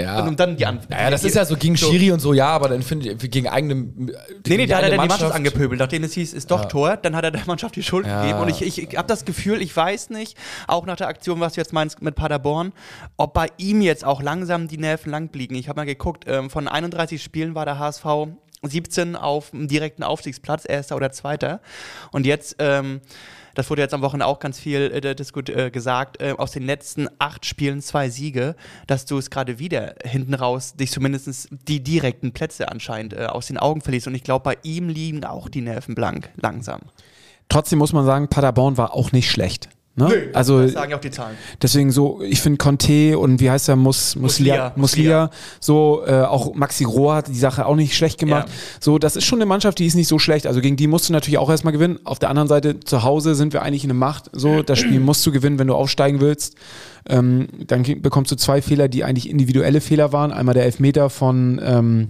Ja. 0.01 0.19
Und 0.21 0.29
um 0.29 0.35
dann 0.35 0.57
die 0.57 0.65
An 0.65 0.79
Naja, 0.89 1.09
das 1.09 1.23
ist 1.23 1.35
ja 1.35 1.45
so 1.45 1.55
gegen 1.55 1.77
Schiri 1.77 2.11
und 2.11 2.19
so, 2.19 2.33
ja, 2.33 2.47
aber 2.47 2.69
dann 2.69 2.81
finde 2.81 3.11
ich, 3.11 3.31
gegen 3.31 3.47
eigene. 3.47 3.75
Nee, 3.75 4.13
nee, 4.45 4.65
da 4.65 4.77
hat 4.77 4.83
er 4.83 4.89
dann 4.91 5.01
die 5.01 5.07
Mannschaft 5.07 5.33
angepöbelt. 5.33 5.79
Nachdem 5.79 6.03
es 6.03 6.13
hieß, 6.13 6.33
ist 6.33 6.51
doch 6.51 6.63
Ja. 6.63 6.67
Tor, 6.67 6.97
dann 6.97 7.15
hat 7.15 7.23
er 7.23 7.31
der 7.31 7.45
Mannschaft 7.45 7.75
die 7.75 7.83
Schuld 7.83 8.05
Ja. 8.05 8.21
gegeben. 8.21 8.39
Und 8.39 8.49
ich, 8.49 8.61
ich, 8.61 8.81
ich 8.91 8.97
habe 8.97 9.07
das 9.07 9.25
Gefühl, 9.25 9.61
ich 9.61 9.75
weiß 9.75 10.09
nicht, 10.09 10.37
auch 10.67 10.85
nach 10.85 10.95
der 10.97 11.07
Aktion, 11.07 11.39
was 11.39 11.53
du 11.53 11.61
jetzt 11.61 11.73
meinst 11.73 12.01
mit 12.01 12.15
Paderborn, 12.15 12.73
ob 13.17 13.33
bei 13.33 13.47
ihm 13.57 13.81
jetzt 13.81 14.05
auch 14.05 14.21
langsam 14.21 14.67
die 14.67 14.77
Nerven 14.77 15.11
lang 15.11 15.29
liegen. 15.33 15.55
Ich 15.55 15.69
habe 15.69 15.79
mal 15.79 15.85
geguckt, 15.85 16.25
ähm, 16.27 16.49
von 16.49 16.67
31 16.67 17.21
Spielen 17.21 17.55
war 17.55 17.65
der 17.65 17.79
HSV 17.79 18.05
17 18.63 19.15
auf 19.15 19.49
dem 19.51 19.67
direkten 19.67 20.03
Aufstiegsplatz, 20.03 20.65
erster 20.67 20.95
oder 20.95 21.11
zweiter. 21.11 21.61
Und 22.11 22.25
jetzt, 22.25 22.57
ähm, 22.59 23.01
das 23.55 23.69
wurde 23.69 23.81
jetzt 23.81 23.93
am 23.93 24.01
Wochenende 24.01 24.25
auch 24.25 24.39
ganz 24.39 24.59
viel 24.59 24.91
äh, 24.91 25.15
diskut, 25.15 25.49
äh, 25.49 25.71
gesagt, 25.71 26.21
äh, 26.21 26.33
aus 26.37 26.51
den 26.51 26.63
letzten 26.63 27.07
acht 27.19 27.45
Spielen 27.45 27.81
zwei 27.81 28.09
Siege, 28.09 28.55
dass 28.87 29.05
du 29.05 29.17
es 29.17 29.29
gerade 29.29 29.59
wieder 29.59 29.95
hinten 30.03 30.33
raus, 30.33 30.75
dich 30.75 30.91
zumindest 30.91 31.49
die 31.67 31.83
direkten 31.83 32.31
Plätze 32.31 32.69
anscheinend 32.69 33.13
äh, 33.13 33.25
aus 33.25 33.47
den 33.47 33.57
Augen 33.57 33.81
verlierst. 33.81 34.07
Und 34.07 34.15
ich 34.15 34.23
glaube, 34.23 34.43
bei 34.43 34.57
ihm 34.63 34.89
liegen 34.89 35.23
auch 35.23 35.49
die 35.49 35.61
Nerven 35.61 35.95
blank, 35.95 36.29
langsam. 36.35 36.81
Trotzdem 37.49 37.79
muss 37.79 37.93
man 37.93 38.05
sagen, 38.05 38.29
Paderborn 38.29 38.77
war 38.77 38.93
auch 38.93 39.11
nicht 39.11 39.29
schlecht. 39.29 39.69
Ne? 39.93 40.29
also 40.33 40.61
Das 40.61 40.71
sagen 40.71 40.91
ja 40.91 40.97
auch 40.97 41.01
die 41.01 41.11
Zahlen. 41.11 41.35
deswegen 41.61 41.91
so, 41.91 42.21
ich 42.21 42.39
finde 42.39 42.57
Conte 42.57 43.19
und 43.19 43.41
wie 43.41 43.51
heißt 43.51 43.67
er, 43.67 43.75
Mus, 43.75 44.15
Muslia, 44.15 44.71
Muslia. 44.77 45.23
Muslia, 45.25 45.29
so 45.59 46.03
äh, 46.07 46.21
auch 46.21 46.53
Maxi 46.55 46.85
Rohr 46.85 47.15
hat 47.15 47.27
die 47.27 47.37
Sache 47.37 47.65
auch 47.65 47.75
nicht 47.75 47.95
schlecht 47.95 48.17
gemacht. 48.17 48.47
Ja. 48.47 48.53
So, 48.79 48.97
das 48.99 49.17
ist 49.17 49.25
schon 49.25 49.39
eine 49.39 49.45
Mannschaft, 49.45 49.79
die 49.79 49.85
ist 49.85 49.95
nicht 49.95 50.07
so 50.07 50.17
schlecht. 50.17 50.47
Also 50.47 50.61
gegen 50.61 50.77
die 50.77 50.87
musst 50.87 51.09
du 51.09 51.13
natürlich 51.13 51.39
auch 51.39 51.49
erstmal 51.49 51.73
gewinnen. 51.73 51.99
Auf 52.05 52.19
der 52.19 52.29
anderen 52.29 52.47
Seite, 52.47 52.79
zu 52.79 53.03
Hause 53.03 53.35
sind 53.35 53.51
wir 53.51 53.63
eigentlich 53.63 53.83
eine 53.83 53.93
Macht. 53.93 54.29
So, 54.31 54.63
das 54.63 54.79
Spiel 54.79 54.99
musst 55.01 55.25
du 55.25 55.31
gewinnen, 55.33 55.59
wenn 55.59 55.67
du 55.67 55.75
aufsteigen 55.75 56.21
willst. 56.21 56.55
Ähm, 57.09 57.47
dann 57.67 57.83
bekommst 58.01 58.31
du 58.31 58.37
zwei 58.37 58.61
Fehler, 58.61 58.87
die 58.87 59.03
eigentlich 59.03 59.29
individuelle 59.29 59.81
Fehler 59.81 60.13
waren. 60.13 60.31
Einmal 60.31 60.53
der 60.53 60.63
Elfmeter 60.63 61.09
von 61.09 61.59
ähm, 61.63 62.09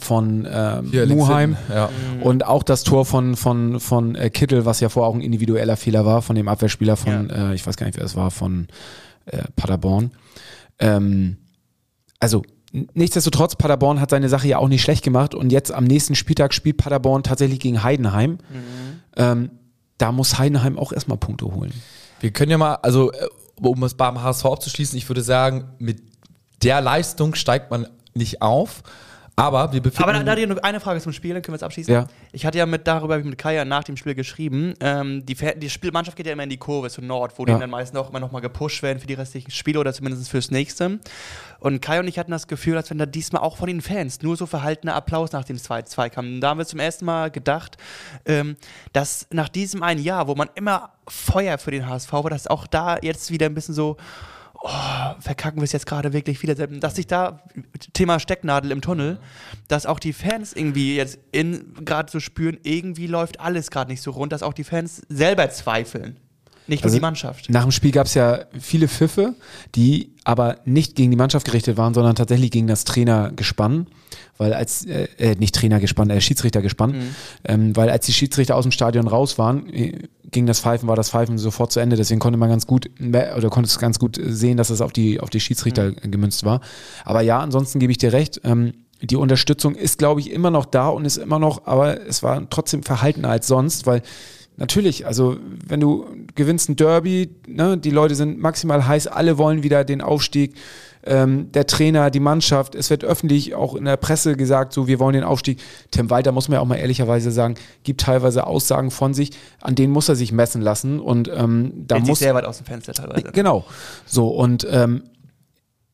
von 0.00 0.42
links 0.90 1.14
Muheim. 1.14 1.56
Ja. 1.68 1.90
Und 2.22 2.46
auch 2.46 2.62
das 2.62 2.84
Tor 2.84 3.04
von, 3.04 3.36
von, 3.36 3.80
von 3.80 4.14
äh, 4.14 4.30
Kittel, 4.30 4.64
was 4.64 4.80
ja 4.80 4.88
vorher 4.88 5.10
auch 5.10 5.14
ein 5.14 5.20
individueller 5.20 5.76
Fehler 5.76 6.04
war, 6.04 6.22
von 6.22 6.36
dem 6.36 6.48
Abwehrspieler 6.48 6.96
von, 6.96 7.30
äh, 7.30 7.54
ich 7.54 7.66
weiß 7.66 7.76
gar 7.76 7.86
nicht, 7.86 7.96
wer 7.96 8.04
es 8.04 8.16
war, 8.16 8.30
von 8.30 8.68
äh, 9.26 9.42
Paderborn. 9.56 10.12
Ähm, 10.78 11.36
also, 12.18 12.42
nichtsdestotrotz, 12.72 13.56
Paderborn 13.56 14.00
hat 14.00 14.10
seine 14.10 14.28
Sache 14.28 14.48
ja 14.48 14.58
auch 14.58 14.68
nicht 14.68 14.82
schlecht 14.82 15.04
gemacht 15.04 15.34
und 15.34 15.52
jetzt 15.52 15.72
am 15.72 15.84
nächsten 15.84 16.14
Spieltag 16.14 16.54
spielt 16.54 16.78
Paderborn 16.78 17.22
tatsächlich 17.22 17.60
gegen 17.60 17.82
Heidenheim. 17.82 18.38
Ähm, 19.16 19.50
da 19.98 20.12
muss 20.12 20.38
Heidenheim 20.38 20.78
auch 20.78 20.92
erstmal 20.92 21.18
Punkte 21.18 21.46
holen. 21.46 21.72
Wir 22.20 22.32
können 22.32 22.50
ja 22.50 22.58
mal, 22.58 22.76
also 22.76 23.12
äh, 23.12 23.28
um 23.60 23.82
es 23.84 23.94
beim 23.94 24.22
HSV 24.22 24.46
abzuschließen, 24.46 24.98
ich 24.98 25.08
würde 25.08 25.22
sagen, 25.22 25.68
mit 25.78 26.02
der 26.62 26.80
Leistung 26.80 27.34
steigt 27.34 27.70
man 27.70 27.86
nicht 28.14 28.42
auf. 28.42 28.82
Aber 29.36 29.72
wir 29.72 29.80
befinden 29.82 30.02
Aber 30.04 30.12
da, 30.12 30.22
da 30.22 30.40
ich 30.40 30.46
noch 30.46 30.58
eine 30.58 30.78
Frage 30.78 31.00
zum 31.00 31.12
Spiel, 31.12 31.34
dann 31.34 31.42
können 31.42 31.54
wir 31.54 31.56
es 31.56 31.62
abschließen. 31.64 31.92
Ja. 31.92 32.06
Ich 32.30 32.46
hatte 32.46 32.58
ja 32.58 32.66
mit 32.66 32.86
darüber 32.86 33.18
ich 33.18 33.24
mit 33.24 33.36
Kaya 33.36 33.64
nach 33.64 33.82
dem 33.82 33.96
Spiel 33.96 34.14
geschrieben. 34.14 34.74
Ähm, 34.78 35.26
die, 35.26 35.34
die 35.56 35.70
Spielmannschaft 35.70 36.16
geht 36.16 36.26
ja 36.26 36.32
immer 36.32 36.44
in 36.44 36.50
die 36.50 36.56
Kurve 36.56 36.88
zu 36.88 37.02
Nord, 37.02 37.36
wo 37.36 37.44
Ja. 37.44 37.54
die 37.54 37.60
dann 37.60 37.70
meistens 37.70 37.98
auch 37.98 38.10
immer 38.10 38.20
noch 38.20 38.30
mal 38.30 38.38
gepusht 38.40 38.82
werden 38.84 39.00
für 39.00 39.08
die 39.08 39.14
restlichen 39.14 39.50
Spiele 39.50 39.80
oder 39.80 39.92
zumindest 39.92 40.28
fürs 40.30 40.52
nächste. 40.52 41.00
Und 41.58 41.82
Kaya 41.82 41.98
und 42.00 42.06
ich 42.06 42.18
hatten 42.18 42.30
das 42.30 42.46
Gefühl, 42.46 42.76
als 42.76 42.90
wenn 42.90 42.98
da 42.98 43.06
diesmal 43.06 43.42
auch 43.42 43.56
von 43.56 43.66
den 43.66 43.80
Fans 43.80 44.22
nur 44.22 44.36
so 44.36 44.46
verhaltener 44.46 44.94
Applaus 44.94 45.32
nach 45.32 45.44
dem 45.44 45.56
2-2 45.56 46.10
kam. 46.10 46.26
Und 46.26 46.40
da 46.40 46.50
haben 46.50 46.58
wir 46.58 46.66
zum 46.66 46.78
ersten 46.78 47.04
Mal 47.04 47.32
gedacht, 47.32 47.76
ähm, 48.26 48.56
dass 48.92 49.26
nach 49.32 49.48
diesem 49.48 49.82
einen 49.82 50.02
Jahr, 50.02 50.28
wo 50.28 50.36
man 50.36 50.48
immer 50.54 50.90
Feuer 51.08 51.58
für 51.58 51.72
den 51.72 51.88
HSV 51.88 52.12
war, 52.12 52.30
dass 52.30 52.46
auch 52.46 52.68
da 52.68 52.98
jetzt 53.02 53.32
wieder 53.32 53.46
ein 53.46 53.54
bisschen 53.54 53.74
so 53.74 53.96
oh, 54.64 55.14
verkacken 55.20 55.60
wir 55.60 55.64
es 55.64 55.72
jetzt 55.72 55.86
gerade 55.86 56.12
wirklich 56.12 56.42
wieder, 56.42 56.54
dass 56.54 56.96
sich 56.96 57.06
da, 57.06 57.42
Thema 57.92 58.18
Stecknadel 58.18 58.72
im 58.72 58.80
Tunnel, 58.80 59.18
dass 59.68 59.86
auch 59.86 60.00
die 60.00 60.12
Fans 60.12 60.54
irgendwie 60.54 60.96
jetzt 60.96 61.18
gerade 61.32 62.10
so 62.10 62.18
spüren, 62.18 62.58
irgendwie 62.62 63.06
läuft 63.06 63.40
alles 63.40 63.70
gerade 63.70 63.90
nicht 63.90 64.02
so 64.02 64.10
rund, 64.10 64.32
dass 64.32 64.42
auch 64.42 64.54
die 64.54 64.64
Fans 64.64 65.02
selber 65.08 65.50
zweifeln. 65.50 66.18
Nicht 66.66 66.82
nur 66.82 66.86
Also, 66.86 66.96
die 66.96 67.02
Mannschaft. 67.02 67.50
Nach 67.50 67.62
dem 67.62 67.70
Spiel 67.72 67.90
gab 67.90 68.06
es 68.06 68.14
ja 68.14 68.40
viele 68.58 68.88
Pfiffe, 68.88 69.34
die 69.74 70.12
aber 70.24 70.58
nicht 70.64 70.96
gegen 70.96 71.10
die 71.10 71.16
Mannschaft 71.16 71.44
gerichtet 71.46 71.76
waren, 71.76 71.92
sondern 71.92 72.14
tatsächlich 72.14 72.50
gegen 72.50 72.66
das 72.66 72.84
Trainergespann. 72.84 73.86
Weil 74.38 74.52
als, 74.54 74.84
äh, 74.86 75.06
äh, 75.18 75.34
nicht 75.36 75.54
Trainergespann, 75.54 76.10
äh, 76.10 76.20
Schiedsrichtergespann, 76.20 76.90
Mhm. 76.92 77.14
ähm, 77.44 77.76
weil 77.76 77.90
als 77.90 78.06
die 78.06 78.12
Schiedsrichter 78.12 78.56
aus 78.56 78.64
dem 78.64 78.72
Stadion 78.72 79.06
raus 79.06 79.38
waren, 79.38 79.68
äh, 79.72 79.92
ging 80.30 80.46
das 80.46 80.60
Pfeifen, 80.60 80.88
war 80.88 80.96
das 80.96 81.10
Pfeifen 81.10 81.38
sofort 81.38 81.70
zu 81.70 81.80
Ende. 81.80 81.96
Deswegen 81.96 82.18
konnte 82.20 82.38
man 82.38 82.48
ganz 82.48 82.66
gut, 82.66 82.90
oder 83.00 83.50
konnte 83.50 83.68
es 83.68 83.78
ganz 83.78 83.98
gut 83.98 84.18
sehen, 84.20 84.56
dass 84.56 84.70
es 84.70 84.80
auf 84.80 84.92
die, 84.92 85.20
auf 85.20 85.30
die 85.30 85.40
Schiedsrichter 85.40 85.90
Mhm. 85.90 86.10
gemünzt 86.10 86.44
war. 86.44 86.60
Aber 87.04 87.20
ja, 87.20 87.38
ansonsten 87.40 87.78
gebe 87.78 87.92
ich 87.92 87.98
dir 87.98 88.12
recht. 88.12 88.40
Ähm, 88.44 88.72
die 89.02 89.16
Unterstützung 89.16 89.74
ist, 89.74 89.98
glaube 89.98 90.20
ich, 90.20 90.30
immer 90.30 90.50
noch 90.50 90.64
da 90.64 90.88
und 90.88 91.04
ist 91.04 91.18
immer 91.18 91.38
noch, 91.38 91.66
aber 91.66 92.00
es 92.06 92.22
war 92.22 92.48
trotzdem 92.50 92.82
verhaltener 92.82 93.28
als 93.28 93.46
sonst, 93.46 93.86
weil 93.86 94.02
Natürlich, 94.56 95.06
also 95.06 95.36
wenn 95.66 95.80
du 95.80 96.06
gewinnst 96.34 96.68
ein 96.68 96.76
Derby, 96.76 97.30
ne, 97.48 97.76
die 97.76 97.90
Leute 97.90 98.14
sind 98.14 98.38
maximal 98.38 98.86
heiß, 98.86 99.08
alle 99.08 99.36
wollen 99.36 99.64
wieder 99.64 99.84
den 99.84 100.00
Aufstieg, 100.00 100.54
ähm, 101.06 101.50
der 101.52 101.66
Trainer, 101.66 102.10
die 102.10 102.20
Mannschaft, 102.20 102.74
es 102.74 102.88
wird 102.88 103.04
öffentlich 103.04 103.54
auch 103.54 103.74
in 103.74 103.84
der 103.84 103.96
Presse 103.96 104.36
gesagt, 104.36 104.72
so 104.72 104.86
wir 104.86 104.98
wollen 105.00 105.14
den 105.14 105.24
Aufstieg. 105.24 105.58
Tim 105.90 106.08
Walter, 106.08 106.32
muss 106.32 106.48
man 106.48 106.56
ja 106.56 106.60
auch 106.60 106.66
mal 106.66 106.76
ehrlicherweise 106.76 107.30
sagen, 107.30 107.56
gibt 107.82 108.00
teilweise 108.00 108.46
Aussagen 108.46 108.90
von 108.90 109.12
sich, 109.12 109.30
an 109.60 109.74
denen 109.74 109.92
muss 109.92 110.08
er 110.08 110.16
sich 110.16 110.32
messen 110.32 110.62
lassen 110.62 111.00
und 111.00 111.28
ähm, 111.28 111.72
da 111.86 111.96
Hält 111.96 112.04
sich 112.06 112.10
muss 112.10 112.18
sehr 112.20 112.34
weit 112.34 112.44
aus 112.44 112.58
dem 112.58 112.66
Fenster 112.66 112.92
teilweise. 112.92 113.32
Genau. 113.32 113.64
So, 114.06 114.28
und 114.28 114.66
ähm, 114.70 115.02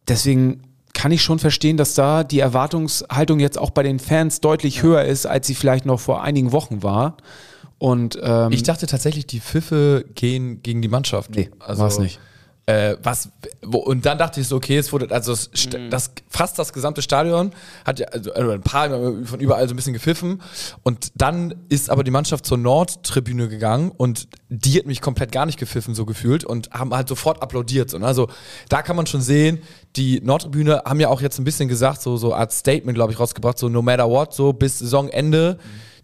deswegen 0.06 0.62
kann 0.92 1.12
ich 1.12 1.22
schon 1.22 1.38
verstehen, 1.38 1.76
dass 1.76 1.94
da 1.94 2.24
die 2.24 2.40
Erwartungshaltung 2.40 3.40
jetzt 3.40 3.58
auch 3.58 3.70
bei 3.70 3.82
den 3.82 3.98
Fans 3.98 4.40
deutlich 4.40 4.82
höher 4.82 5.04
ist, 5.04 5.26
als 5.26 5.46
sie 5.46 5.54
vielleicht 5.54 5.86
noch 5.86 5.98
vor 5.98 6.22
einigen 6.22 6.52
Wochen 6.52 6.82
war. 6.82 7.16
Und 7.80 8.18
ähm, 8.22 8.52
Ich 8.52 8.62
dachte 8.62 8.86
tatsächlich, 8.86 9.26
die 9.26 9.40
Pfiffe 9.40 10.04
gehen 10.14 10.62
gegen 10.62 10.82
die 10.82 10.88
Mannschaft. 10.88 11.30
Nee, 11.34 11.48
war's 11.66 11.98
nicht. 11.98 12.20
Äh, 12.66 12.96
was, 13.02 13.30
wo, 13.62 13.78
und 13.78 14.04
dann 14.04 14.18
dachte 14.18 14.38
ich 14.40 14.46
so, 14.46 14.54
okay, 14.56 14.76
es 14.76 14.92
wurde, 14.92 15.10
also 15.10 15.32
das, 15.32 15.50
St- 15.54 15.76
Mhm. 15.78 15.90
das, 15.90 16.10
fast 16.28 16.58
das 16.58 16.74
gesamte 16.74 17.00
Stadion 17.00 17.52
hat 17.86 17.98
ja, 17.98 18.06
also 18.08 18.32
also 18.34 18.50
ein 18.50 18.60
paar 18.60 18.90
von 19.24 19.40
überall 19.40 19.66
so 19.66 19.72
ein 19.72 19.76
bisschen 19.76 19.94
gepfiffen. 19.94 20.42
Und 20.82 21.10
dann 21.16 21.54
ist 21.70 21.88
aber 21.88 22.04
die 22.04 22.10
Mannschaft 22.10 22.44
zur 22.44 22.58
Nordtribüne 22.58 23.48
gegangen 23.48 23.90
und 23.96 24.28
die 24.50 24.78
hat 24.78 24.84
mich 24.86 25.00
komplett 25.00 25.32
gar 25.32 25.46
nicht 25.46 25.58
gepfiffen, 25.58 25.94
so 25.94 26.04
gefühlt, 26.04 26.44
und 26.44 26.70
haben 26.70 26.94
halt 26.94 27.08
sofort 27.08 27.42
applaudiert. 27.42 27.88
So, 27.90 27.98
ne? 27.98 28.06
Also 28.06 28.28
da 28.68 28.82
kann 28.82 28.94
man 28.94 29.06
schon 29.06 29.22
sehen, 29.22 29.60
die 29.96 30.20
Nordtribüne 30.20 30.82
haben 30.84 31.00
ja 31.00 31.08
auch 31.08 31.22
jetzt 31.22 31.38
ein 31.38 31.44
bisschen 31.44 31.68
gesagt, 31.68 32.02
so, 32.02 32.18
so 32.18 32.34
Art 32.34 32.52
Statement, 32.52 32.94
glaube 32.94 33.10
ich, 33.12 33.18
rausgebracht, 33.18 33.58
so 33.58 33.70
no 33.70 33.80
matter 33.80 34.08
what, 34.08 34.34
so 34.34 34.52
bis 34.52 34.78
Saisonende. 34.80 35.58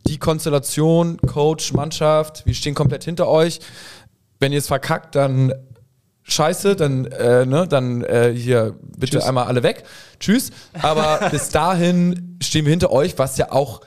Die 0.09 0.19
Konstellation, 0.19 1.19
Coach, 1.19 1.73
Mannschaft, 1.73 2.47
wir 2.47 2.55
stehen 2.55 2.75
komplett 2.75 3.05
hinter 3.05 3.29
euch. 3.29 3.61
Wenn 4.39 4.53
ihr 4.53 4.59
es 4.59 4.67
verkackt, 4.69 5.15
dann 5.15 5.53
scheiße, 6.23 6.77
dann, 6.77 7.07
äh, 7.07 7.47
ne, 7.47 7.67
dann 7.69 8.03
äh, 8.05 8.33
hier 8.35 8.75
bitte 8.97 9.25
einmal 9.27 9.47
alle 9.47 9.63
weg. 9.63 9.85
Tschüss. 10.21 10.51
Aber 10.83 11.29
bis 11.31 11.49
dahin 11.51 12.39
stehen 12.43 12.65
wir 12.67 12.71
hinter 12.71 12.91
euch, 12.91 13.19
was 13.19 13.37
ja 13.39 13.53
auch, 13.53 13.81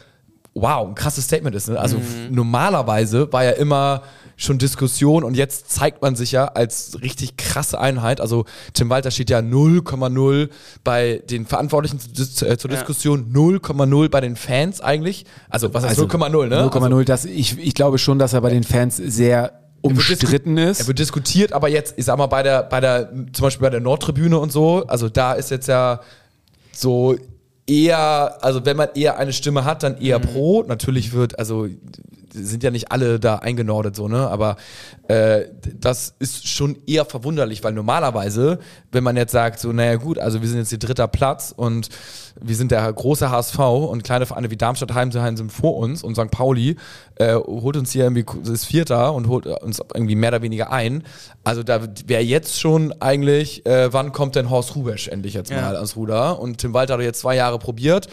wow, 0.53 0.87
ein 0.87 0.95
krasses 0.95 1.25
Statement 1.25 1.55
ist. 1.55 1.69
Ne? 1.69 1.79
Also 1.79 1.97
f- 1.97 2.29
normalerweise 2.29 3.31
war 3.31 3.43
ja 3.43 3.51
immer 3.51 4.03
schon 4.41 4.57
Diskussion 4.57 5.25
und 5.25 5.35
jetzt 5.35 5.69
zeigt 5.69 6.01
man 6.01 6.15
sich 6.15 6.31
ja 6.31 6.45
als 6.45 6.97
richtig 7.01 7.35
krasse 7.35 7.77
Einheit. 7.79 8.21
Also 8.21 8.45
Tim 8.73 8.89
Walter 8.89 9.11
steht 9.11 9.29
ja 9.29 9.39
0,0 9.39 10.49
bei 10.85 11.21
den 11.29 11.45
Verantwortlichen 11.45 11.99
zur, 11.99 12.49
äh, 12.49 12.57
zur 12.57 12.71
Ja. 12.71 12.77
Diskussion, 12.77 13.31
0,0 13.33 14.09
bei 14.09 14.21
den 14.21 14.37
Fans 14.37 14.79
eigentlich. 14.79 15.25
Also 15.49 15.73
was 15.73 15.83
heißt 15.83 15.99
Also 15.99 16.05
0,0, 16.05 16.47
ne? 16.47 16.63
0,0, 16.63 16.81
Also, 16.83 17.03
das, 17.03 17.25
ich, 17.25 17.59
ich 17.59 17.73
glaube 17.73 17.97
schon, 17.97 18.17
dass 18.17 18.31
er 18.31 18.39
bei 18.39 18.49
den 18.49 18.63
Fans 18.63 18.95
sehr 18.95 19.59
umstritten 19.81 20.57
er 20.57 20.71
ist. 20.71 20.87
wird 20.87 20.99
diskutiert, 20.99 21.51
aber 21.51 21.67
jetzt, 21.67 21.95
ich 21.97 22.05
sag 22.05 22.17
mal, 22.17 22.27
bei 22.27 22.41
der, 22.41 22.63
bei 22.63 22.79
der, 22.79 23.11
zum 23.33 23.43
Beispiel 23.43 23.63
bei 23.65 23.69
der 23.69 23.81
Nordtribüne 23.81 24.37
und 24.39 24.51
so, 24.53 24.85
also 24.87 25.09
da 25.09 25.33
ist 25.33 25.51
jetzt 25.51 25.67
ja 25.67 25.99
so 26.71 27.17
eher, 27.67 28.37
also 28.41 28.65
wenn 28.65 28.77
man 28.77 28.89
eher 28.95 29.17
eine 29.17 29.33
Stimme 29.33 29.65
hat, 29.65 29.83
dann 29.83 29.97
eher 29.99 30.19
pro. 30.19 30.63
Natürlich 30.63 31.13
wird, 31.13 31.37
also 31.39 31.67
sind 32.33 32.63
ja 32.63 32.71
nicht 32.71 32.91
alle 32.91 33.19
da 33.19 33.35
eingenordet 33.37 33.95
so, 33.95 34.07
ne? 34.07 34.27
Aber 34.29 34.57
äh, 35.07 35.45
das 35.79 36.13
ist 36.19 36.47
schon 36.47 36.77
eher 36.87 37.05
verwunderlich, 37.05 37.63
weil 37.63 37.73
normalerweise, 37.73 38.59
wenn 38.91 39.03
man 39.03 39.17
jetzt 39.17 39.31
sagt, 39.31 39.59
so, 39.59 39.71
naja 39.71 39.95
gut, 39.95 40.19
also 40.19 40.41
wir 40.41 40.47
sind 40.47 40.59
jetzt 40.59 40.69
hier 40.69 40.79
dritter 40.79 41.07
Platz 41.07 41.53
und 41.55 41.89
wir 42.41 42.55
sind 42.55 42.71
der 42.71 42.91
große 42.91 43.29
HSV 43.29 43.59
und 43.59 44.03
kleine 44.03 44.25
Vereine 44.25 44.49
wie 44.51 44.57
Darmstadt, 44.57 44.93
Heimsheim 44.93 45.35
sind 45.37 45.51
vor 45.51 45.77
uns 45.77 46.03
und 46.03 46.15
St. 46.15 46.31
Pauli 46.31 46.77
äh, 47.15 47.35
holt 47.35 47.75
uns 47.75 47.91
hier 47.91 48.03
irgendwie, 48.03 48.25
ist 48.51 48.65
Vierter 48.65 49.13
und 49.13 49.27
holt 49.27 49.45
uns 49.45 49.81
irgendwie 49.93 50.15
mehr 50.15 50.29
oder 50.29 50.41
weniger 50.41 50.71
ein. 50.71 51.03
Also 51.43 51.63
da 51.63 51.81
wäre 52.05 52.21
jetzt 52.23 52.59
schon 52.59 52.93
eigentlich, 53.01 53.65
äh, 53.65 53.91
wann 53.91 54.11
kommt 54.11 54.35
denn 54.35 54.49
Horst 54.49 54.75
Rubesch 54.75 55.07
endlich 55.09 55.33
jetzt 55.33 55.51
Ja. 55.51 55.61
mal 55.61 55.75
ans 55.75 55.95
Ruder? 55.95 56.39
Und 56.39 56.59
Tim 56.59 56.73
Walter 56.73 56.93
hat 56.93 57.01
jetzt 57.01 57.19
zwei 57.21 57.35
Jahre 57.35 57.59
probiert, 57.59 58.07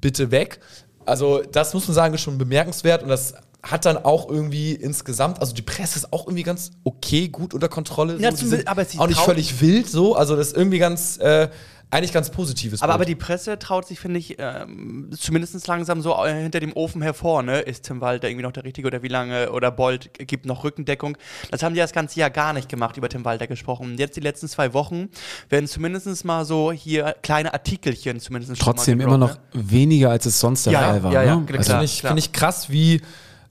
bitte 0.00 0.30
weg. 0.30 0.60
Also 1.06 1.42
das 1.50 1.72
muss 1.72 1.88
man 1.88 1.94
sagen, 1.94 2.14
ist 2.14 2.20
schon 2.20 2.36
bemerkenswert 2.38 3.02
und 3.02 3.08
das 3.08 3.34
hat 3.62 3.84
dann 3.84 3.98
auch 3.98 4.28
irgendwie 4.28 4.72
insgesamt, 4.72 5.40
also 5.40 5.54
die 5.54 5.62
Presse 5.62 5.98
ist 5.98 6.12
auch 6.12 6.26
irgendwie 6.26 6.42
ganz 6.42 6.70
okay, 6.84 7.28
gut 7.28 7.54
unter 7.54 7.68
Kontrolle. 7.68 8.18
Ja, 8.18 8.34
so. 8.34 8.46
Sind 8.46 8.68
aber 8.68 8.84
sie 8.84 8.98
auch 8.98 9.06
nicht 9.06 9.20
völlig 9.20 9.60
wild 9.60 9.88
so, 9.88 10.14
also 10.14 10.36
das 10.36 10.48
ist 10.48 10.56
irgendwie 10.56 10.78
ganz, 10.78 11.18
äh, 11.18 11.48
eigentlich 11.90 12.12
ganz 12.12 12.30
positives. 12.30 12.82
Aber, 12.82 12.94
aber 12.94 13.04
die 13.04 13.16
Presse 13.16 13.58
traut 13.58 13.86
sich, 13.86 13.98
finde 13.98 14.20
ich, 14.20 14.36
ähm, 14.38 15.10
zumindest 15.18 15.66
langsam 15.66 16.00
so 16.00 16.14
äh, 16.24 16.42
hinter 16.42 16.60
dem 16.60 16.72
Ofen 16.74 17.02
hervor, 17.02 17.42
ne? 17.42 17.60
Ist 17.60 17.84
Tim 17.84 18.00
Walter 18.00 18.28
irgendwie 18.28 18.44
noch 18.44 18.52
der 18.52 18.64
Richtige 18.64 18.86
oder 18.86 19.02
wie 19.02 19.08
lange? 19.08 19.50
Oder 19.50 19.72
Bolt 19.72 20.10
gibt 20.18 20.46
noch 20.46 20.62
Rückendeckung. 20.62 21.16
Das 21.50 21.62
haben 21.62 21.74
die 21.74 21.80
das 21.80 21.92
ganze 21.92 22.20
Jahr 22.20 22.30
gar 22.30 22.52
nicht 22.52 22.68
gemacht, 22.68 22.96
über 22.96 23.08
Tim 23.08 23.24
Walter 23.24 23.48
gesprochen. 23.48 23.90
Und 23.90 23.98
jetzt 23.98 24.16
die 24.16 24.20
letzten 24.20 24.48
zwei 24.48 24.72
Wochen 24.72 25.08
werden 25.48 25.66
zumindest 25.66 26.24
mal 26.24 26.44
so 26.44 26.70
hier 26.70 27.16
kleine 27.22 27.52
Artikelchen 27.52 28.20
zumindest 28.20 28.56
schon 28.56 28.64
Trotzdem 28.64 28.98
mal 28.98 29.04
immer 29.04 29.18
noch 29.18 29.38
gedroppt, 29.50 29.72
weniger, 29.72 30.10
als 30.10 30.26
es 30.26 30.38
sonst 30.38 30.66
der 30.66 30.74
Ja, 30.74 30.80
Fall 30.80 31.02
war. 31.02 31.12
ja, 31.12 31.22
ja, 31.24 31.36
ne? 31.36 31.46
klar. 31.46 31.58
also, 31.58 31.72
Finde 31.72 31.84
ich, 31.84 31.98
klar. 31.98 32.12
find 32.12 32.24
ich 32.24 32.32
krass, 32.32 32.70
wie 32.70 33.00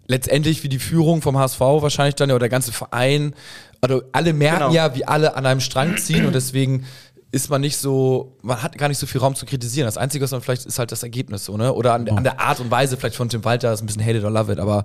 letztendlich 0.09 0.63
wie 0.63 0.69
die 0.69 0.79
Führung 0.79 1.21
vom 1.21 1.37
HSV 1.37 1.59
wahrscheinlich 1.61 2.15
dann 2.15 2.27
ja, 2.29 2.35
oder 2.35 2.43
der 2.43 2.49
ganze 2.49 2.73
Verein, 2.73 3.33
also 3.79 4.01
alle 4.11 4.33
merken 4.33 4.59
Genau. 4.59 4.73
ja, 4.73 4.95
wie 4.95 5.05
alle 5.05 5.35
an 5.37 5.45
einem 5.45 5.61
Strang 5.61 5.95
ziehen 5.97 6.25
und 6.25 6.33
deswegen 6.35 6.85
ist 7.31 7.49
man 7.51 7.61
nicht 7.61 7.77
so, 7.77 8.35
man 8.41 8.63
hat 8.63 8.75
gar 8.79 8.87
nicht 8.89 8.97
so 8.97 9.05
viel 9.05 9.21
Raum 9.21 9.35
zu 9.35 9.45
kritisieren. 9.45 9.85
Das 9.85 9.97
Einzige, 9.97 10.23
was 10.23 10.31
man 10.31 10.41
vielleicht 10.41 10.65
ist 10.65 10.79
halt 10.79 10.91
das 10.91 11.03
Ergebnis 11.03 11.45
so, 11.45 11.55
ne? 11.57 11.71
Oder 11.71 11.93
an, 11.93 12.05
der- 12.05 12.17
an 12.17 12.23
der 12.23 12.39
Art 12.41 12.59
und 12.59 12.71
Weise 12.71 12.97
vielleicht 12.97 13.15
von 13.15 13.29
Tim 13.29 13.45
Walter 13.45 13.71
ist 13.71 13.81
ein 13.81 13.85
bisschen 13.85 14.03
hate 14.03 14.17
it 14.17 14.23
or 14.23 14.31
love 14.31 14.51
it, 14.51 14.57
aber 14.59 14.83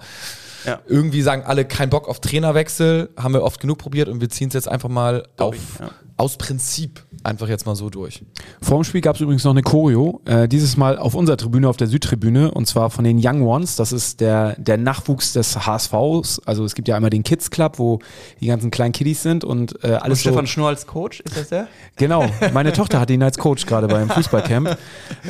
Ja. 0.67 0.81
irgendwie 0.87 1.23
sagen 1.23 1.43
alle 1.47 1.65
kein 1.65 1.89
Bock 1.89 2.07
auf 2.07 2.21
Trainerwechsel, 2.21 3.09
haben 3.17 3.33
wir 3.33 3.43
oft 3.43 3.61
genug 3.61 3.79
probiert 3.79 4.09
und 4.11 4.21
wir 4.21 4.29
ziehen 4.29 4.49
es 4.49 4.55
jetzt 4.55 4.69
einfach 4.69 4.91
mal 4.91 5.27
auf, 5.39 5.55
ich, 5.55 5.61
ja. 5.81 5.91
Aus 6.17 6.37
Prinzip 6.37 7.05
einfach 7.25 7.49
jetzt 7.49 7.67
mal 7.67 7.75
so 7.75 7.91
durch. 7.91 8.23
Vor 8.61 8.79
dem 8.79 8.85
Spiel 8.85 9.01
gab 9.01 9.17
es 9.17 9.21
übrigens 9.21 9.45
noch 9.45 9.53
eine 9.53 9.63
Choreo, 9.63 10.21
äh, 10.27 10.47
dieses 10.47 10.77
Mal 10.77 10.99
auf 10.99 11.15
unserer 11.15 11.37
Tribüne, 11.37 11.69
auf 11.69 11.77
der 11.77 11.87
Südtribüne, 11.87 12.51
und 12.51 12.67
zwar 12.67 12.91
von 12.91 13.05
den 13.05 13.19
Young 13.21 13.43
Ones. 13.43 13.77
Das 13.77 13.93
ist 13.93 14.21
der, 14.21 14.55
der 14.59 14.77
Nachwuchs 14.77 15.33
des 15.33 15.67
HSVs. 15.67 16.43
Also 16.45 16.65
es 16.65 16.75
gibt 16.75 16.87
ja 16.87 16.97
einmal 16.97 17.11
den 17.11 17.23
Kids 17.23 17.51
Club, 17.51 17.79
wo 17.79 17.99
die 18.41 18.47
ganzen 18.47 18.71
kleinen 18.71 18.93
Kiddies 18.93 19.23
sind 19.23 19.43
und 19.43 19.83
äh, 19.83 19.89
Und 19.89 20.03
alles 20.03 20.23
so. 20.23 20.29
Stefan 20.29 20.47
Schnurr 20.47 20.69
als 20.69 20.87
Coach, 20.87 21.21
ist 21.21 21.37
das 21.37 21.49
der? 21.49 21.69
Genau, 21.97 22.27
meine 22.53 22.73
Tochter 22.75 23.01
hat 23.01 23.11
ihn 23.11 23.23
als 23.23 23.39
Coach 23.39 23.65
gerade 23.67 23.89
beim 23.89 24.11
Fußballcamp. 24.11 24.77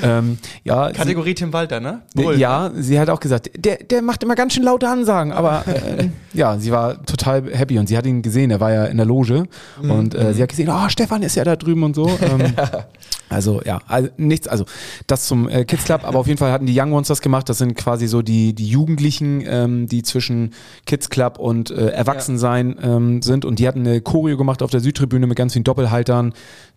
Ähm, 0.02 0.38
ja, 0.64 0.88
sie, 0.88 0.94
Kategorie 0.94 1.34
Tim 1.34 1.52
Walter, 1.52 1.80
ne? 1.80 2.02
Bull. 2.14 2.38
ja, 2.38 2.72
sie 2.74 2.98
hat 2.98 3.08
auch 3.08 3.20
gesagt, 3.20 3.50
der, 3.56 3.76
der 3.76 4.02
macht 4.02 4.22
immer 4.22 4.34
ganz 4.34 4.54
schön 4.54 4.64
laute 4.64 4.88
Ansagen, 4.88 5.32
aber 5.32 5.64
äh, 5.68 6.08
ja, 6.32 6.58
sie 6.58 6.72
war 6.72 7.02
total 7.04 7.52
happy 7.52 7.78
und 7.78 7.86
sie 7.86 7.96
hat 7.96 8.06
ihn 8.06 8.22
gesehen, 8.22 8.50
er 8.50 8.60
war 8.60 8.72
ja 8.72 8.84
in 8.86 8.96
der 8.96 9.06
Loge 9.06 9.44
und 9.80 10.14
äh, 10.14 10.34
sie 10.34 10.42
hat 10.42 10.48
gesehen, 10.48 10.68
oh, 10.68 10.83
Stefan 10.90 11.22
ist 11.22 11.36
ja 11.36 11.44
da 11.44 11.56
drüben 11.56 11.82
und 11.82 11.94
so. 11.94 12.08
Ähm, 12.20 12.54
Also 13.34 13.62
ja, 13.64 13.80
also 13.88 14.10
nichts, 14.16 14.46
also 14.46 14.64
das 15.06 15.26
zum 15.26 15.48
äh, 15.48 15.64
Kids 15.64 15.84
Club, 15.84 16.04
aber 16.04 16.18
auf 16.18 16.26
jeden 16.26 16.38
Fall 16.38 16.52
hatten 16.52 16.66
die 16.66 16.78
Young 16.78 16.92
Ones 16.92 17.08
das 17.08 17.20
gemacht. 17.20 17.48
Das 17.48 17.58
sind 17.58 17.74
quasi 17.74 18.06
so 18.06 18.22
die, 18.22 18.54
die 18.54 18.68
Jugendlichen, 18.68 19.42
ähm, 19.46 19.86
die 19.86 20.02
zwischen 20.02 20.52
Kids 20.86 21.08
Club 21.10 21.38
und 21.38 21.70
äh, 21.70 21.88
Erwachsensein 21.88 22.76
ähm, 22.82 23.22
sind. 23.22 23.44
Und 23.44 23.58
die 23.58 23.66
hatten 23.66 23.80
eine 23.80 24.00
Choreo 24.00 24.36
gemacht 24.36 24.62
auf 24.62 24.70
der 24.70 24.80
Südtribüne 24.80 25.26
mit 25.26 25.36
ganz 25.36 25.54
vielen 25.54 25.64
Doppelhaltern, 25.64 26.32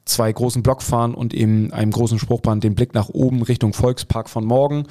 zwei 0.08 0.32
großen 0.32 0.63
Blockfahren 0.63 1.13
und 1.13 1.34
eben 1.34 1.72
einem 1.74 1.91
großen 1.91 2.20
Spruchband, 2.20 2.63
den 2.63 2.76
Blick 2.76 2.93
nach 2.93 3.10
oben 3.10 3.41
Richtung 3.41 3.74
Volkspark 3.74 4.30
von 4.30 4.46
morgen. 4.46 4.86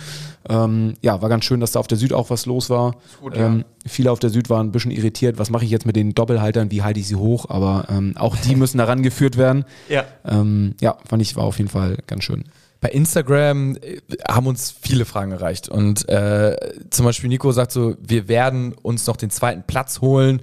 Ähm, 0.48 0.94
ja, 1.02 1.20
war 1.22 1.28
ganz 1.28 1.44
schön, 1.44 1.60
dass 1.60 1.72
da 1.72 1.80
auf 1.80 1.86
der 1.86 1.98
Süd 1.98 2.12
auch 2.12 2.30
was 2.30 2.46
los 2.46 2.70
war. 2.70 2.96
gut, 3.20 3.36
ja. 3.36 3.46
ähm, 3.46 3.64
viele 3.86 4.10
auf 4.10 4.18
der 4.18 4.30
Süd 4.30 4.50
waren 4.50 4.68
ein 4.68 4.72
bisschen 4.72 4.90
irritiert. 4.90 5.38
Was 5.38 5.50
mache 5.50 5.64
ich 5.64 5.70
jetzt 5.70 5.86
mit 5.86 5.96
den 5.96 6.14
Doppelhaltern? 6.14 6.70
Wie 6.70 6.82
halte 6.82 7.00
ich 7.00 7.08
sie 7.08 7.16
hoch? 7.16 7.46
Aber 7.48 7.86
ähm, 7.90 8.14
auch 8.16 8.36
die 8.36 8.56
müssen 8.56 8.78
daran 8.78 9.02
geführt 9.02 9.36
werden. 9.36 9.64
Ja. 9.88 10.04
Ähm, 10.24 10.74
ja, 10.80 10.96
fand 11.08 11.22
ich, 11.22 11.36
war 11.36 11.44
auf 11.44 11.58
jeden 11.58 11.70
Fall 11.70 11.98
ganz 12.06 12.24
schön. 12.24 12.44
Bei 12.80 12.90
Instagram 12.90 13.76
äh, 13.76 14.00
haben 14.28 14.46
uns 14.46 14.74
viele 14.80 15.04
Fragen 15.04 15.32
erreicht. 15.32 15.68
Und 15.68 16.08
äh, 16.08 16.56
zum 16.90 17.06
Beispiel 17.06 17.28
Nico 17.28 17.50
sagt 17.52 17.72
so, 17.72 17.96
wir 18.00 18.28
werden 18.28 18.74
uns 18.74 19.06
noch 19.06 19.16
den 19.16 19.30
zweiten 19.30 19.62
Platz 19.62 20.00
holen. 20.00 20.42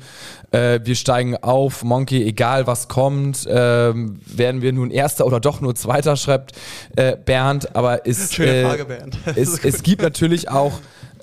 Äh, 0.51 0.79
wir 0.83 0.95
steigen 0.95 1.37
auf, 1.37 1.83
Monkey, 1.83 2.23
egal 2.23 2.67
was 2.67 2.87
kommt. 2.87 3.47
ähm, 3.49 4.19
werden 4.25 4.61
wir 4.61 4.73
nun 4.73 4.91
Erster 4.91 5.25
oder 5.25 5.39
doch 5.39 5.61
nur 5.61 5.75
Zweiter, 5.75 6.17
schreibt 6.17 6.53
äh, 6.95 7.15
Bernd. 7.15 7.75
Aber 7.75 8.07
es, 8.07 8.37
äh, 8.39 8.65
Frage, 8.65 8.85
Bernd. 8.85 9.17
es, 9.35 9.63
es 9.63 9.83
gibt 9.83 10.01
natürlich 10.01 10.49
auch 10.49 10.73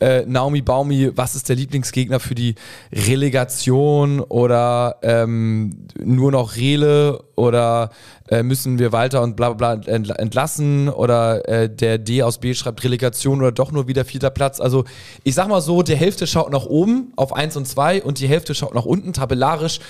äh, 0.00 0.24
Naomi 0.26 0.62
Baumi, 0.62 1.10
was 1.14 1.34
ist 1.34 1.48
der 1.48 1.56
Lieblingsgegner 1.56 2.20
für 2.20 2.34
die 2.34 2.54
Relegation 2.92 4.20
oder 4.20 4.96
ähm, 5.02 5.86
nur 6.02 6.32
noch 6.32 6.56
Rele 6.56 7.22
oder 7.36 7.90
äh, 8.28 8.42
müssen 8.42 8.78
wir 8.78 8.92
Walter 8.92 9.22
und 9.22 9.36
bla 9.36 9.52
bla 9.52 9.76
bla 9.76 9.94
entla- 9.94 10.16
entlassen 10.16 10.88
oder 10.88 11.48
äh, 11.48 11.68
der 11.68 11.98
D 11.98 12.22
aus 12.22 12.38
B 12.38 12.54
schreibt 12.54 12.82
Relegation 12.82 13.38
oder 13.40 13.52
doch 13.52 13.72
nur 13.72 13.88
wieder 13.88 14.04
vierter 14.04 14.30
Platz. 14.30 14.60
Also 14.60 14.84
ich 15.24 15.34
sag 15.34 15.48
mal 15.48 15.60
so, 15.60 15.82
die 15.82 15.96
Hälfte 15.96 16.26
schaut 16.26 16.50
nach 16.50 16.66
oben 16.66 17.12
auf 17.16 17.32
1 17.32 17.56
und 17.56 17.66
2 17.66 18.02
und 18.02 18.18
die 18.20 18.28
Hälfte 18.28 18.54
schaut 18.54 18.74
nach 18.74 18.84
unten. 18.86 19.12
Tabellarisch 19.12 19.80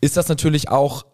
ist 0.00 0.16
das 0.16 0.28
natürlich 0.28 0.70
auch 0.70 1.04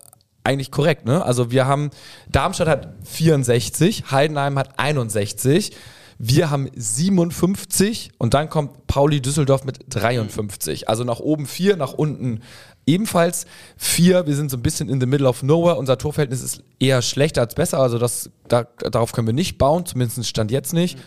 eigentlich 0.45 0.71
korrekt, 0.71 1.07
ne? 1.07 1.25
Also 1.25 1.51
wir 1.51 1.67
haben, 1.67 1.91
Darmstadt 2.31 2.69
hat 2.69 2.89
64, 3.05 4.11
Heidenheim 4.11 4.59
hat 4.59 4.79
61, 4.79 5.73
wir 6.19 6.51
haben 6.51 6.69
57 6.75 8.13
und 8.19 8.35
dann 8.35 8.49
kommt 8.49 8.87
Pauli 8.87 9.21
Düsseldorf 9.21 9.65
mit 9.65 9.81
53. 9.89 10.89
Also 10.89 11.05
nach 11.05 11.21
oben 11.21 11.47
4, 11.47 11.77
nach 11.77 11.93
unten 11.93 12.41
ebenfalls 12.87 13.47
4. 13.77 14.27
Wir 14.27 14.37
sind 14.37 14.51
so 14.51 14.57
ein 14.57 14.63
bisschen 14.63 14.89
in 14.89 15.01
the 15.01 15.07
middle 15.07 15.29
of 15.29 15.43
nowhere. 15.43 15.77
Unser 15.77 15.99
Torverhältnis 15.99 16.43
ist 16.43 16.63
eher 16.79 17.03
schlechter 17.03 17.41
als 17.43 17.55
besser, 17.55 17.79
also 17.79 17.99
das, 17.99 18.31
da, 18.49 18.65
darauf 18.79 19.13
können 19.13 19.27
wir 19.27 19.35
nicht 19.35 19.59
bauen, 19.59 19.87
zumindest 19.87 20.27
stand 20.27 20.51
jetzt 20.51 20.73
nicht. 20.73 20.99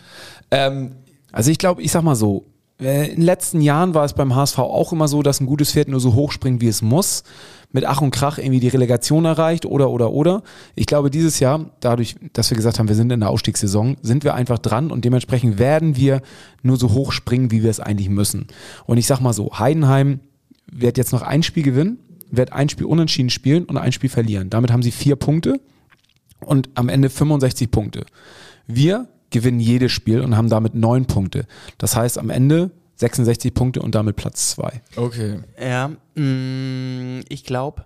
Ähm, 0.50 0.96
Also 1.32 1.50
ich 1.50 1.58
glaube, 1.58 1.82
ich 1.82 1.92
sag 1.92 2.02
mal 2.02 2.16
so, 2.16 2.46
in 2.78 2.86
den 2.86 3.22
letzten 3.22 3.60
Jahren 3.60 3.94
war 3.94 4.04
es 4.04 4.12
beim 4.12 4.36
HSV 4.36 4.58
auch 4.60 4.92
immer 4.92 5.08
so, 5.08 5.22
dass 5.22 5.40
ein 5.40 5.46
gutes 5.46 5.72
Pferd 5.72 5.88
nur 5.88 5.98
so 5.98 6.14
hoch 6.14 6.30
springt, 6.30 6.60
wie 6.60 6.68
es 6.68 6.80
muss. 6.80 7.24
Mit 7.72 7.84
Ach 7.84 8.00
und 8.00 8.12
Krach 8.12 8.38
irgendwie 8.38 8.60
die 8.60 8.68
Relegation 8.68 9.24
erreicht 9.24 9.66
oder, 9.66 9.90
oder, 9.90 10.12
oder. 10.12 10.42
Ich 10.76 10.86
glaube, 10.86 11.10
dieses 11.10 11.40
Jahr, 11.40 11.70
dadurch, 11.80 12.14
dass 12.32 12.50
wir 12.50 12.56
gesagt 12.56 12.78
haben, 12.78 12.88
wir 12.88 12.94
sind 12.94 13.10
in 13.10 13.20
der 13.20 13.30
Ausstiegssaison, 13.30 13.96
sind 14.00 14.22
wir 14.22 14.34
einfach 14.34 14.58
dran 14.58 14.92
und 14.92 15.04
dementsprechend 15.04 15.58
werden 15.58 15.96
wir 15.96 16.22
nur 16.62 16.76
so 16.76 16.92
hoch 16.92 17.10
springen, 17.10 17.50
wie 17.50 17.62
wir 17.64 17.70
es 17.70 17.80
eigentlich 17.80 18.08
müssen. 18.08 18.46
Und 18.86 18.96
ich 18.96 19.06
sag 19.06 19.20
mal 19.20 19.32
so, 19.32 19.58
Heidenheim 19.58 20.20
wird 20.70 20.98
jetzt 20.98 21.12
noch 21.12 21.22
ein 21.22 21.42
Spiel 21.42 21.64
gewinnen, 21.64 21.98
wird 22.30 22.52
ein 22.52 22.68
Spiel 22.68 22.86
unentschieden 22.86 23.30
spielen 23.30 23.64
und 23.64 23.76
ein 23.76 23.92
Spiel 23.92 24.08
verlieren. 24.08 24.50
Damit 24.50 24.70
haben 24.70 24.82
sie 24.82 24.92
vier 24.92 25.16
Punkte 25.16 25.60
und 26.40 26.70
am 26.74 26.88
Ende 26.88 27.10
65 27.10 27.70
Punkte. 27.70 28.06
Wir 28.66 29.08
gewinnen 29.30 29.60
jedes 29.60 29.92
Spiel 29.92 30.20
und 30.20 30.36
haben 30.36 30.48
damit 30.48 30.74
neun 30.74 31.06
Punkte. 31.06 31.46
Das 31.78 31.96
heißt 31.96 32.18
am 32.18 32.30
Ende 32.30 32.70
66 32.96 33.54
Punkte 33.54 33.80
und 33.80 33.94
damit 33.94 34.16
Platz 34.16 34.50
zwei. 34.50 34.82
okay. 34.96 35.40
Ja, 35.60 35.90
mh, 36.14 37.22
ich 37.28 37.44
glaube, 37.44 37.84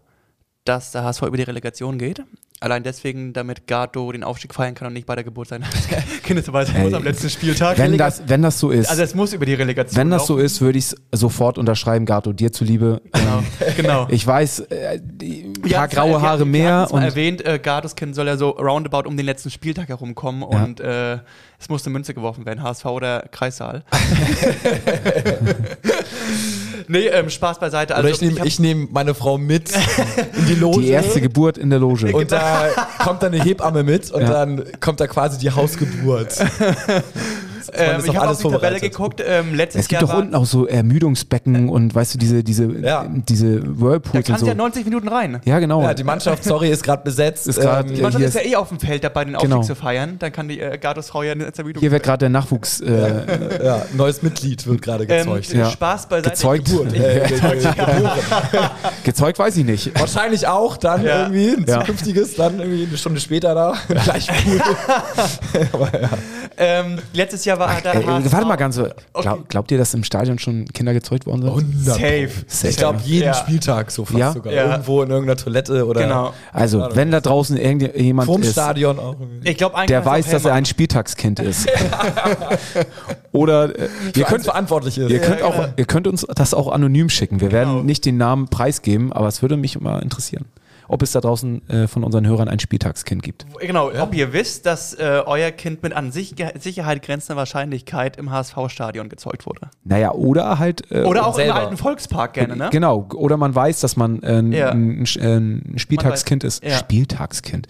dass 0.64 0.92
der 0.92 1.04
HSV 1.04 1.22
über 1.22 1.36
die 1.36 1.42
Relegation 1.42 1.98
geht. 1.98 2.22
Allein 2.62 2.82
deswegen, 2.84 3.32
damit 3.32 3.66
Gato 3.66 4.12
den 4.12 4.22
Aufstieg 4.22 4.54
feiern 4.54 4.74
kann 4.74 4.86
und 4.86 4.94
nicht 4.94 5.04
bei 5.06 5.14
der 5.16 5.24
Geburt 5.24 5.48
seiner 5.48 5.66
Kindesbeweise 6.22 6.72
muss 6.72 6.88
Ey, 6.92 6.94
am 6.94 7.02
letzten 7.02 7.28
Spieltag. 7.28 7.76
Wenn 7.76 7.98
das, 7.98 8.22
wenn 8.26 8.40
das 8.42 8.58
so 8.58 8.70
ist, 8.70 8.88
also 8.88 9.02
es 9.02 9.14
muss 9.16 9.32
über 9.32 9.44
die 9.46 9.54
Relegation 9.54 9.96
wenn 9.98 10.10
das 10.10 10.26
so 10.26 10.34
laufen. 10.34 10.46
ist, 10.46 10.60
würde 10.60 10.78
ich 10.78 10.84
es 10.86 10.96
sofort 11.12 11.58
unterschreiben, 11.58 12.06
Gato, 12.06 12.32
dir 12.32 12.52
zuliebe. 12.52 13.02
Genau, 13.12 13.42
genau. 13.76 14.06
Ich 14.10 14.26
weiß, 14.26 14.60
äh, 14.60 15.00
ein 15.22 15.52
paar 15.68 15.80
hatten's 15.82 15.94
graue 15.96 16.10
mal- 16.12 16.20
wir- 16.22 16.28
Haare 16.28 16.38
wir 16.40 16.46
mehr 16.46 16.86
und 16.90 17.02
erwähnt, 17.02 17.44
äh, 17.44 17.58
Gatos 17.58 17.96
Kind 17.96 18.14
soll 18.14 18.28
ja 18.28 18.36
so 18.36 18.50
roundabout 18.50 19.08
um 19.08 19.16
den 19.16 19.26
letzten 19.26 19.50
Spieltag 19.50 19.88
herumkommen 19.88 20.42
Ja. 20.42 20.62
und 20.64 20.78
äh, 20.80 21.18
es 21.58 21.68
musste 21.68 21.90
Münze 21.90 22.14
geworfen 22.14 22.46
werden, 22.46 22.62
HSV 22.62 22.84
oder 22.86 23.20
Kreissaal. 23.32 23.82
nee, 26.88 27.06
ähm, 27.06 27.30
Spaß 27.30 27.58
beiseite. 27.58 27.94
Also 27.94 28.06
Oder 28.08 28.14
ich 28.14 28.20
nehme 28.20 28.46
ich 28.46 28.58
nehm 28.58 28.88
meine 28.92 29.14
Frau 29.14 29.38
mit 29.38 29.70
in 30.36 30.46
die 30.46 30.54
Loge. 30.54 30.80
die 30.80 30.88
erste 30.90 31.20
Geburt 31.20 31.58
in 31.58 31.70
der 31.70 31.78
Loge. 31.78 32.14
Und 32.14 32.32
da 32.32 32.68
kommt 32.98 33.22
dann 33.22 33.32
eine 33.34 33.42
Hebamme 33.42 33.82
mit 33.82 34.10
und 34.10 34.22
Ja. 34.22 34.30
dann 34.30 34.64
kommt 34.80 35.00
da 35.00 35.06
quasi 35.06 35.38
die 35.38 35.50
Hausgeburt. 35.50 36.34
ähm, 37.74 37.98
ist 37.98 38.06
ich 38.08 38.16
habe 38.16 38.28
alles 38.28 38.44
auf 38.44 38.52
die 38.52 38.58
Tabelle 38.58 38.80
geguckt. 38.80 39.22
Ähm, 39.26 39.54
letztes 39.54 39.82
es 39.82 39.88
gibt 39.88 40.02
Jahr 40.02 40.10
doch 40.10 40.18
unten 40.18 40.34
auch 40.34 40.44
so 40.46 40.66
Ermüdungsbecken 40.66 41.68
und 41.68 41.94
weißt 41.94 42.14
du, 42.14 42.18
diese, 42.18 42.42
diese, 42.44 42.64
Ja. 42.80 43.06
diese 43.08 43.60
da 43.62 43.66
Whirlpools 43.80 44.14
und 44.14 44.26
kannst 44.26 44.40
so. 44.40 44.46
du 44.46 44.50
ja 44.52 44.54
90 44.54 44.84
Minuten 44.84 45.08
rein. 45.08 45.40
Ja, 45.44 45.58
genau. 45.58 45.82
Ja, 45.82 45.94
die 45.94 46.04
Mannschaft, 46.04 46.44
sorry, 46.44 46.70
ist 46.70 46.82
gerade 46.82 47.02
besetzt. 47.02 47.46
Ist 47.48 47.60
grad- 47.60 47.86
Ähm, 47.88 47.94
Die 47.94 48.02
Mannschaft 48.02 48.24
ist 48.24 48.34
ja 48.34 48.42
eh 48.42 48.56
auf 48.56 48.68
dem 48.68 48.78
Feld 48.80 49.02
dabei, 49.04 49.24
den 49.24 49.34
Aufstieg 49.36 49.50
Genau. 49.50 49.62
zu 49.62 49.74
feiern. 49.74 50.16
Dann 50.18 50.32
kann 50.32 50.48
die 50.48 50.60
äh, 50.60 50.78
Gatos 50.78 51.08
Frau 51.08 51.22
ja 51.22 51.32
eine 51.32 51.52
Zermüdung 51.52 51.80
Hier 51.80 51.90
wird 51.90 52.02
gerade 52.02 52.18
der 52.20 52.28
Nachwuchs 52.28 52.80
äh, 52.80 53.62
ja, 53.64 53.82
neues 53.94 54.22
Mitglied 54.22 54.66
wird 54.66 54.82
gerade 54.82 55.06
gezeugt. 55.06 55.52
ähm, 55.52 55.60
Ja. 55.60 55.70
Spaß 55.70 56.06
beiseite. 56.08 56.30
gezeugt. 56.30 56.70
Äh, 56.94 57.22
gezeugt 59.04 59.38
weiß 59.38 59.56
ich 59.56 59.64
nicht. 59.64 59.98
Wahrscheinlich 59.98 60.46
auch 60.46 60.76
dann 60.76 61.04
Ja. 61.04 61.22
irgendwie 61.28 61.50
ein 61.50 61.64
Ja. 61.66 61.80
zukünftiges, 61.80 62.34
dann 62.36 62.58
irgendwie 62.60 62.86
eine 62.86 62.96
Stunde 62.98 63.20
später 63.20 63.54
da. 63.54 63.74
Gleich 64.04 64.28
cool. 64.46 65.88
Ähm, 66.58 66.98
letztes 67.12 67.44
Jahr 67.44 67.58
war 67.58 67.61
der 67.66 67.94
Ey, 67.94 68.02
HSV 68.04 68.32
warte 68.32 68.46
mal 68.46 68.56
ganz 68.56 68.76
so. 68.76 68.82
Glaub, 68.84 68.94
Okay. 69.34 69.42
Glaubt 69.48 69.70
ihr, 69.70 69.78
dass 69.78 69.94
im 69.94 70.04
Stadion 70.04 70.38
schon 70.38 70.66
Kinder 70.66 70.92
gezeugt 70.92 71.26
worden 71.26 71.42
sind? 71.42 71.50
100 71.50 71.84
Safe. 71.84 72.28
Safe. 72.46 72.68
Ich 72.68 72.76
glaube, 72.76 72.98
jeden 73.04 73.26
Ja. 73.26 73.34
Spieltag 73.34 73.90
so 73.90 74.04
fast 74.04 74.18
Ja? 74.18 74.32
sogar. 74.32 74.52
Ja. 74.52 74.70
Irgendwo 74.70 75.02
in 75.02 75.10
irgendeiner 75.10 75.36
Toilette 75.36 75.86
oder 75.86 76.02
Genau. 76.02 76.32
Also, 76.52 76.88
wenn 76.94 77.10
da 77.10 77.20
draußen 77.20 77.56
irgendjemand 77.56 78.26
vorm 78.26 78.42
ist, 78.42 78.52
Stadion 78.52 78.98
auch. 78.98 79.16
irgendwie. 79.20 79.48
Ich 79.50 79.56
glaube, 79.56 79.86
der 79.86 80.04
weiß, 80.04 80.30
dass 80.30 80.44
er 80.44 80.54
ein 80.54 80.64
Spieltagskind 80.64 81.40
ist. 81.40 81.68
Oder 83.32 83.78
äh, 83.78 83.88
ihr 84.14 84.24
könnt, 84.24 84.44
verantwortlich 84.44 84.98
ist. 84.98 85.10
ihr, 85.10 85.18
könnt 85.20 85.42
auch, 85.42 85.68
ihr 85.76 85.84
könnt 85.86 86.06
uns 86.06 86.26
das 86.34 86.52
auch 86.54 86.70
anonym 86.70 87.08
schicken. 87.08 87.40
Wir 87.40 87.50
werden 87.52 87.70
Genau. 87.72 87.82
nicht 87.82 88.04
den 88.04 88.16
Namen 88.18 88.48
preisgeben, 88.48 89.12
aber 89.12 89.28
es 89.28 89.40
würde 89.42 89.56
mich 89.56 89.80
mal 89.80 90.00
interessieren, 90.02 90.44
ob 90.88 91.02
es 91.02 91.12
da 91.12 91.20
draußen 91.20 91.68
äh, 91.68 91.88
von 91.88 92.04
unseren 92.04 92.26
Hörern 92.26 92.48
ein 92.48 92.58
Spieltagskind 92.58 93.22
gibt. 93.22 93.46
Genau, 93.60 93.90
ob 94.00 94.14
ihr 94.14 94.32
wisst, 94.32 94.66
dass 94.66 94.94
äh, 94.94 95.22
euer 95.26 95.50
Kind 95.50 95.82
mit 95.82 95.92
an 95.92 96.12
sich 96.12 96.34
Sicherheit 96.58 97.02
grenzender 97.02 97.36
Wahrscheinlichkeit 97.38 98.16
im 98.16 98.30
HSV-Stadion 98.30 99.08
gezeugt 99.08 99.46
wurde. 99.46 99.68
Naja, 99.84 100.12
oder 100.12 100.58
halt. 100.58 100.90
Äh, 100.90 101.02
Oder 101.04 101.26
auch 101.26 101.34
selber. 101.34 101.52
im 101.52 101.56
alten 101.64 101.76
Volkspark 101.76 102.34
gerne, 102.34 102.56
ne? 102.56 102.68
Genau, 102.72 103.08
oder 103.14 103.36
man 103.36 103.54
weiß, 103.54 103.80
dass 103.80 103.96
man 103.96 104.22
äh, 104.22 104.38
ein, 104.38 104.52
Ja. 104.52 104.70
ein, 104.70 105.04
äh, 105.04 105.36
ein 105.36 105.74
Spieltagskind 105.78 106.44
ist. 106.44 106.62
ja. 106.64 106.76
Spieltagskind. 106.78 107.66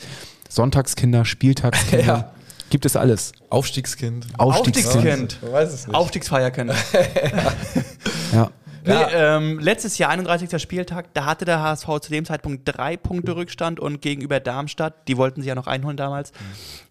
Sonntagskinder, 0.48 1.24
Spieltagskinder. 1.24 2.04
Ja. 2.06 2.32
Gibt 2.70 2.86
es 2.86 2.96
alles. 2.96 3.32
Aufstiegskind. 3.50 4.26
Aufstiegskind. 4.38 4.86
Aufstiegskind. 4.96 5.38
Man 5.42 5.52
weiß 5.52 5.72
es 5.74 5.86
nicht. 5.86 5.94
Aufstiegsfeierkind. 5.94 6.72
Ja. 8.32 8.50
Ja. 8.84 9.36
ähm, 9.36 9.58
letztes 9.58 9.98
Jahr, 9.98 10.10
31. 10.10 10.60
Spieltag, 10.60 11.12
da 11.14 11.24
hatte 11.24 11.44
der 11.44 11.60
HSV 11.60 11.86
zu 12.00 12.10
dem 12.10 12.24
Zeitpunkt 12.24 12.62
drei 12.64 12.96
Punkte 12.96 13.36
Rückstand 13.36 13.80
und 13.80 14.02
gegenüber 14.02 14.40
Darmstadt, 14.40 15.08
die 15.08 15.16
wollten 15.16 15.42
sie 15.42 15.48
ja 15.48 15.54
noch 15.54 15.66
einholen 15.66 15.96
damals, 15.96 16.32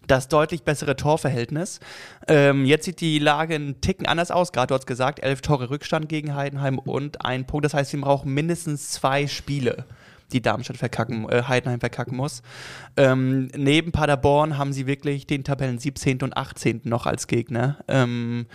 das 0.06 0.28
deutlich 0.28 0.62
bessere 0.62 0.96
Torverhältnis. 0.96 1.80
Ähm, 2.28 2.64
jetzt 2.64 2.84
sieht 2.84 3.00
die 3.00 3.18
Lage 3.18 3.54
einen 3.54 3.80
Ticken 3.80 4.06
anders 4.06 4.30
aus. 4.30 4.52
Gerade 4.52 4.68
du 4.68 4.74
hast 4.74 4.86
gesagt, 4.86 5.22
elf 5.22 5.42
Tore 5.42 5.70
Rückstand 5.70 6.08
gegen 6.08 6.34
Heidenheim 6.34 6.78
und 6.78 7.24
ein 7.24 7.46
Punkt. 7.46 7.64
Das 7.64 7.74
heißt, 7.74 7.92
wir 7.92 8.00
brauchen 8.00 8.32
mindestens 8.32 8.90
zwei 8.90 9.26
Spiele 9.26 9.84
die 10.32 10.42
Darmstadt 10.42 10.78
verkacken, 10.78 11.28
äh, 11.28 11.42
Heidenheim 11.46 11.80
verkacken 11.80 12.16
muss. 12.16 12.42
Ähm, 12.96 13.48
neben 13.56 13.92
Paderborn 13.92 14.58
haben 14.58 14.72
sie 14.72 14.86
wirklich 14.86 15.26
den 15.26 15.44
Tabellen 15.44 15.78
17. 15.78 16.22
und 16.22 16.36
18. 16.36 16.82
noch 16.84 17.06
als 17.06 17.26
Gegner. 17.26 17.78
Ähm, 17.88 18.46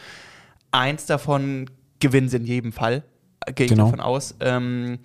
eins 0.71 1.05
davon 1.05 1.69
gewinnen 1.99 2.29
sie 2.29 2.37
in 2.37 2.45
jedem 2.45 2.71
Fall, 2.71 3.03
gehe 3.55 3.65
ich 3.65 3.71
Genau. 3.71 3.85
davon 3.85 3.99
aus. 3.99 4.35
Ähm, 4.39 4.99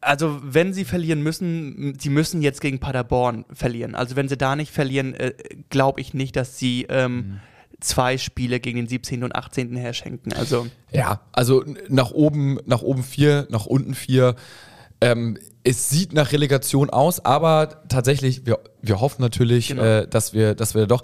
also 0.00 0.40
wenn 0.42 0.72
sie 0.72 0.84
verlieren 0.84 1.22
müssen, 1.22 1.94
sie 2.00 2.08
müssen 2.08 2.40
jetzt 2.42 2.60
gegen 2.60 2.78
Paderborn 2.78 3.44
verlieren. 3.52 3.94
Also 3.94 4.16
wenn 4.16 4.28
sie 4.28 4.38
da 4.38 4.56
nicht 4.56 4.72
verlieren, 4.72 5.14
äh, 5.14 5.34
glaube 5.68 6.00
ich 6.00 6.14
nicht, 6.14 6.36
dass 6.36 6.58
sie 6.58 6.86
ähm, 6.88 7.40
zwei 7.80 8.16
Spiele 8.18 8.60
gegen 8.60 8.78
den 8.78 8.88
17. 8.88 9.22
und 9.24 9.34
18. 9.34 9.76
herschenken. 9.76 10.32
Also 10.32 10.66
Ja, 10.92 11.20
also 11.32 11.64
nach 11.88 12.12
oben, 12.12 12.58
nach 12.64 12.82
oben 12.82 13.02
vier, 13.02 13.46
nach 13.50 13.66
unten 13.66 13.94
vier. 13.94 14.36
Ähm, 15.02 15.36
es 15.64 15.90
sieht 15.90 16.14
nach 16.14 16.32
Relegation 16.32 16.88
aus, 16.90 17.22
aber 17.24 17.82
tatsächlich, 17.88 18.46
wir, 18.46 18.58
wir 18.80 19.00
hoffen 19.00 19.20
natürlich, 19.22 19.68
Genau. 19.68 19.82
äh, 19.82 20.08
dass 20.08 20.32
wir, 20.32 20.54
dass 20.54 20.74
wir 20.74 20.86
doch. 20.86 21.02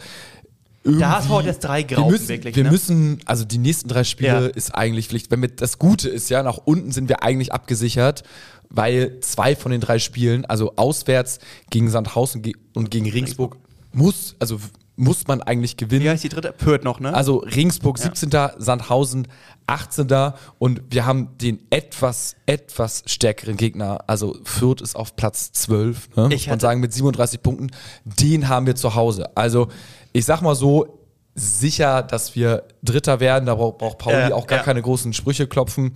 Der 0.87 1.11
HSV 1.17 1.29
hat 1.31 1.45
jetzt 1.47 1.65
drei 1.65 1.79
wir 1.89 1.97
Graupen, 1.97 2.13
müssen, 2.13 2.29
wirklich, 2.29 2.57
Wir 2.57 2.65
ne? 2.65 2.71
müssen, 2.71 3.19
also 3.27 3.45
die 3.45 3.59
nächsten 3.59 3.89
drei 3.89 4.05
Spiele 4.05 4.29
Ja. 4.29 4.47
ist 4.47 4.75
eigentlich 4.75 5.09
Pflicht. 5.09 5.31
Wenn 5.31 5.43
wir, 5.43 5.49
das 5.49 5.79
Gute 5.79 6.09
ist 6.09 6.31
ja, 6.31 6.43
nach 6.43 6.59
unten 6.65 6.93
sind 6.93 7.09
wir 7.09 7.23
eigentlich 7.23 7.53
abgesichert, 7.53 8.23
weil 8.69 9.21
zwei 9.21 9.57
von 9.57 9.73
den 9.73 9.81
drei 9.81 9.99
Spielen, 9.99 10.45
also 10.45 10.75
auswärts 10.77 11.39
gegen 11.71 11.89
Sandhausen 11.91 12.43
und 12.75 12.91
gegen 12.91 13.09
Regensburg, 13.11 13.57
muss, 13.93 14.37
also 14.39 14.59
muss 14.97 15.27
man 15.27 15.43
eigentlich 15.43 15.77
gewinnen. 15.77 16.05
Wie 16.05 16.11
heißt 16.11 16.25
die 16.25 16.31
dritte? 16.31 16.53
Pört 16.53 16.83
noch, 16.83 17.01
ne? 17.01 17.13
Also 17.13 17.37
Regensburg 17.39 17.99
17., 17.99 18.31
Sandhausen 18.59 19.29
18. 19.67 20.33
und 20.59 20.83
wir 20.91 21.05
haben 21.05 21.37
den 21.39 21.61
etwas, 21.71 22.37
etwas 22.47 23.03
stärkeren 23.07 23.57
Gegner. 23.59 24.05
Also 24.07 24.39
Fürth 24.45 24.81
ist 24.81 24.97
auf 24.97 25.15
Platz 25.17 25.53
12, 25.53 26.17
ne? 26.17 26.29
Ich 26.33 26.47
muss 26.47 26.51
man 26.53 26.61
sagen, 26.61 26.81
mit 26.81 26.93
37 26.95 27.43
Punkten. 27.43 27.69
Den 28.05 28.49
haben 28.49 28.67
wir 28.67 28.75
zu 28.75 28.95
Hause. 28.95 29.37
Also 29.37 29.69
ich 30.17 30.25
sag 30.25 30.41
mal 30.41 30.55
so, 30.55 30.97
sicher, 31.37 32.03
dass 32.03 32.35
wir 32.35 32.65
Dritter 32.83 33.21
werden. 33.21 33.45
Da 33.45 33.55
braucht, 33.55 33.79
braucht 33.79 33.99
Pauli 33.99 34.17
Ja, 34.17 34.35
auch 34.35 34.47
gar 34.47 34.61
ja. 34.61 34.65
keine 34.65 34.81
großen 34.81 35.13
Sprüche 35.13 35.47
klopfen. 35.47 35.93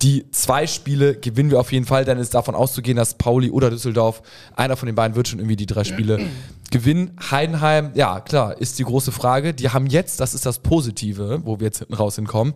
Die 0.00 0.30
zwei 0.30 0.68
Spiele 0.68 1.16
gewinnen 1.16 1.50
wir 1.50 1.58
auf 1.58 1.72
jeden 1.72 1.86
Fall, 1.86 2.04
denn 2.04 2.18
es 2.18 2.28
ist 2.28 2.34
davon 2.34 2.54
auszugehen, 2.54 2.96
dass 2.96 3.14
Pauli 3.14 3.50
oder 3.50 3.68
Düsseldorf, 3.68 4.22
einer 4.54 4.76
von 4.76 4.86
den 4.86 4.94
beiden 4.94 5.16
wird 5.16 5.26
schon 5.26 5.40
irgendwie 5.40 5.56
die 5.56 5.66
drei 5.66 5.82
Spiele 5.82 6.20
gewinnen. 6.70 7.16
Heidenheim, 7.30 7.90
ja 7.94 8.20
klar, 8.20 8.60
ist 8.60 8.78
die 8.78 8.84
große 8.84 9.10
Frage. 9.10 9.54
Die 9.54 9.70
haben 9.70 9.86
jetzt, 9.86 10.20
das 10.20 10.34
ist 10.34 10.46
das 10.46 10.60
Positive, 10.60 11.40
wo 11.44 11.58
wir 11.58 11.66
jetzt 11.66 11.78
hinten 11.78 11.94
raus 11.94 12.14
hinkommen, 12.14 12.54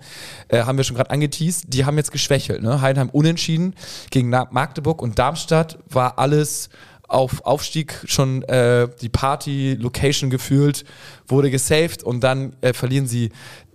äh, 0.48 0.62
haben 0.62 0.76
wir 0.76 0.84
schon 0.84 0.96
gerade 0.96 1.10
angeteased, 1.10 1.64
die 1.68 1.84
haben 1.84 1.96
jetzt 1.96 2.12
geschwächelt. 2.12 2.62
Ne? 2.62 2.80
Heidenheim 2.80 3.10
unentschieden 3.10 3.74
gegen 4.10 4.28
Magdeburg 4.28 5.02
und 5.02 5.18
Darmstadt 5.18 5.78
war 5.88 6.18
alles 6.20 6.68
auf 7.10 7.44
Aufstieg 7.44 8.00
schon 8.06 8.42
äh, 8.44 8.88
die 9.00 9.08
Party-Location 9.08 10.30
gefühlt, 10.30 10.84
wurde 11.26 11.50
gesaved 11.50 12.02
und 12.02 12.20
dann 12.20 12.54
äh, 12.60 12.72
verlieren 12.72 13.06
sie 13.06 13.30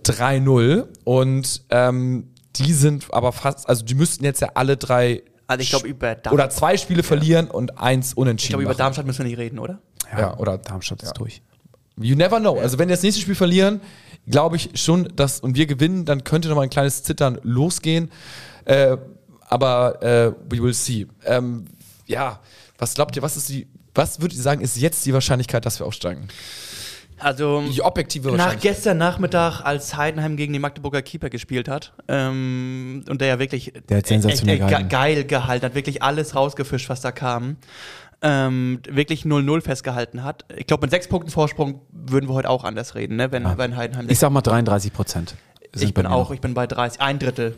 3-0 0.05 0.87
und 1.03 1.63
ähm, 1.69 2.29
die 2.55 2.73
sind 2.73 3.13
aber 3.13 3.31
fast, 3.31 3.67
also 3.67 3.83
die 3.83 3.95
müssten 3.95 4.23
jetzt 4.23 4.41
ja 4.41 4.49
alle 4.53 4.77
drei 4.77 5.23
Also 5.47 5.61
ich 5.61 5.69
glaube, 5.69 5.87
über 5.87 6.15
Darmstadt. 6.15 6.33
oder 6.33 6.49
zwei 6.49 6.77
Spiele 6.77 7.03
verlieren 7.03 7.47
und 7.47 7.77
eins 7.77 8.11
ich 8.11 8.17
unentschieden. 8.17 8.51
glaube, 8.51 8.63
über 8.63 8.71
machen. 8.71 8.77
Darmstadt 8.79 9.05
müssen 9.05 9.19
wir 9.19 9.25
nicht 9.25 9.37
reden, 9.37 9.59
oder? 9.59 9.79
Ja, 10.17 10.37
oder 10.37 10.57
Darmstadt 10.57 11.03
ist 11.03 11.13
durch. 11.13 11.41
You 11.97 12.15
never 12.15 12.39
know. 12.39 12.57
Also 12.59 12.77
wenn 12.77 12.87
wir 12.87 12.95
das 12.95 13.03
nächste 13.03 13.21
Spiel 13.21 13.35
verlieren, 13.35 13.81
glaube 14.27 14.55
ich 14.55 14.69
schon, 14.75 15.09
dass 15.15 15.39
und 15.39 15.55
wir 15.55 15.65
gewinnen, 15.65 16.05
dann 16.05 16.23
könnte 16.23 16.47
noch 16.49 16.55
mal 16.55 16.63
ein 16.63 16.69
kleines 16.69 17.03
Zittern 17.03 17.39
losgehen. 17.43 18.11
Äh, 18.65 18.97
aber 19.47 20.01
äh, 20.01 20.31
we 20.49 20.61
will 20.61 20.73
see. 20.73 21.07
Ähm, 21.25 21.65
ja, 22.05 22.39
was 22.77 22.93
glaubt 22.93 23.15
ihr? 23.15 23.21
Was 23.21 23.37
ist 23.37 23.49
die? 23.49 23.67
Was 23.93 24.19
würdet 24.19 24.37
ihr 24.37 24.43
sagen, 24.43 24.61
ist 24.61 24.75
jetzt 24.77 25.05
die 25.05 25.13
Wahrscheinlichkeit, 25.13 25.65
dass 25.65 25.79
wir 25.79 25.85
aufsteigen? 25.85 26.27
Also 27.17 27.63
Die 27.71 27.81
objektive 27.81 28.33
nach 28.33 28.59
gestern 28.59 28.97
Nachmittag, 28.97 29.61
als 29.61 29.95
Heidenheim 29.95 30.35
gegen 30.35 30.51
den 30.51 30.61
Magdeburger 30.61 31.01
Keeper 31.01 31.29
gespielt 31.29 31.69
hat 31.69 31.93
ähm, 32.09 33.05
und 33.09 33.21
der 33.21 33.29
ja 33.29 33.39
wirklich 33.39 33.71
Der 33.87 33.99
hat 33.99 34.07
sensationell 34.07 34.55
echt, 34.55 34.63
echt, 34.63 34.69
gehalten. 34.69 34.89
ge- 34.89 34.97
geil 34.99 35.23
gehalten 35.23 35.65
hat, 35.65 35.75
wirklich 35.75 36.03
alles 36.03 36.35
rausgefischt, 36.35 36.89
was 36.89 36.99
da 36.99 37.13
kam. 37.13 37.55
Ähm, 38.21 38.79
wirklich 38.89 39.23
0-0 39.23 39.61
festgehalten 39.61 40.23
hat. 40.23 40.43
Ich 40.57 40.67
glaube, 40.67 40.81
mit 40.81 40.91
sechs 40.91 41.07
Punkten 41.07 41.31
Vorsprung 41.31 41.79
würden 41.91 42.27
wir 42.29 42.33
heute 42.33 42.49
auch 42.49 42.65
anders 42.65 42.95
reden, 42.95 43.15
ne? 43.15 43.31
wenn, 43.31 43.45
wenn 43.57 43.77
Heidenheim. 43.77 44.07
Ich 44.09 44.19
sag 44.19 44.31
mal 44.31 44.41
33 44.41 44.91
Prozent. 44.91 45.35
ich 45.73 45.93
bin 45.93 46.05
auch, 46.07 46.31
ich 46.31 46.41
bin 46.41 46.53
bei 46.53 46.67
30, 46.67 46.99
ein 47.01 47.17
Drittel. 47.19 47.55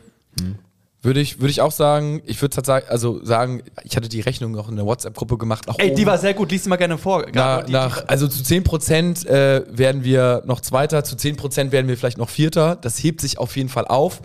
Würde 1.04 1.20
ich, 1.20 1.40
würde 1.40 1.52
ich 1.52 1.62
auch 1.62 1.72
sagen, 1.72 2.22
ich 2.26 2.42
würde 2.42 2.56
tatsächlich, 2.56 2.90
also 2.90 3.24
sagen, 3.24 3.62
ich 3.84 3.96
hatte 3.96 4.10
die 4.10 4.20
Rechnung 4.22 4.52
noch 4.52 4.68
in 4.68 4.76
der 4.76 4.86
WhatsApp-Gruppe 4.86 5.38
gemacht. 5.38 5.66
Ey, 5.78 5.90
die 5.94 6.02
oben. 6.02 6.06
war 6.08 6.18
sehr 6.18 6.34
gut, 6.34 6.52
lies 6.52 6.64
sie 6.64 6.70
mal 6.70 6.76
gerne 6.78 6.98
vor. 6.98 7.26
Na. 7.34 7.62
Die- 7.62 7.72
nach, 7.72 8.08
also 8.08 8.28
zu 8.28 8.42
10% 8.44 9.28
äh, 9.28 9.64
werden 9.70 10.04
wir 10.04 10.42
noch 10.46 10.60
Zweiter, 10.60 11.04
zu 11.04 11.16
10% 11.16 11.72
werden 11.72 11.88
wir 11.88 11.98
vielleicht 11.98 12.18
noch 12.18 12.30
Vierter. 12.30 12.76
Das 12.76 12.98
hebt 13.04 13.22
sich 13.22 13.38
auf 13.38 13.56
jeden 13.56 13.70
Fall 13.70 13.86
auf. 13.86 14.22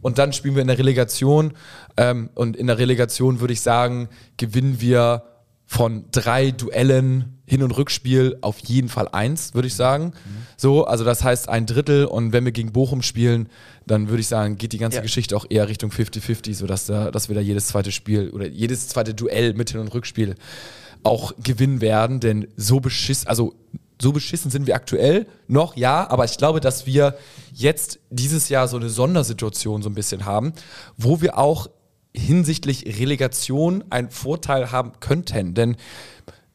Und 0.00 0.18
dann 0.18 0.32
spielen 0.32 0.54
wir 0.54 0.62
in 0.62 0.68
der 0.68 0.78
Relegation. 0.78 1.54
Ähm, 1.96 2.30
und 2.34 2.56
in 2.56 2.68
der 2.68 2.78
Relegation 2.78 3.40
würde 3.40 3.52
ich 3.52 3.60
sagen, 3.60 4.08
gewinnen 4.36 4.80
wir 4.80 5.24
von 5.66 6.04
drei 6.12 6.50
Duellen 6.52 7.31
Hin- 7.52 7.62
und 7.62 7.72
Rückspiel 7.72 8.38
auf 8.40 8.60
jeden 8.60 8.88
Fall 8.88 9.08
eins, 9.08 9.52
würde 9.52 9.68
ich 9.68 9.74
sagen. 9.74 10.14
So, 10.56 10.86
also 10.86 11.04
das 11.04 11.22
heißt 11.22 11.50
ein 11.50 11.66
Drittel. 11.66 12.06
Und 12.06 12.32
wenn 12.32 12.46
wir 12.46 12.52
gegen 12.52 12.72
Bochum 12.72 13.02
spielen, 13.02 13.50
dann 13.86 14.08
würde 14.08 14.22
ich 14.22 14.26
sagen, 14.26 14.56
geht 14.56 14.72
die 14.72 14.78
ganze 14.78 14.96
Ja. 14.96 15.02
Geschichte 15.02 15.36
auch 15.36 15.44
eher 15.50 15.68
Richtung 15.68 15.90
50-50, 15.90 16.54
sodass 16.54 16.86
da, 16.86 17.10
dass 17.10 17.28
wir 17.28 17.34
da 17.34 17.42
jedes 17.42 17.66
zweite 17.66 17.92
Spiel 17.92 18.30
oder 18.30 18.46
jedes 18.46 18.88
zweite 18.88 19.12
Duell 19.12 19.52
mit 19.52 19.68
Hin- 19.68 19.80
und 19.80 19.92
Rückspiel 19.92 20.34
auch 21.02 21.34
gewinnen 21.42 21.82
werden, 21.82 22.20
denn 22.20 22.48
so 22.56 22.80
beschissen, 22.80 23.28
also 23.28 23.54
so 24.00 24.12
beschissen 24.12 24.50
sind 24.50 24.66
wir 24.66 24.74
aktuell 24.74 25.26
noch, 25.46 25.76
ja, 25.76 26.08
aber 26.08 26.24
ich 26.24 26.38
glaube, 26.38 26.60
dass 26.60 26.86
wir 26.86 27.16
jetzt 27.52 27.98
dieses 28.08 28.48
Jahr 28.48 28.66
so 28.66 28.78
eine 28.78 28.88
Sondersituation 28.88 29.82
so 29.82 29.90
ein 29.90 29.94
bisschen 29.94 30.24
haben, 30.24 30.54
wo 30.96 31.20
wir 31.20 31.36
auch 31.36 31.68
hinsichtlich 32.16 32.98
Relegation 32.98 33.84
einen 33.90 34.10
Vorteil 34.10 34.72
haben 34.72 34.92
könnten, 35.00 35.52
denn 35.52 35.76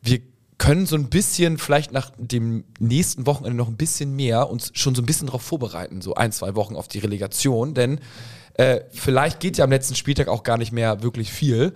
wir 0.01 0.21
können 0.57 0.85
so 0.85 0.95
ein 0.95 1.09
bisschen 1.09 1.57
vielleicht 1.57 1.91
nach 1.91 2.11
dem 2.17 2.63
nächsten 2.79 3.25
Wochenende 3.25 3.57
noch 3.57 3.67
ein 3.67 3.77
bisschen 3.77 4.15
mehr 4.15 4.49
uns 4.49 4.71
schon 4.73 4.95
so 4.95 5.01
ein 5.01 5.05
bisschen 5.05 5.27
darauf 5.27 5.43
vorbereiten, 5.43 6.01
so 6.01 6.15
ein, 6.15 6.31
zwei 6.31 6.55
Wochen 6.55 6.75
auf 6.75 6.87
die 6.87 6.99
Relegation, 6.99 7.73
denn 7.73 7.99
äh, 8.55 8.81
vielleicht 8.91 9.39
geht 9.39 9.57
ja 9.57 9.65
am 9.65 9.69
letzten 9.69 9.95
Spieltag 9.95 10.27
auch 10.27 10.43
gar 10.43 10.57
nicht 10.57 10.71
mehr 10.71 11.03
wirklich 11.03 11.31
viel. 11.31 11.73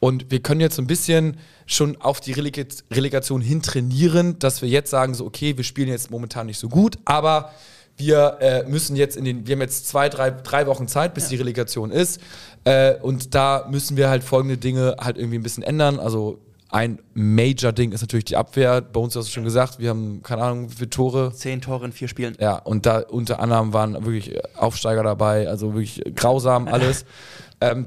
Und 0.00 0.30
wir 0.30 0.40
können 0.40 0.60
jetzt 0.60 0.76
so 0.76 0.82
ein 0.82 0.86
bisschen 0.86 1.36
schon 1.66 2.00
auf 2.00 2.20
die 2.20 2.32
Relega 2.32 2.64
Relegation 2.90 3.40
hin 3.40 3.62
trainieren, 3.62 4.38
dass 4.38 4.62
wir 4.62 4.68
jetzt 4.68 4.90
sagen, 4.90 5.14
so, 5.14 5.26
okay, 5.26 5.56
wir 5.56 5.64
spielen 5.64 5.88
jetzt 5.88 6.10
momentan 6.10 6.46
nicht 6.46 6.58
so 6.58 6.68
gut, 6.68 6.98
aber 7.04 7.52
wir 7.96 8.38
äh, 8.40 8.64
müssen 8.64 8.96
jetzt 8.96 9.16
in 9.16 9.24
den, 9.24 9.46
wir 9.46 9.54
haben 9.54 9.60
jetzt 9.60 9.86
zwei, 9.88 10.08
drei, 10.08 10.30
drei 10.30 10.66
Wochen 10.66 10.88
Zeit, 10.88 11.12
bis 11.12 11.28
die 11.28 11.36
Relegation 11.36 11.90
ist. 11.90 12.18
Äh, 12.64 12.94
und 12.96 13.34
da 13.34 13.66
müssen 13.70 13.98
wir 13.98 14.08
halt 14.08 14.24
folgende 14.24 14.56
Dinge 14.56 14.96
halt 14.98 15.18
irgendwie 15.18 15.38
ein 15.38 15.42
bisschen 15.42 15.62
ändern. 15.62 16.00
Also 16.00 16.40
ein 16.70 17.00
Major-Ding 17.14 17.92
ist 17.92 18.00
natürlich 18.00 18.26
die 18.26 18.36
Abwehr. 18.36 18.80
Bei 18.80 19.00
uns 19.00 19.16
hast 19.16 19.26
du 19.26 19.32
schon 19.32 19.44
gesagt, 19.44 19.78
wir 19.78 19.90
haben, 19.90 20.22
keine 20.22 20.42
Ahnung, 20.42 20.70
wie 20.70 20.74
viele 20.74 20.90
Tore. 20.90 21.32
Zehn 21.34 21.60
Tore 21.60 21.84
in 21.84 21.92
vier 21.92 22.08
Spielen. 22.08 22.36
Ja, 22.38 22.56
und 22.56 22.86
da 22.86 23.00
unter 23.00 23.40
anderem 23.40 23.72
waren 23.72 23.94
wirklich 24.04 24.38
Aufsteiger 24.56 25.02
dabei, 25.02 25.48
also 25.48 25.74
wirklich 25.74 26.02
grausam 26.14 26.68
alles. 26.68 27.04
ähm, 27.60 27.86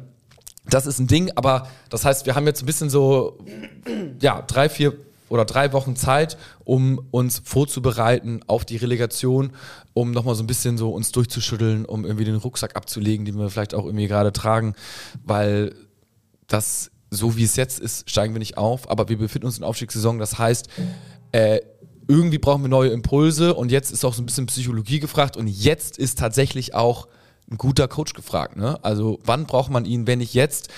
das 0.65 0.85
ist 0.85 0.99
ein 0.99 1.07
Ding, 1.07 1.31
aber 1.35 1.67
das 1.89 2.05
heißt, 2.05 2.25
wir 2.25 2.35
haben 2.35 2.45
jetzt 2.45 2.61
ein 2.61 2.65
bisschen 2.65 2.89
so, 2.89 3.37
ja, 4.21 4.41
drei, 4.41 4.69
vier 4.69 4.93
oder 5.29 5.45
drei 5.45 5.73
Wochen 5.73 5.95
Zeit, 5.95 6.37
um 6.63 7.01
uns 7.11 7.41
vorzubereiten 7.43 8.41
auf 8.47 8.65
die 8.65 8.77
Relegation, 8.77 9.51
um 9.93 10.11
nochmal 10.11 10.35
so 10.35 10.43
ein 10.43 10.47
bisschen 10.47 10.77
so 10.77 10.91
uns 10.91 11.11
durchzuschütteln, 11.11 11.85
um 11.85 12.05
irgendwie 12.05 12.25
den 12.25 12.35
Rucksack 12.35 12.75
abzulegen, 12.75 13.25
den 13.25 13.37
wir 13.37 13.49
vielleicht 13.49 13.73
auch 13.73 13.85
irgendwie 13.85 14.07
gerade 14.07 14.31
tragen, 14.31 14.75
weil 15.25 15.73
das, 16.47 16.91
so 17.13 17.37
wie 17.37 17.43
es 17.43 17.55
jetzt 17.55 17.79
ist, 17.79 18.09
steigen 18.09 18.33
wir 18.33 18.39
nicht 18.39 18.57
auf, 18.57 18.89
aber 18.89 19.09
wir 19.09 19.17
befinden 19.17 19.45
uns 19.45 19.57
in 19.57 19.63
Aufstiegssaison, 19.63 20.19
das 20.19 20.37
heißt, 20.37 20.67
äh, 21.31 21.59
irgendwie 22.07 22.37
brauchen 22.37 22.63
wir 22.63 22.69
neue 22.69 22.89
Impulse 22.89 23.53
und 23.53 23.71
jetzt 23.71 23.91
ist 23.91 24.03
auch 24.03 24.13
so 24.13 24.21
ein 24.21 24.25
bisschen 24.25 24.45
Psychologie 24.47 24.99
gefragt 24.99 25.37
und 25.37 25.47
jetzt 25.47 25.97
ist 25.97 26.19
tatsächlich 26.19 26.75
auch 26.75 27.07
ein 27.49 27.57
guter 27.57 27.87
Coach 27.87 28.13
gefragt. 28.13 28.57
Ne? 28.57 28.77
Also 28.83 29.19
wann 29.23 29.45
braucht 29.45 29.71
man 29.71 29.85
ihn, 29.85 30.07
wenn 30.07 30.19
nicht 30.19 30.33
jetzt, 30.33 30.69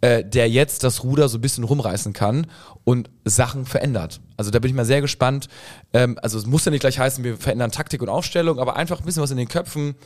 äh, 0.00 0.24
der 0.24 0.48
jetzt 0.48 0.84
das 0.84 1.04
Ruder 1.04 1.28
so 1.28 1.38
ein 1.38 1.42
bisschen 1.42 1.64
rumreißen 1.64 2.12
kann 2.12 2.46
und 2.84 3.10
Sachen 3.24 3.66
verändert. 3.66 4.20
Also 4.36 4.50
da 4.50 4.58
bin 4.58 4.70
ich 4.70 4.74
mal 4.74 4.86
sehr 4.86 5.02
gespannt. 5.02 5.48
Ähm, 5.92 6.18
also 6.22 6.38
es 6.38 6.46
muss 6.46 6.64
ja 6.64 6.70
nicht 6.70 6.80
gleich 6.80 6.98
heißen, 6.98 7.22
wir 7.24 7.36
verändern 7.36 7.70
Taktik 7.70 8.00
und 8.00 8.08
Aufstellung, 8.08 8.58
aber 8.58 8.76
einfach 8.76 9.00
ein 9.00 9.04
bisschen 9.04 9.22
was 9.22 9.30
in 9.30 9.36
den 9.36 9.48
Köpfen 9.48 9.96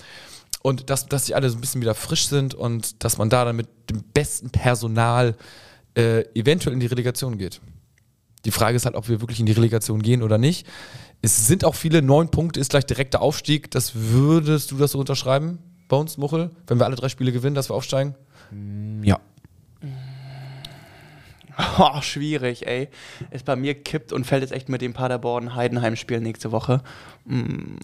und 0.63 0.91
dass, 0.91 1.07
dass 1.07 1.27
die 1.27 1.35
alle 1.35 1.49
so 1.51 1.57
ein 1.57 1.61
bisschen 1.61 1.81
wieder 1.81 1.95
frisch 1.95 2.27
sind 2.27 2.55
und 2.55 3.05
dass 3.05 3.19
man 3.19 3.29
da 3.29 3.45
dann 3.45 3.57
mit 3.57 3.69
dem 3.91 4.03
besten 4.03 4.51
Personal 4.51 5.37
äh, 5.97 6.23
eventuell 6.35 6.75
in 6.75 6.81
die 6.81 6.87
Relegation 6.87 7.39
geht. 7.39 7.61
Die 8.45 8.51
Frage 8.51 8.77
ist 8.77 8.85
halt, 8.85 8.95
ob 8.95 9.09
wir 9.09 9.21
wirklich 9.21 9.41
in 9.41 9.47
die 9.47 9.53
Relegation 9.53 10.03
gehen 10.03 10.23
oder 10.23 10.39
nicht. 10.39 10.67
Es 11.23 11.47
sind 11.47 11.65
auch 11.65 11.75
viele, 11.75 12.03
neun 12.03 12.31
Punkte 12.31 12.61
ist 12.61 12.71
gleich 12.71 12.85
direkter 12.85 13.23
Aufstieg. 13.23 13.71
Das 13.71 13.93
würdest 13.95 14.71
du 14.71 14.77
das 14.77 14.93
so 14.93 14.99
unterschreiben 14.99 15.59
bei 15.89 15.97
uns, 15.97 16.19
Muchel? 16.19 16.51
Wenn 16.67 16.79
wir 16.79 16.85
alle 16.85 16.97
drei 16.97 17.09
Spiele 17.09 17.33
gewinnen, 17.33 17.55
dass 17.55 17.71
wir 17.71 17.75
aufsteigen? 17.75 18.15
Ja. 19.03 19.21
Oh, 21.79 22.01
schwierig, 22.01 22.67
ey. 22.67 22.89
Ist 23.31 23.45
bei 23.45 23.55
mir 23.55 23.75
kippt 23.75 24.13
und 24.13 24.27
fällt 24.27 24.43
jetzt 24.43 24.51
echt 24.51 24.69
mit 24.69 24.83
dem 24.83 24.93
Paderborn-Heidenheim-Spiel 24.93 26.19
nächste 26.21 26.51
Woche. 26.51 26.83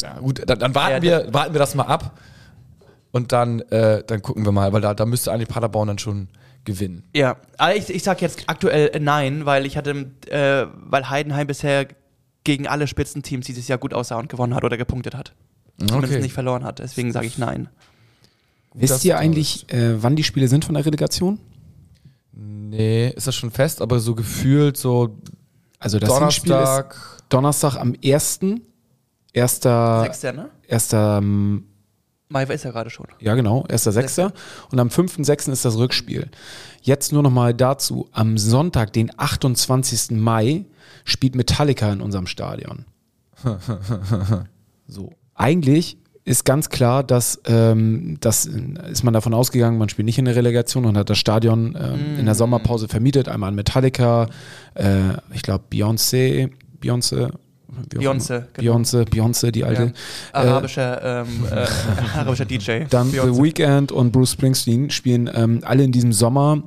Ja, 0.03 0.19
gut, 0.19 0.43
dann, 0.45 0.59
dann 0.59 0.75
warten, 0.75 1.05
Ja, 1.05 1.25
wir, 1.25 1.33
warten 1.33 1.55
wir 1.55 1.61
das 1.61 1.77
mal 1.77 1.85
ab 1.85 2.19
und 3.13 3.33
dann, 3.33 3.61
äh, 3.61 4.03
dann 4.07 4.23
gucken 4.23 4.45
wir 4.45 4.53
mal, 4.53 4.73
weil 4.73 4.81
da, 4.81 4.95
da 4.95 5.07
müsste 5.07 5.33
eigentlich 5.33 5.49
Paderborn 5.49 5.89
dann 5.89 5.99
schon 5.99 6.29
gewinnen. 6.65 7.05
Ja, 7.15 7.37
aber 7.59 7.75
ich, 7.77 7.89
ich 7.91 8.03
sag 8.03 8.21
jetzt 8.21 8.45
aktuell 8.47 8.91
äh, 8.93 9.01
nein, 9.01 9.47
weil 9.47 9.67
ich 9.67 9.77
hatte, 9.77 10.11
äh, 10.29 10.67
weil 10.75 11.09
Heidenheim 11.11 11.47
bisher 11.47 11.87
gegen 12.45 12.67
alle 12.67 12.87
Spitzenteams 12.87 13.47
dieses 13.47 13.69
Jahr 13.69 13.79
gut 13.79 13.95
aussah 13.95 14.19
und 14.19 14.29
gewonnen 14.29 14.55
hat 14.55 14.65
oder 14.65 14.77
gepunktet 14.77 15.15
hat. 15.15 15.33
Zumindest 15.79 16.13
Okay. 16.13 16.23
nicht 16.23 16.33
verloren 16.35 16.65
hat. 16.65 16.79
Deswegen 16.79 17.13
sage 17.13 17.27
ich 17.27 17.39
nein. 17.39 17.69
Wisst 18.75 19.05
ihr 19.05 19.19
eigentlich, 19.19 19.71
äh, 19.73 20.03
wann 20.03 20.15
die 20.17 20.23
Spiele 20.25 20.47
sind 20.49 20.65
von 20.65 20.75
der 20.75 20.85
Relegation? 20.87 21.41
Nee, 22.33 23.09
ist 23.09 23.27
das 23.27 23.35
schon 23.35 23.51
fest, 23.51 23.83
aber 23.83 23.99
so 23.99 24.15
gefühlt 24.15 24.77
so 24.77 25.19
Also 25.79 25.99
das 25.99 26.17
Hinspiel 26.17 26.53
ist 26.53 26.59
Donnerstag. 26.59 26.97
Donnerstag 27.31 27.77
am 27.77 27.95
1. 28.05 28.41
Erster, 29.33 30.03
Sechster, 30.03 30.33
ne? 30.33 30.51
erster 30.67 31.19
ähm, 31.19 31.65
Mai 32.31 32.45
ist 32.45 32.65
ja 32.65 32.71
gerade 32.71 32.91
schon. 32.91 33.07
Ja, 33.19 33.35
genau, 33.35 33.65
1.6. 33.65 34.33
Und 34.71 34.79
am 34.79 34.89
5.6. 34.89 35.51
ist 35.51 35.65
das 35.65 35.77
Rückspiel. 35.77 36.31
Jetzt 36.81 37.13
nur 37.13 37.25
noch 37.25 37.31
mal 37.31 37.53
dazu. 37.53 38.09
Am 38.13 38.39
Sonntag, 38.39 38.93
den 38.93 39.11
28. 39.17 40.13
Mai, 40.13 40.65
spielt 41.05 41.35
Metallica 41.35 41.93
in 41.93 42.01
unserem 42.01 42.27
Stadion. 42.27 42.85
so. 44.87 45.13
Eigentlich 45.35 45.97
ist 46.25 46.45
ganz 46.45 46.69
klar, 46.69 47.03
dass 47.03 47.41
ähm, 47.47 48.19
das 48.21 48.47
ist 48.47 49.03
man 49.03 49.15
davon 49.15 49.35
ausgegangen, 49.35 49.79
man 49.79 49.89
spielt 49.89 50.07
nicht 50.07 50.19
in 50.19 50.27
der 50.27 50.37
Relegation 50.37 50.85
und 50.85 50.97
hat 50.97 51.11
das 51.11 51.19
Stadion 51.19 51.77
ähm, 51.81 52.19
in 52.19 52.27
der 52.27 52.35
Sommerpause 52.35 52.89
vermietet. 52.89 53.29
Einmal 53.29 53.49
an 53.49 53.55
Metallica, 53.55 54.29
äh, 54.75 55.15
ich 55.33 55.43
glaube 55.43 55.65
Beyoncé, 55.73 56.51
Beyoncé, 56.81 57.33
Beyoncé, 57.89 58.37
immer. 58.37 58.47
genau. 58.53 58.73
Beyoncé, 58.73 59.05
Beyoncé, 59.05 59.51
die 59.51 59.65
alte. 59.65 59.83
Ja. 59.83 59.93
Arabischer, 60.33 61.23
ähm, 61.23 61.47
äh, 61.51 61.67
arabischer 62.19 62.45
DJ. 62.45 62.85
Dann 62.89 63.11
Beyoncé. 63.11 63.35
The 63.35 63.43
Weeknd 63.43 63.93
und 63.93 64.13
Bruce 64.13 64.33
Springsteen 64.33 64.91
spielen 64.91 65.31
ähm, 65.33 65.61
alle 65.65 65.85
in 65.85 65.93
diesem 65.93 66.13
Sommer 66.13 66.63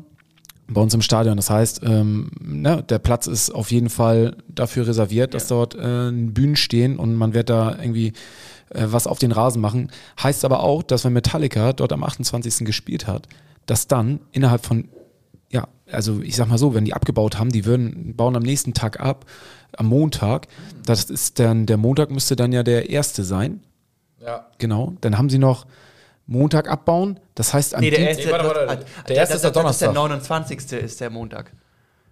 bei 0.68 0.82
uns 0.82 0.94
im 0.94 1.02
Stadion. 1.02 1.36
Das 1.36 1.50
heißt, 1.50 1.82
ähm, 1.84 2.32
ne, 2.42 2.84
der 2.88 3.00
Platz 3.00 3.28
ist 3.28 3.52
auf 3.52 3.72
jeden 3.72 3.90
Fall 3.90 4.38
dafür 4.48 4.88
reserviert, 4.88 5.34
dass 5.34 5.48
dort 5.48 5.76
äh, 5.76 6.12
Bühnen 6.12 6.56
stehen 6.56 6.98
und 6.98 7.16
man 7.16 7.34
wird 7.34 7.50
da 7.50 7.78
irgendwie 7.80 8.14
äh, 8.70 8.86
was 8.86 9.08
auf 9.08 9.20
den 9.20 9.32
Rasen 9.32 9.62
machen. 9.62 9.92
Heißt 10.22 10.46
aber 10.46 10.62
auch, 10.62 10.84
dass 10.84 11.06
wenn 11.06 11.14
Metallica 11.14 11.74
dort 11.74 11.94
am 11.94 12.04
28. 12.04 12.66
gespielt 12.66 13.08
hat, 13.08 13.28
dass 13.66 13.88
dann 13.88 14.20
innerhalb 14.32 14.66
von 14.66 14.90
ja, 15.52 15.68
also 15.92 16.22
ich 16.22 16.36
sag 16.36 16.48
mal 16.48 16.58
so, 16.58 16.74
wenn 16.74 16.84
die 16.84 16.94
abgebaut 16.94 17.38
haben, 17.38 17.52
die 17.52 17.66
würden, 17.66 18.16
bauen 18.16 18.36
am 18.36 18.42
nächsten 18.42 18.74
Tag 18.74 19.00
ab, 19.00 19.26
am 19.80 19.88
Montag. 19.88 20.48
Das 20.86 21.06
ist 21.06 21.40
dann, 21.40 21.66
der 21.66 21.78
Montag 21.78 22.12
müsste 22.12 22.36
dann 22.36 22.52
ja 22.52 22.64
der 22.64 22.90
erste 22.90 23.24
sein. 23.24 23.62
Ja. 24.24 24.48
Genau. 24.58 24.94
Dann 25.02 25.18
haben 25.18 25.30
sie 25.30 25.38
noch 25.40 25.66
Montag 26.26 26.70
abbauen. 26.70 27.20
Das 27.36 27.54
heißt, 27.54 27.76
am 27.76 27.82
Nee, 27.82 27.90
der 27.90 28.00
erste, 28.00 28.26
Nee, 28.26 28.32
warte, 28.32 28.46
warte. 28.46 28.66
das- 28.66 28.78
Der 28.78 28.84
das- 29.08 29.18
erste 29.18 29.36
ist 29.36 29.42
der 29.44 29.52
das- 29.52 29.54
das 29.54 29.54
Donnerstag. 29.54 29.88
Der 29.88 29.94
29. 29.94 30.72
ist 30.84 31.02
der 31.02 31.10
Montag. 31.10 31.52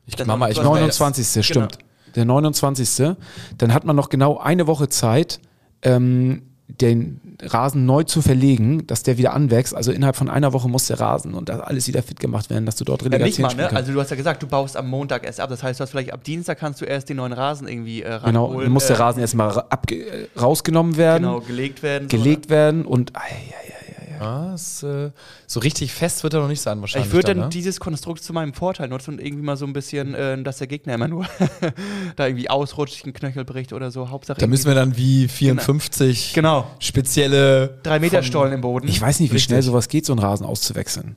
Ich, 0.06 0.16
Das 0.16 0.28
Mama, 0.28 0.50
ich 0.50 0.58
war- 0.58 0.64
mach 0.64 0.72
mal 0.72 0.80
29. 0.82 1.46
stimmt. 1.46 1.78
Der 2.16 2.26
29. 2.26 3.16
Dann 3.58 3.74
hat 3.74 3.86
man 3.86 3.96
noch 3.96 4.10
genau 4.10 4.38
eine 4.38 4.68
Woche 4.68 4.90
Zeit, 4.90 5.40
ähm, 5.84 6.42
den 6.80 7.20
Rasen 7.42 7.86
neu 7.86 8.04
zu 8.04 8.22
verlegen, 8.22 8.86
dass 8.88 9.04
der 9.04 9.18
wieder 9.18 9.34
anwächst. 9.34 9.76
Also 9.76 9.92
innerhalb 9.92 10.16
von 10.16 10.30
einer 10.30 10.54
Woche 10.54 10.70
muss 10.70 10.88
der 10.88 11.00
Rasen 11.00 11.34
und 11.34 11.50
alles 11.50 11.88
wieder 11.88 12.02
fit 12.04 12.20
gemacht 12.20 12.50
werden, 12.50 12.66
dass 12.66 12.76
du 12.76 12.84
dort 12.86 13.02
Ja, 13.04 13.18
nicht 13.18 13.40
mal, 13.40 13.54
ne? 13.56 13.72
Also 13.72 13.92
du 13.94 14.00
hast 14.00 14.10
ja 14.12 14.16
gesagt, 14.16 14.42
du 14.44 14.48
baust 14.48 14.78
am 14.78 14.90
Montag 14.90 15.26
erst 15.26 15.40
ab. 15.40 15.50
Das 15.50 15.64
heißt, 15.64 15.80
du 15.80 15.84
hast 15.84 15.92
vielleicht 15.92 16.14
ab 16.14 16.24
Dienstag 16.24 16.60
kannst 16.60 16.82
du 16.82 16.86
erst 16.86 17.10
den 17.10 17.18
neuen 17.18 17.34
Rasen 17.34 17.68
irgendwie 17.68 18.04
äh, 18.04 18.20
genau, 18.24 18.62
dann 18.62 18.72
muss 18.72 18.88
der 18.88 18.96
äh, 18.98 19.00
Rasen 19.00 19.22
erstmal 19.22 19.64
äh, 19.90 20.40
rausgenommen 20.40 20.98
werden, 20.98 21.24
Genau, 21.24 21.40
gelegt 21.42 21.84
werden. 21.84 22.10
so, 22.10 22.18
gelegt 22.18 22.50
werden 22.50 22.86
und 22.86 23.16
ei, 23.16 23.20
ei, 23.22 23.74
Was, 24.22 24.84
äh, 24.84 25.12
so 25.48 25.60
richtig 25.60 25.94
fest 25.94 26.24
wird 26.24 26.34
er 26.36 26.42
noch 26.42 26.48
nicht 26.48 26.62
sein 26.62 26.80
wahrscheinlich. 26.82 27.08
Ich 27.08 27.14
würde 27.14 27.34
dann 27.34 27.46
ne? 27.46 27.50
dieses 27.50 27.80
Konstrukt 27.80 28.24
zu 28.24 28.34
meinem 28.34 28.54
Vorteil 28.54 28.88
nutzen 28.88 29.16
und 29.16 29.22
irgendwie 29.22 29.44
mal 29.44 29.58
so 29.58 29.66
ein 29.66 29.74
bisschen, 29.74 30.14
äh, 30.14 30.42
dass 30.44 30.60
der 30.60 30.68
Gegner 30.68 30.94
immer 30.94 31.08
nur 31.08 31.26
da 32.16 32.28
irgendwie 32.28 32.50
ausrutscht, 32.50 33.04
einen 33.04 33.14
Knöchel 33.14 33.46
bricht 33.46 33.74
oder 33.74 33.90
so. 33.92 34.10
Hauptsache 34.10 34.40
Da 34.40 34.48
müssen 34.48 34.68
wir 34.68 34.76
dann 34.76 34.96
wie 34.98 35.28
54 35.28 36.34
Genau. 36.34 36.68
spezielle. 36.80 37.80
Drei 37.84 38.00
Meter 38.00 38.24
Stollen 38.24 38.54
im 38.54 38.62
Boden. 38.62 38.88
Ich 38.88 39.02
weiß 39.02 39.20
nicht, 39.20 39.32
wie 39.32 39.36
Richtig. 39.36 39.46
schnell 39.50 39.62
sowas 39.62 39.88
geht, 39.88 40.06
so 40.06 40.14
einen 40.14 40.20
Rasen 40.20 40.46
auszuwechseln. 40.46 41.16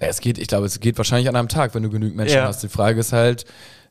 Ja, 0.00 0.08
es 0.08 0.20
geht, 0.20 0.38
ich 0.38 0.48
glaube, 0.48 0.66
es 0.66 0.80
geht 0.80 0.96
wahrscheinlich 0.98 1.28
an 1.28 1.36
einem 1.36 1.48
Tag, 1.48 1.74
wenn 1.74 1.82
du 1.82 1.90
genügend 1.90 2.16
Menschen 2.16 2.36
Ja. 2.36 2.46
hast. 2.46 2.62
Die 2.62 2.68
Frage 2.68 3.00
ist 3.00 3.12
halt, 3.12 3.44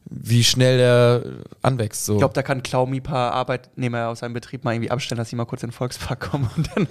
wie 0.05 0.43
schnell 0.43 0.77
der 0.77 1.23
anwächst. 1.61 2.05
So. 2.05 2.13
Ich 2.13 2.19
glaube, 2.19 2.33
da 2.33 2.43
kann 2.43 2.61
Klaumi 2.61 2.97
ein 2.97 3.03
paar 3.03 3.31
Arbeitnehmer 3.31 4.09
aus 4.09 4.19
seinem 4.19 4.33
Betrieb 4.33 4.63
mal 4.63 4.73
irgendwie 4.73 4.91
abstellen, 4.91 5.17
dass 5.17 5.29
sie 5.29 5.35
mal 5.35 5.45
kurz 5.45 5.63
in 5.63 5.69
den 5.69 5.73
Volkspark 5.73 6.19
kommen 6.19 6.49
und 6.55 6.69
dann. 6.75 6.87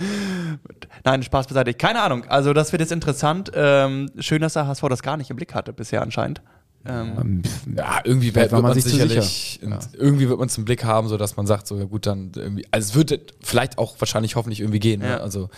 Nein, 1.05 1.23
Spaß 1.23 1.47
beiseite. 1.47 1.75
Keine 1.75 2.03
Ahnung. 2.03 2.25
Also, 2.29 2.53
das 2.53 2.73
wird 2.73 2.81
jetzt 2.81 2.93
interessant. 2.93 3.53
Ähm, 3.55 4.11
schön, 4.19 4.41
dass 4.41 4.55
der 4.55 4.67
HSV 4.67 4.83
das 4.89 5.03
gar 5.03 5.17
nicht 5.17 5.31
im 5.31 5.37
Blick 5.37 5.55
hatte 5.55 5.73
bisher 5.73 6.03
anscheinend. 6.03 6.43
Ähm, 6.85 7.43
ja, 7.77 8.01
irgendwie 8.03 8.35
wird 8.35 8.51
man, 8.51 8.63
man 8.63 8.75
sich 8.75 8.85
sicherlich, 8.85 9.61
und 9.63 9.91
irgendwie 9.93 10.29
wird 10.29 10.39
man 10.39 10.49
es 10.49 10.59
im 10.59 10.65
Blick 10.65 10.83
haben, 10.85 11.07
so 11.07 11.17
dass 11.17 11.37
man 11.37 11.47
sagt, 11.47 11.69
so 11.69 11.79
ja 11.79 11.85
gut, 11.85 12.07
dann 12.07 12.33
irgendwie, 12.35 12.67
also 12.73 12.89
es 12.89 12.95
wird 12.97 13.35
vielleicht 13.41 13.79
auch 13.79 13.95
wahrscheinlich 14.01 14.35
hoffentlich 14.35 14.61
irgendwie 14.61 14.81
gehen. 14.81 15.01
Ja. 15.01 15.09
Ne? 15.09 15.21
Also 15.21 15.49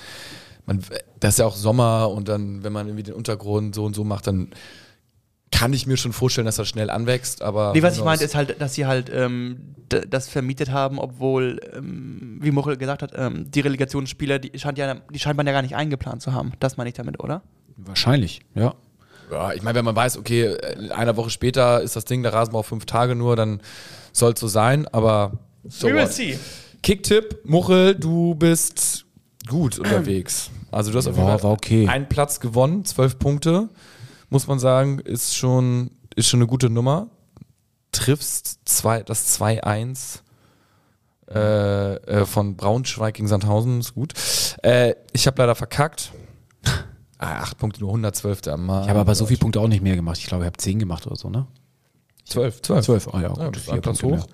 man, 0.66 0.80
das 1.20 1.34
ist 1.34 1.38
ja 1.38 1.46
auch 1.46 1.56
Sommer 1.56 2.10
und 2.10 2.28
dann, 2.28 2.62
wenn 2.62 2.74
man 2.74 2.86
irgendwie 2.86 3.04
den 3.04 3.14
Untergrund 3.14 3.74
so 3.74 3.84
und 3.84 3.94
so 3.94 4.04
macht, 4.04 4.26
dann 4.26 4.50
kann 5.50 5.72
ich 5.72 5.86
mir 5.86 5.96
schon 5.96 6.12
vorstellen, 6.12 6.46
dass 6.46 6.56
das 6.56 6.68
schnell 6.68 6.90
anwächst. 6.90 7.42
Aber 7.42 7.72
Nee, 7.74 7.82
was 7.82 7.96
ich 7.96 8.04
meinte, 8.04 8.24
ist 8.24 8.34
halt, 8.34 8.60
dass 8.60 8.74
sie 8.74 8.86
halt 8.86 9.10
ähm, 9.14 9.74
das 9.88 10.28
vermietet 10.28 10.70
haben, 10.70 10.98
obwohl, 10.98 11.60
ähm, 11.74 12.38
wie 12.40 12.50
Mochel 12.50 12.76
gesagt 12.76 13.02
hat, 13.02 13.12
ähm, 13.14 13.50
die 13.50 13.60
Relegationsspieler, 13.60 14.38
die 14.38 14.58
scheint, 14.58 14.78
ja, 14.78 14.94
die 14.94 15.18
scheint 15.18 15.36
man 15.36 15.46
ja 15.46 15.52
gar 15.52 15.62
nicht 15.62 15.76
eingeplant 15.76 16.22
zu 16.22 16.32
haben. 16.32 16.52
Das 16.58 16.76
meine 16.76 16.88
ich 16.88 16.94
damit, 16.94 17.22
oder? 17.22 17.42
wahrscheinlich, 17.76 18.40
ja. 18.54 18.74
Ja, 19.30 19.52
ich 19.52 19.62
meine, 19.62 19.78
wenn 19.78 19.84
man 19.84 19.96
weiß, 19.96 20.18
okay, 20.18 20.44
äh, 20.44 20.90
eine 20.90 21.16
Woche 21.16 21.30
später 21.30 21.80
ist 21.80 21.96
das 21.96 22.04
Ding, 22.04 22.22
der 22.22 22.32
Rasen 22.32 22.52
braucht 22.52 22.68
fünf 22.68 22.84
Tage 22.84 23.14
nur, 23.14 23.36
dann 23.36 23.60
soll 24.12 24.32
es 24.32 24.40
so 24.40 24.48
sein, 24.48 24.86
aber 24.88 25.32
so 25.66 25.88
what. 25.88 26.12
see. 26.12 26.38
Kicktipp, 26.82 27.38
Muchel, 27.44 27.94
du 27.94 28.34
bist 28.34 29.06
gut 29.48 29.78
unterwegs. 29.78 30.50
Also 30.70 30.90
du 30.92 30.98
hast 30.98 31.06
auf 31.06 31.16
jeden 31.16 31.26
War, 31.26 31.38
Fall 31.38 31.88
einen 31.88 32.08
Platz 32.08 32.40
gewonnen, 32.40 32.84
zwölf 32.84 33.18
Punkte, 33.18 33.68
muss 34.34 34.48
man 34.48 34.58
sagen, 34.58 34.98
ist 34.98 35.36
schon, 35.36 35.92
ist 36.16 36.28
schon 36.28 36.40
eine 36.40 36.48
gute 36.48 36.68
Nummer. 36.68 37.06
Triffst 37.92 38.58
zwei, 38.64 39.04
das 39.04 39.40
2-1 39.40 40.18
äh, 41.30 41.94
äh, 41.94 42.26
von 42.26 42.56
Braunschweig 42.56 43.14
gegen 43.14 43.28
Sandhausen, 43.28 43.78
ist 43.78 43.94
gut. 43.94 44.12
Äh, 44.62 44.96
ich 45.12 45.28
habe 45.28 45.40
leider 45.40 45.54
verkackt. 45.54 46.12
Ah, 47.16 47.42
acht 47.42 47.58
Punkte, 47.58 47.80
nur 47.80 47.90
112. 47.90 48.40
Mann. 48.56 48.82
Ich 48.82 48.88
habe 48.90 48.98
aber 48.98 49.14
so 49.14 49.24
viele 49.24 49.38
Punkte 49.38 49.60
auch 49.60 49.68
nicht 49.68 49.82
mehr 49.82 49.94
gemacht. 49.94 50.18
Ich 50.18 50.26
glaube, 50.26 50.42
ich 50.42 50.46
habe 50.46 50.58
zehn 50.58 50.80
gemacht 50.80 51.06
oder 51.06 51.16
so, 51.16 51.30
ne? 51.30 51.46
Zwölf, 52.24 52.60
zwölf. 52.60 52.84
Zwölf, 52.84 53.08
ah 53.14 53.20
ja, 53.20 53.32
Ja, 53.38 53.44
gut, 53.46 53.56
das 53.56 53.62
vier 53.62 53.80
Punkte 53.80 54.06
hoch. 54.06 54.26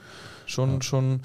Schon, 0.46 0.80
schon, 0.80 1.20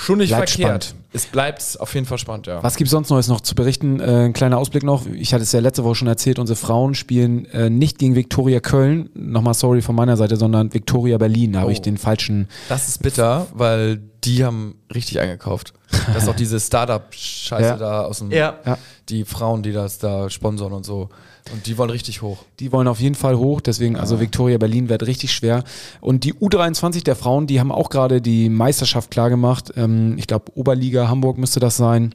schon 0.00 0.18
nicht 0.18 0.28
Bleibt 0.30 0.50
verkehrt. 0.50 0.84
spannend. 0.84 1.04
Es 1.12 1.26
bleibt 1.26 1.76
auf 1.80 1.94
jeden 1.94 2.06
Fall 2.06 2.18
spannend, 2.18 2.46
ja. 2.46 2.62
Was 2.62 2.76
gibt's 2.76 2.90
sonst 2.92 3.08
Neues 3.10 3.28
noch 3.28 3.40
zu 3.40 3.54
berichten? 3.54 3.98
Äh, 3.98 4.26
ein 4.26 4.32
kleiner 4.32 4.58
Ausblick 4.58 4.82
noch. 4.84 5.06
Ich 5.06 5.32
hatte 5.34 5.42
es 5.42 5.52
ja 5.52 5.60
letzte 5.60 5.82
Woche 5.84 5.94
schon 5.96 6.08
erzählt, 6.08 6.38
unsere 6.38 6.56
Frauen 6.56 6.94
spielen 6.94 7.46
äh, 7.46 7.68
nicht 7.70 7.98
gegen 7.98 8.14
Viktoria 8.14 8.60
Köln, 8.60 9.08
nochmal 9.14 9.54
sorry 9.54 9.80
von 9.82 9.94
meiner 9.96 10.16
Seite, 10.16 10.36
sondern 10.36 10.72
Viktoria 10.72 11.18
Berlin. 11.18 11.54
Da 11.54 11.60
habe 11.60 11.72
ich 11.72 11.78
Oh. 11.80 11.82
den 11.82 11.96
falschen. 11.98 12.48
Das 12.68 12.88
ist 12.88 13.02
bitter, 13.02 13.46
weil 13.54 14.00
die 14.24 14.44
haben 14.44 14.76
richtig 14.94 15.18
eingekauft. 15.20 15.72
Das 16.12 16.24
ist 16.24 16.28
auch 16.28 16.36
diese 16.36 16.60
Startup-Scheiße 16.60 17.64
Ja. 17.68 17.76
da 17.76 18.00
aus 18.02 18.18
dem, 18.18 18.30
Ja. 18.30 18.56
Ja. 18.64 18.78
die 19.08 19.24
Frauen, 19.24 19.62
die 19.62 19.72
das 19.72 19.98
da 19.98 20.28
sponsern 20.30 20.72
und 20.72 20.84
so. 20.84 21.08
Und 21.52 21.66
die 21.66 21.78
wollen 21.78 21.90
richtig 21.90 22.22
hoch. 22.22 22.44
Die 22.60 22.72
wollen 22.72 22.88
auf 22.88 23.00
jeden 23.00 23.14
Fall 23.14 23.36
hoch, 23.36 23.60
deswegen, 23.60 23.96
also 23.96 24.20
Viktoria 24.20 24.58
Berlin 24.58 24.88
wird 24.88 25.06
richtig 25.06 25.32
schwer. 25.32 25.64
Und 26.00 26.24
die 26.24 26.34
U23 26.34 27.04
der 27.04 27.16
Frauen, 27.16 27.46
die 27.46 27.60
haben 27.60 27.72
auch 27.72 27.90
gerade 27.90 28.20
die 28.20 28.48
Meisterschaft 28.48 29.10
klargemacht. 29.10 29.72
Ähm, 29.76 30.16
ich 30.18 30.26
glaube, 30.26 30.52
Oberliga 30.54 31.08
Hamburg 31.08 31.38
müsste 31.38 31.60
das 31.60 31.76
sein. 31.76 32.14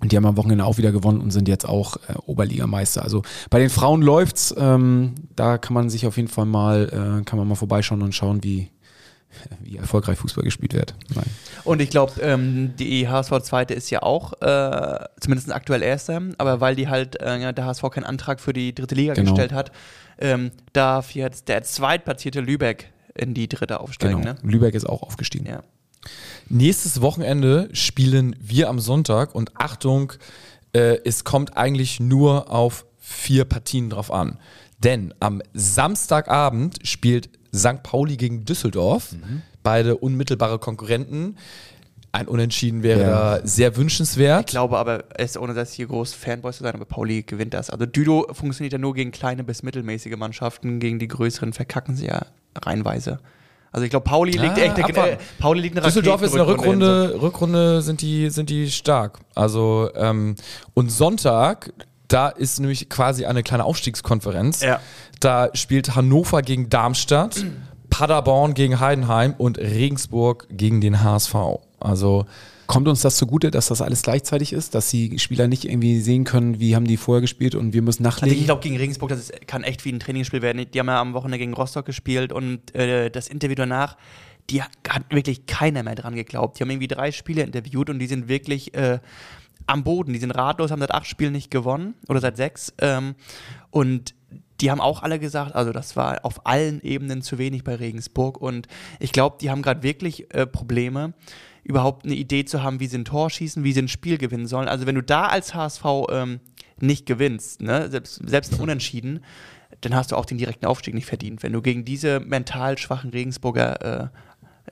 Und 0.00 0.12
die 0.12 0.16
haben 0.16 0.24
am 0.24 0.36
Wochenende 0.38 0.64
auch 0.64 0.78
wieder 0.78 0.92
gewonnen 0.92 1.20
und 1.20 1.30
sind 1.30 1.46
jetzt 1.46 1.68
auch 1.68 1.96
äh, 2.08 2.14
Oberligameister. 2.24 3.02
Also 3.02 3.22
bei 3.50 3.58
den 3.58 3.68
Frauen 3.68 4.00
läuft's. 4.00 4.54
Ähm, 4.56 5.14
da 5.36 5.58
kann 5.58 5.74
man 5.74 5.90
sich 5.90 6.06
auf 6.06 6.16
jeden 6.16 6.28
Fall 6.28 6.46
mal, 6.46 7.20
äh, 7.20 7.24
kann 7.24 7.38
man 7.38 7.46
mal 7.46 7.54
vorbeischauen 7.54 8.00
und 8.00 8.14
schauen, 8.14 8.42
wie, 8.42 8.70
wie 9.60 9.76
erfolgreich 9.76 10.18
Fußball 10.18 10.44
gespielt 10.44 10.74
wird. 10.74 10.94
Nein. 11.14 11.24
Und 11.64 11.80
ich 11.80 11.90
glaube, 11.90 12.20
ähm, 12.20 12.74
die 12.78 13.08
HSV 13.08 13.40
Zweite 13.42 13.74
ist 13.74 13.90
ja 13.90 14.02
auch, 14.02 14.32
äh, 14.40 15.04
zumindest 15.20 15.52
aktuell 15.52 15.82
Erster, 15.82 16.20
aber 16.38 16.60
weil 16.60 16.76
die 16.76 16.88
halt, 16.88 17.20
äh, 17.20 17.52
der 17.52 17.64
HSV 17.64 17.82
keinen 17.90 18.04
Antrag 18.04 18.40
für 18.40 18.52
die 18.52 18.74
dritte 18.74 18.94
Liga 18.94 19.14
Genau. 19.14 19.30
gestellt 19.30 19.52
hat, 19.52 19.72
ähm, 20.18 20.50
darf 20.72 21.14
jetzt 21.14 21.48
der 21.48 21.62
zweitplatzierte 21.62 22.40
Lübeck 22.40 22.92
in 23.14 23.34
die 23.34 23.48
dritte 23.48 23.80
aufsteigen. 23.80 24.22
Genau. 24.22 24.32
Ne? 24.34 24.38
Lübeck 24.42 24.74
ist 24.74 24.88
auch 24.88 25.02
aufgestiegen. 25.02 25.46
Ja. 25.46 25.62
Nächstes 26.48 27.00
Wochenende 27.00 27.68
spielen 27.72 28.36
wir 28.40 28.68
am 28.68 28.78
Sonntag 28.80 29.34
und 29.34 29.52
Achtung, 29.56 30.12
äh, 30.72 30.98
es 31.04 31.24
kommt 31.24 31.56
eigentlich 31.56 32.00
nur 32.00 32.50
auf 32.50 32.86
vier 32.98 33.44
Partien 33.44 33.90
drauf 33.90 34.10
an. 34.10 34.38
Denn 34.78 35.12
am 35.20 35.42
Samstagabend 35.52 36.78
spielt 36.86 37.28
St. 37.54 37.82
Pauli 37.82 38.16
gegen 38.16 38.44
Düsseldorf, 38.44 39.14
beide 39.62 39.96
unmittelbare 39.96 40.58
Konkurrenten. 40.58 41.36
Ein 42.12 42.26
Unentschieden 42.26 42.82
wäre 42.82 43.00
Ja. 43.02 43.38
da 43.38 43.46
sehr 43.46 43.76
wünschenswert. 43.76 44.40
Ich 44.40 44.46
glaube 44.46 44.78
aber, 44.78 45.04
es, 45.14 45.36
ohne 45.36 45.54
dass 45.54 45.72
hier 45.72 45.86
groß 45.86 46.12
Fanboys 46.12 46.56
zu 46.56 46.64
sein, 46.64 46.74
aber 46.74 46.84
Pauli 46.84 47.22
gewinnt 47.22 47.54
das. 47.54 47.70
Also 47.70 47.86
Düdo 47.86 48.26
funktioniert 48.32 48.72
ja 48.72 48.78
nur 48.78 48.94
gegen 48.94 49.12
kleine 49.12 49.44
bis 49.44 49.62
mittelmäßige 49.62 50.16
Mannschaften, 50.16 50.80
gegen 50.80 50.98
die 50.98 51.06
größeren 51.06 51.52
verkacken 51.52 51.94
sie 51.94 52.06
ja 52.06 52.22
reihenweise. 52.60 53.20
Also 53.72 53.84
ich 53.84 53.90
glaube, 53.90 54.02
Pauli 54.02 54.32
liegt 54.32 54.58
Ah, 54.58 54.62
echt, 54.62 54.78
äh. 54.96 55.16
Pauli 55.38 55.60
liegt 55.60 55.76
eine 55.76 55.86
Düsseldorf 55.86 56.22
ist 56.22 56.32
in 56.32 56.38
der 56.38 56.48
Raketenrückrunde 56.48 57.02
Rückrunde, 57.04 57.22
Rückrunde 57.22 57.82
sind 57.82 58.00
die, 58.02 58.28
sind 58.30 58.50
die 58.50 58.68
stark. 58.72 59.20
Also, 59.36 59.90
ähm, 59.94 60.34
und 60.74 60.90
Sonntag 60.90 61.72
Da 62.10 62.28
ist 62.28 62.58
nämlich 62.60 62.88
quasi 62.88 63.24
eine 63.24 63.42
kleine 63.42 63.64
Aufstiegskonferenz. 63.64 64.62
Ja. 64.62 64.80
Da 65.20 65.48
spielt 65.54 65.94
Hannover 65.94 66.42
gegen 66.42 66.68
Darmstadt, 66.68 67.44
Paderborn 67.90 68.54
gegen 68.54 68.80
Heidenheim 68.80 69.34
und 69.38 69.58
Regensburg 69.58 70.46
gegen 70.50 70.80
den 70.80 71.02
HSV. 71.02 71.34
Also 71.78 72.26
Kommt 72.66 72.86
uns 72.86 73.00
das 73.00 73.16
zugute, 73.16 73.50
dass 73.50 73.66
das 73.66 73.82
alles 73.82 74.02
gleichzeitig 74.02 74.52
ist, 74.52 74.76
dass 74.76 74.90
die 74.90 75.18
Spieler 75.18 75.48
nicht 75.48 75.64
irgendwie 75.64 76.00
sehen 76.00 76.22
können, 76.22 76.60
wie 76.60 76.76
haben 76.76 76.86
die 76.86 76.96
vorher 76.96 77.20
gespielt 77.20 77.56
und 77.56 77.72
wir 77.72 77.82
müssen 77.82 78.06
Also 78.06 78.18
ich 78.18 78.22
nachlegen? 78.22 78.44
glaube, 78.44 78.62
gegen 78.62 78.76
Regensburg, 78.76 79.08
das 79.08 79.18
ist, 79.18 79.46
kann 79.48 79.64
echt 79.64 79.84
wie 79.84 79.90
ein 79.90 79.98
Trainingsspiel 79.98 80.40
werden. 80.40 80.64
Die 80.72 80.78
haben 80.78 80.86
ja 80.86 81.00
am 81.00 81.12
Wochenende 81.12 81.38
gegen 81.38 81.52
Rostock 81.52 81.84
gespielt 81.84 82.32
und 82.32 82.72
äh, 82.76 83.10
das 83.10 83.26
Interview 83.26 83.56
danach, 83.56 83.96
die 84.50 84.62
hat 84.62 84.70
wirklich 85.10 85.46
keiner 85.46 85.82
mehr 85.82 85.96
dran 85.96 86.14
geglaubt. 86.14 86.58
Die 86.58 86.62
haben 86.62 86.70
irgendwie 86.70 86.86
drei 86.86 87.10
Spieler 87.10 87.42
interviewt 87.42 87.90
und 87.90 87.98
die 87.98 88.06
sind 88.06 88.28
wirklich 88.28 88.72
äh, 88.74 89.00
am 89.70 89.84
Boden. 89.84 90.12
Die 90.12 90.18
sind 90.18 90.32
ratlos, 90.32 90.70
haben 90.70 90.80
seit 90.80 90.92
acht 90.92 91.06
Spielen 91.06 91.32
nicht 91.32 91.50
gewonnen 91.50 91.94
oder 92.08 92.20
seit 92.20 92.36
sechs. 92.36 92.72
Ähm, 92.78 93.14
und 93.70 94.14
die 94.60 94.70
haben 94.70 94.80
auch 94.80 95.02
alle 95.02 95.18
gesagt, 95.18 95.54
also 95.54 95.72
das 95.72 95.96
war 95.96 96.24
auf 96.24 96.46
allen 96.46 96.82
Ebenen 96.82 97.22
zu 97.22 97.38
wenig 97.38 97.64
bei 97.64 97.74
Regensburg. 97.74 98.40
Und 98.40 98.68
ich 98.98 99.12
glaube, 99.12 99.38
die 99.40 99.50
haben 99.50 99.62
gerade 99.62 99.82
wirklich 99.82 100.32
äh, 100.34 100.46
Probleme, 100.46 101.14
überhaupt 101.62 102.04
eine 102.04 102.14
Idee 102.14 102.44
zu 102.44 102.62
haben, 102.62 102.80
wie 102.80 102.86
sie 102.86 102.98
ein 102.98 103.04
Tor 103.04 103.30
schießen, 103.30 103.64
wie 103.64 103.72
sie 103.72 103.82
ein 103.82 103.88
Spiel 103.88 104.18
gewinnen 104.18 104.46
sollen. 104.46 104.68
Also 104.68 104.86
wenn 104.86 104.94
du 104.94 105.02
da 105.02 105.26
als 105.26 105.54
HSV 105.54 105.84
ähm, 106.10 106.40
nicht 106.78 107.06
gewinnst, 107.06 107.62
ne, 107.62 107.90
selbst, 107.90 108.20
selbst 108.26 108.54
ein 108.54 108.60
Unentschieden, 108.60 109.20
dann 109.82 109.94
hast 109.94 110.12
du 110.12 110.16
auch 110.16 110.24
den 110.24 110.38
direkten 110.38 110.66
Aufstieg 110.66 110.94
nicht 110.94 111.06
verdient. 111.06 111.42
Wenn 111.42 111.52
du 111.52 111.62
gegen 111.62 111.84
diese 111.84 112.20
mental 112.20 112.76
schwachen 112.78 113.10
Regensburger 113.10 114.02
äh, 114.04 114.08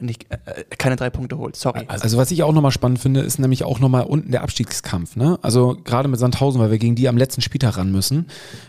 nicht, 0.01 0.27
äh, 0.31 0.65
keine 0.77 0.97
drei 0.97 1.11
Punkte 1.11 1.39
holst. 1.39 1.61
Sorry. 1.61 1.85
Also 1.89 2.19
was 2.19 2.31
ich 2.31 2.43
auch 2.43 2.53
nochmal 2.53 2.71
spannend 2.71 2.99
finde, 2.99 3.21
ist 3.21 3.39
nämlich 3.39 3.65
auch 3.65 3.81
nochmal 3.81 4.05
unten 4.05 4.31
der 4.31 4.43
Abstiegskampf. 4.43 5.17
Ne? 5.17 5.39
Also 5.43 5.77
gerade 5.85 6.09
mit 6.09 6.19
Sandhausen, 6.19 6.61
weil 6.61 6.71
wir 6.71 6.79
gegen 6.79 6.95
die 6.95 7.09
am 7.09 7.17
letzten 7.17 7.41
Spieltag 7.41 7.77
ran 7.77 7.93
müssen. 7.93 8.27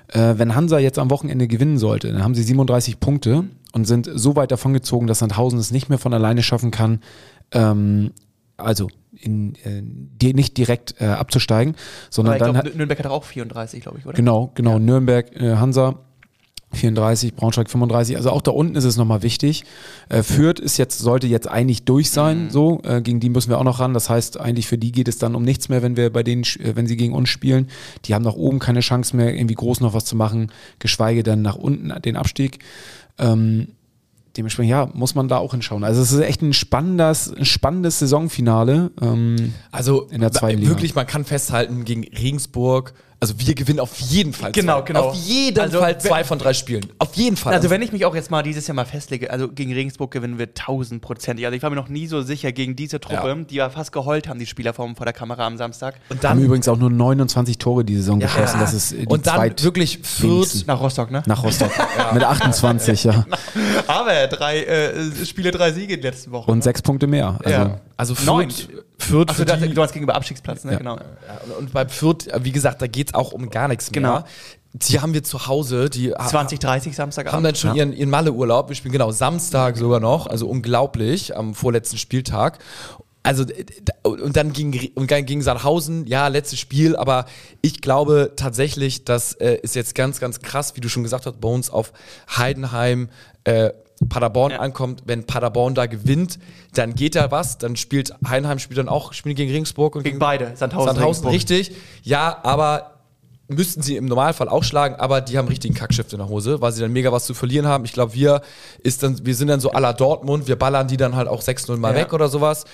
Äh, 0.08 0.36
wenn 0.38 0.56
Hansa 0.56 0.80
jetzt 0.80 1.00
am 1.00 1.10
Wochenende 1.10 1.48
gewinnen 1.48 1.78
sollte, 1.78 2.12
dann 2.12 2.24
haben 2.24 2.36
sie 2.36 2.44
37 2.44 3.00
Punkte 3.00 3.46
und 3.74 3.86
sind 3.86 4.10
so 4.14 4.36
weit 4.36 4.52
davongezogen, 4.52 5.08
dass 5.08 5.20
Sandhausen 5.20 5.60
es 5.60 5.72
nicht 5.72 5.90
mehr 5.90 6.00
von 6.00 6.14
alleine 6.14 6.44
schaffen 6.44 6.72
kann, 6.72 7.00
ähm, 7.52 8.12
also 8.58 8.90
in, 9.12 9.56
äh, 9.64 9.82
die 9.84 10.34
nicht 10.34 10.58
direkt 10.58 10.96
äh, 11.00 11.06
abzusteigen, 11.06 11.76
sondern 12.10 12.40
dann 12.40 12.54
glaube, 12.54 12.78
Nürnberg 12.78 13.00
hat 13.00 13.08
auch 13.08 13.24
34, 13.24 13.82
glaube 13.82 14.00
ich, 14.00 14.06
oder? 14.06 14.16
Genau, 14.16 14.52
genau. 14.56 14.80
Nürnberg, 14.80 15.36
äh, 15.36 15.56
Hansa 15.56 16.00
34, 16.72 17.34
Braunschweig 17.36 17.70
35. 17.70 18.16
Also 18.18 18.30
auch 18.30 18.42
da 18.42 18.52
unten 18.52 18.76
ist 18.76 18.84
es 18.84 18.96
nochmal 18.96 19.24
wichtig. 19.24 19.64
Äh, 20.10 20.22
Fürth 20.24 20.60
ist 20.60 20.78
jetzt, 20.78 21.00
sollte 21.00 21.26
jetzt 21.28 21.48
eigentlich 21.48 21.84
durch 21.84 22.12
sein, 22.12 22.46
Mhm. 22.46 22.50
so. 22.52 22.82
Äh, 22.84 23.02
gegen 23.02 23.20
die 23.20 23.30
müssen 23.30 23.50
wir 23.50 23.58
auch 23.58 23.64
noch 23.64 23.80
ran. 23.80 23.94
Das 23.94 24.10
heißt, 24.10 24.40
eigentlich 24.40 24.68
für 24.68 24.78
die 24.78 24.92
geht 24.92 25.08
es 25.08 25.18
dann 25.18 25.34
um 25.36 25.44
nichts 25.44 25.68
mehr, 25.70 25.82
wenn 25.82 25.98
wir 25.98 26.12
bei 26.12 26.22
denen, 26.24 26.44
äh, 26.44 26.76
wenn 26.76 26.86
sie 26.86 26.96
gegen 26.98 27.14
uns 27.14 27.30
spielen. 27.30 27.70
Die 28.06 28.14
haben 28.14 28.24
nach 28.24 28.36
oben 28.36 28.60
keine 28.60 28.82
Chance 28.82 29.16
mehr, 29.18 29.34
irgendwie 29.34 29.56
groß 29.56 29.82
noch 29.82 29.94
was 29.94 30.06
zu 30.06 30.16
machen, 30.16 30.52
geschweige 30.78 31.24
denn 31.24 31.42
nach 31.42 31.56
unten 31.56 31.92
den 32.04 32.16
Abstieg. 32.16 32.60
Ähm, 33.18 33.70
dementsprechend, 34.38 34.70
ja, 34.70 34.90
muss 34.94 35.16
man 35.16 35.28
da 35.28 35.38
auch 35.38 35.52
hinschauen. 35.52 35.84
Also 35.84 36.02
es 36.04 36.12
ist 36.12 36.20
echt 36.22 36.42
ein 36.44 36.54
spannendes, 36.54 37.34
ein 37.36 37.46
spannendes 37.46 38.00
Saisonfinale. 38.00 38.92
Ähm, 39.02 39.54
Also 39.72 40.04
In 40.12 40.22
der 40.22 40.32
zweiten 40.32 40.60
Liga. 40.60 40.70
wirklich, 40.70 40.94
man 40.96 41.08
kann 41.08 41.26
festhalten, 41.26 41.84
gegen 41.84 42.04
Regensburg, 42.16 42.94
also 43.22 43.34
wir 43.38 43.54
gewinnen 43.54 43.80
auf 43.82 44.00
jeden 44.00 44.32
Fall 44.32 44.52
Genau, 44.54 44.78
zwei. 44.80 44.86
genau. 44.86 45.00
Auf 45.10 45.16
jeden 45.16 45.60
Also, 45.60 45.80
Fall 45.80 45.94
wenn- 45.94 46.00
zwei 46.00 46.24
von 46.24 46.40
drei 46.40 46.54
Spielen. 46.54 46.86
Auf 47.00 47.14
jeden 47.16 47.36
Fall. 47.36 47.54
Also 47.54 47.70
wenn 47.70 47.82
ich 47.82 47.92
mich 47.92 48.06
auch 48.06 48.16
jetzt 48.16 48.32
mal 48.32 48.44
dieses 48.44 48.66
Jahr 48.68 48.76
mal 48.76 48.86
festlege, 48.86 49.30
also 49.30 49.50
gegen 49.50 49.74
Regensburg 49.74 50.12
gewinnen 50.12 50.40
wir 50.40 50.54
tausendprozentig. 50.54 51.46
Also 51.46 51.56
ich 51.58 51.62
war 51.64 51.70
mir 51.70 51.76
noch 51.76 51.90
nie 51.90 52.08
so 52.08 52.22
sicher 52.22 52.52
gegen 52.54 52.76
diese 52.78 53.00
Truppe, 53.02 53.28
Ja. 53.28 53.36
die 53.36 53.56
ja 53.56 53.70
fast 53.70 53.92
geheult 53.92 54.28
haben, 54.30 54.40
die 54.40 54.46
Spieler 54.46 54.74
vor, 54.74 54.90
vor 54.96 55.06
der 55.06 55.14
Kamera 55.14 55.46
am 55.46 55.58
Samstag. 55.58 55.96
und 56.10 56.24
haben 56.24 56.38
dann, 56.38 56.46
übrigens 56.46 56.68
auch 56.70 56.78
nur 56.78 56.90
29 56.90 57.58
Tore 57.58 57.84
die 57.84 57.96
Saison 57.98 58.20
geschossen. 58.20 58.60
Das 58.60 58.74
ist 58.74 58.94
äh, 58.94 59.00
die 59.02 59.06
und 59.08 59.28
dann 59.28 59.36
zweit 59.36 59.64
wirklich 59.64 60.00
Fürth. 60.04 60.66
Nach 60.68 60.80
Rostock, 60.80 61.12
ne? 61.12 61.22
nach 61.26 61.44
Rostock. 61.44 61.72
Mit 62.14 62.24
28, 62.24 63.04
ja. 63.04 63.26
Aber 63.88 64.28
drei 64.28 64.64
äh, 64.64 65.26
Spiele, 65.26 65.52
drei 65.52 65.72
Siege 65.74 65.96
in 65.96 66.02
den 66.02 66.12
letzten 66.12 66.32
Wochen. 66.32 66.50
Und 66.50 66.64
sechs 66.64 66.82
Punkte 66.82 67.08
mehr. 67.08 67.38
Also, 67.44 67.50
Ja. 67.50 67.80
also 67.98 68.16
Neun. 68.26 68.50
Fürth, 68.50 68.70
Fürth 69.00 69.30
Achso, 69.30 69.40
für 69.42 69.46
das, 69.46 69.60
die, 69.60 69.74
du 69.74 69.82
hast 69.82 69.94
gegenüber 69.94 70.16
Abstiegsplatz, 70.16 70.64
ne? 70.66 70.74
Ja. 70.74 70.78
Genau. 70.78 70.98
Ja, 70.98 71.56
und- 71.58 71.74
bei 71.74 71.88
Fürth, 71.88 72.28
äh, 72.28 72.40
wie 72.44 72.52
gesagt, 72.52 72.82
da 72.82 72.88
geht 72.88 73.10
es 73.10 73.14
auch 73.14 73.32
um 73.32 73.50
gar 73.50 73.68
nichts 73.68 73.92
Genau. 73.92 74.14
mehr. 74.14 74.26
Die 74.74 75.00
haben 75.00 75.14
wir 75.16 75.24
zu 75.24 75.48
Hause, 75.48 75.90
die 75.90 76.12
ha- 76.14 76.28
20, 76.28 76.60
30 76.60 76.92
haben 76.92 76.96
Samstagabend. 77.12 77.44
dann 77.46 77.56
schon 77.56 77.76
ihren, 77.76 77.92
ihren 77.92 78.10
Malle-Urlaub. 78.12 78.70
Wir 78.70 78.76
spielen 78.76 78.92
genau 78.92 79.10
Samstag 79.12 79.78
sogar 79.78 80.00
noch, 80.00 80.28
also 80.28 80.48
unglaublich, 80.48 81.36
am 81.36 81.56
vorletzten 81.56 81.98
Spieltag. 81.98 82.60
Also, 83.24 83.46
und 84.04 84.38
dann 84.38 84.54
gegen, 84.54 84.74
Re- 84.74 84.92
und 84.96 85.10
dann 85.12 85.26
gegen 85.26 85.42
Sandhausen, 85.42 86.06
ja, 86.08 86.28
letztes 86.28 86.60
Spiel, 86.60 86.96
aber 86.96 87.26
ich 87.62 87.82
glaube 87.82 88.34
tatsächlich, 88.36 89.04
das 89.06 89.34
äh, 89.34 89.56
ist 89.62 89.76
jetzt 89.76 89.94
ganz, 89.96 90.20
ganz 90.20 90.40
krass, 90.40 90.76
wie 90.76 90.82
du 90.82 90.88
schon 90.88 91.04
gesagt 91.04 91.26
hast, 91.26 91.42
Bones 91.42 91.70
auf 91.70 91.92
Heidenheim, 92.38 93.10
äh, 93.44 93.72
Paderborn 94.08 94.52
Ja. 94.52 94.60
ankommt. 94.60 95.04
Wenn 95.06 95.26
Paderborn 95.26 95.76
da 95.76 95.86
gewinnt, 95.86 96.40
dann 96.74 96.96
geht 96.96 97.16
da 97.16 97.32
was, 97.32 97.58
dann 97.58 97.76
spielt 97.76 98.14
Heidenheim 98.28 98.60
spielt 98.60 98.78
dann 98.78 98.90
auch 98.90 99.14
spielen 99.14 99.36
gegen 99.36 99.52
Regensburg 99.52 99.96
und 99.96 100.04
Gegen 100.04 100.20
beide, 100.20 100.52
Sandhausen, 100.56 100.94
Sandhausen, 100.96 101.28
richtig. 101.28 101.72
Ja, 102.04 102.40
aber 102.44 102.92
müssten 103.52 103.82
sie 103.82 103.96
im 103.98 104.06
Normalfall 104.06 104.48
auch 104.48 104.64
schlagen, 104.64 104.96
aber 104.96 105.22
die 105.22 105.36
haben 105.38 105.48
richtigen 105.48 105.74
Kackschiff 105.74 106.14
in 106.14 106.20
der 106.20 106.30
Hose, 106.30 106.62
weil 106.62 106.72
sie 106.72 106.82
dann 106.82 106.94
mega 106.94 107.12
was 107.12 107.26
zu 107.26 107.34
verlieren 107.34 107.66
haben. 107.66 107.84
Ich 107.84 107.94
glaube, 107.94 108.14
wir 108.14 108.42
ist 108.84 109.02
dann, 109.02 109.26
wir 109.26 109.34
sind 109.36 109.48
dann 109.48 109.60
so 109.60 109.72
à 109.74 109.80
la 109.80 109.92
Dortmund, 109.92 110.48
wir 110.48 110.56
ballern 110.56 110.88
die 110.88 110.98
dann 110.98 111.16
halt 111.16 111.28
auch 111.28 111.42
6-0 111.42 111.76
mal 111.78 111.94
Ja. 111.96 112.02
weg 112.02 112.14
oder 112.14 112.28
sowas. 112.30 112.66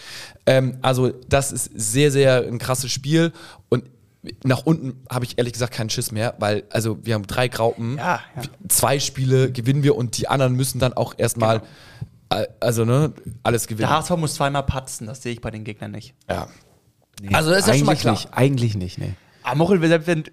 Ähm, 0.45 0.77
also 0.81 1.11
das 1.29 1.53
ist 1.53 1.71
sehr, 1.73 2.11
sehr 2.11 2.43
ein 2.45 2.59
krasses 2.59 2.91
Spiel 2.91 3.31
und 3.69 3.85
nach 4.43 4.65
unten 4.65 5.03
habe 5.09 5.25
ich 5.25 5.37
ehrlich 5.37 5.53
gesagt 5.53 5.73
keinen 5.73 5.89
Schiss 5.89 6.11
mehr, 6.11 6.33
weil 6.39 6.63
also 6.69 6.97
wir 7.03 7.13
haben 7.13 7.27
drei 7.27 7.47
Graupen, 7.47 7.97
Ja, 7.97 8.19
ja. 8.35 8.41
zwei 8.69 8.99
Spiele 8.99 9.51
gewinnen 9.51 9.83
wir 9.83 9.95
und 9.95 10.17
die 10.17 10.27
anderen 10.27 10.53
müssen 10.53 10.79
dann 10.79 10.93
auch 10.93 11.13
erstmal, 11.17 11.61
äh, 12.29 12.45
also 12.59 12.85
ne, 12.85 13.13
alles 13.43 13.67
gewinnen. 13.67 13.87
Der 13.89 13.97
HSV 13.97 14.11
muss 14.17 14.35
zweimal 14.35 14.63
patzen, 14.63 15.07
das 15.07 15.21
sehe 15.21 15.33
ich 15.33 15.41
bei 15.41 15.51
den 15.51 15.63
Gegnern 15.63 15.91
nicht. 15.91 16.13
ja. 16.29 16.47
Also 17.31 17.49
das 17.49 17.59
ist 17.59 17.67
ja 17.67 17.73
schon 17.75 17.85
mal 17.85 17.91
eigentlich 17.93 18.01
klar. 18.01 18.13
nicht. 18.13 18.29
Eigentlich 18.33 18.75
nicht, 18.75 18.97
nee. 18.97 19.13
Ah, 19.41 19.55
Mochel, 19.55 19.81
wir, 19.81 20.05
wir, 20.05 20.23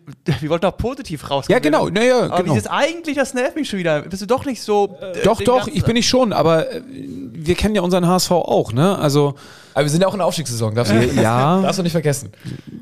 wir 0.40 0.50
wollten 0.50 0.62
doch 0.62 0.76
positiv 0.76 1.30
rauskommen. 1.30 1.54
Ja, 1.54 1.58
genau, 1.60 1.88
naja, 1.90 2.22
Aber 2.24 2.42
genau. 2.42 2.54
dieses 2.54 2.66
eigentlich, 2.66 3.14
das 3.14 3.34
nervt 3.34 3.54
mich 3.54 3.68
schon 3.68 3.78
wieder. 3.78 4.00
Bist 4.02 4.20
du 4.22 4.26
doch 4.26 4.44
nicht 4.46 4.62
so. 4.62 4.96
äh, 5.00 5.22
Doch, 5.22 5.40
doch, 5.42 5.58
ganzen- 5.66 5.76
ich 5.76 5.84
bin 5.84 5.94
nicht 5.94 6.08
schon, 6.08 6.32
aber 6.32 6.72
äh, 6.72 6.82
wir 6.88 7.54
kennen 7.54 7.74
ja 7.76 7.82
unseren 7.82 8.06
HSV 8.08 8.30
auch, 8.32 8.72
ne? 8.72 8.98
Also, 8.98 9.34
Aber 9.74 9.84
wir 9.84 9.90
sind 9.90 10.00
ja 10.02 10.06
auch 10.08 10.12
in 10.14 10.18
der 10.18 10.26
Aufstiegssaison, 10.26 10.74
darfst 10.74 10.92
du, 10.92 10.96
ja, 11.20 11.60
darfst 11.62 11.78
du 11.78 11.82
nicht 11.82 11.92
vergessen. 11.92 12.30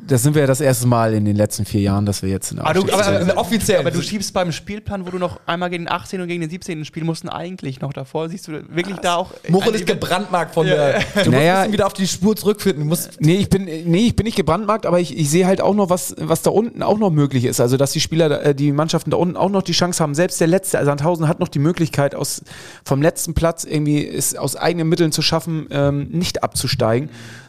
das 0.06 0.22
sind 0.22 0.34
wir 0.34 0.42
ja 0.42 0.46
das 0.46 0.60
erste 0.60 0.86
Mal 0.86 1.14
in 1.14 1.24
den 1.24 1.36
letzten 1.36 1.64
vier 1.64 1.80
Jahren, 1.80 2.06
dass 2.06 2.22
wir 2.22 2.28
jetzt 2.28 2.50
in 2.50 2.56
der 2.56 2.66
Aber 2.66 2.74
du, 2.74 2.92
aber, 2.92 3.06
aber, 3.06 3.36
offiziell. 3.36 3.78
aber 3.80 3.90
du 3.90 4.02
schiebst 4.02 4.32
beim 4.34 4.50
Spielplan, 4.52 5.06
wo 5.06 5.10
du 5.10 5.18
noch 5.18 5.40
einmal 5.46 5.70
gegen 5.70 5.84
den 5.84 5.92
18. 5.92 6.20
und 6.20 6.28
gegen 6.28 6.40
den 6.40 6.50
17. 6.50 6.84
spielen 6.84 7.06
mussten, 7.06 7.28
eigentlich 7.28 7.80
noch 7.80 7.92
davor. 7.92 8.28
Siehst 8.28 8.48
du 8.48 8.52
wirklich 8.74 8.96
da 8.98 9.16
auch. 9.16 9.32
Mochel 9.48 9.68
ein 9.70 9.74
ist 9.76 9.86
gebrandmarkt 9.86 10.54
von 10.54 10.66
Ja. 10.66 10.74
der. 10.74 11.24
Du 11.24 11.30
Naja, 11.30 11.60
musst 11.60 11.72
wieder 11.72 11.86
auf 11.86 11.92
die 11.92 12.06
Spur 12.08 12.34
zurückfinden. 12.36 12.82
Du 12.84 12.88
musst 12.88 13.20
Nee, 13.20 13.36
ich 13.36 13.48
bin, 13.48 13.64
nee, 13.64 14.06
ich 14.06 14.16
bin 14.16 14.24
nicht 14.24 14.36
gebrandmarkt, 14.36 14.86
aber 14.86 14.98
ich, 14.98 15.16
ich 15.16 15.30
sehe 15.30 15.46
halt 15.46 15.60
auch 15.60 15.74
noch, 15.74 15.90
was, 15.90 16.14
was 16.18 16.42
da 16.42 16.50
unten 16.50 16.82
auch 16.82 16.98
noch 16.98 17.10
möglich 17.10 17.44
ist. 17.44 17.60
Also, 17.60 17.76
dass 17.76 17.92
die 17.92 18.00
Spieler, 18.00 18.42
äh, 18.44 18.54
die 18.54 18.72
Mannschaften 18.72 19.10
da 19.10 19.16
unten 19.16 19.36
auch 19.36 19.50
noch 19.50 19.62
die 19.62 19.72
Chance 19.72 20.02
haben. 20.02 20.14
Selbst 20.14 20.40
der 20.40 20.48
letzte, 20.48 20.78
also 20.78 20.90
Sandhausen 20.90 21.28
hat 21.28 21.38
noch 21.40 21.48
die 21.48 21.58
Möglichkeit, 21.60 22.14
aus, 22.14 22.42
vom 22.84 23.00
letzten 23.02 23.34
Platz 23.34 23.64
irgendwie 23.64 24.06
es 24.08 24.34
aus 24.34 24.56
eigenen 24.56 24.88
Mitteln 24.88 25.12
zu 25.12 25.22
schaffen, 25.22 25.66
ähm, 25.70 26.08
nicht 26.10 26.42
abzusteigen. 26.42 26.79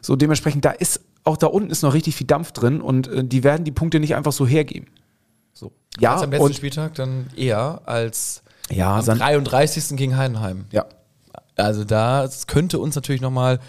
So 0.02 0.16
dementsprechend, 0.16 0.66
da 0.66 0.72
ist, 0.72 1.02
auch 1.24 1.38
da 1.38 1.48
unten 1.48 1.70
ist 1.72 1.82
noch 1.84 1.94
richtig 1.94 2.16
viel 2.16 2.28
Dampf 2.28 2.52
drin 2.52 2.82
und 2.82 3.08
äh, 3.08 3.24
die 3.24 3.44
werden 3.44 3.64
die 3.64 3.72
Punkte 3.72 4.00
nicht 4.00 4.16
einfach 4.16 4.32
so 4.32 4.46
hergeben. 4.48 4.88
So. 5.54 5.72
Ja, 6.00 6.14
als 6.14 6.24
am 6.24 6.32
letzten 6.32 6.46
und, 6.46 6.56
Spieltag 6.56 6.96
dann 6.96 7.28
eher 7.36 7.82
als 7.86 8.44
ja, 8.70 8.96
am 8.98 9.02
Sand, 9.02 9.22
33. 9.22 9.96
gegen 9.98 10.18
Heidenheim. 10.18 10.66
ja. 10.72 10.86
Also 11.58 11.84
da 11.84 12.28
könnte 12.48 12.80
uns 12.80 12.96
natürlich 12.96 13.22
nochmal 13.22 13.60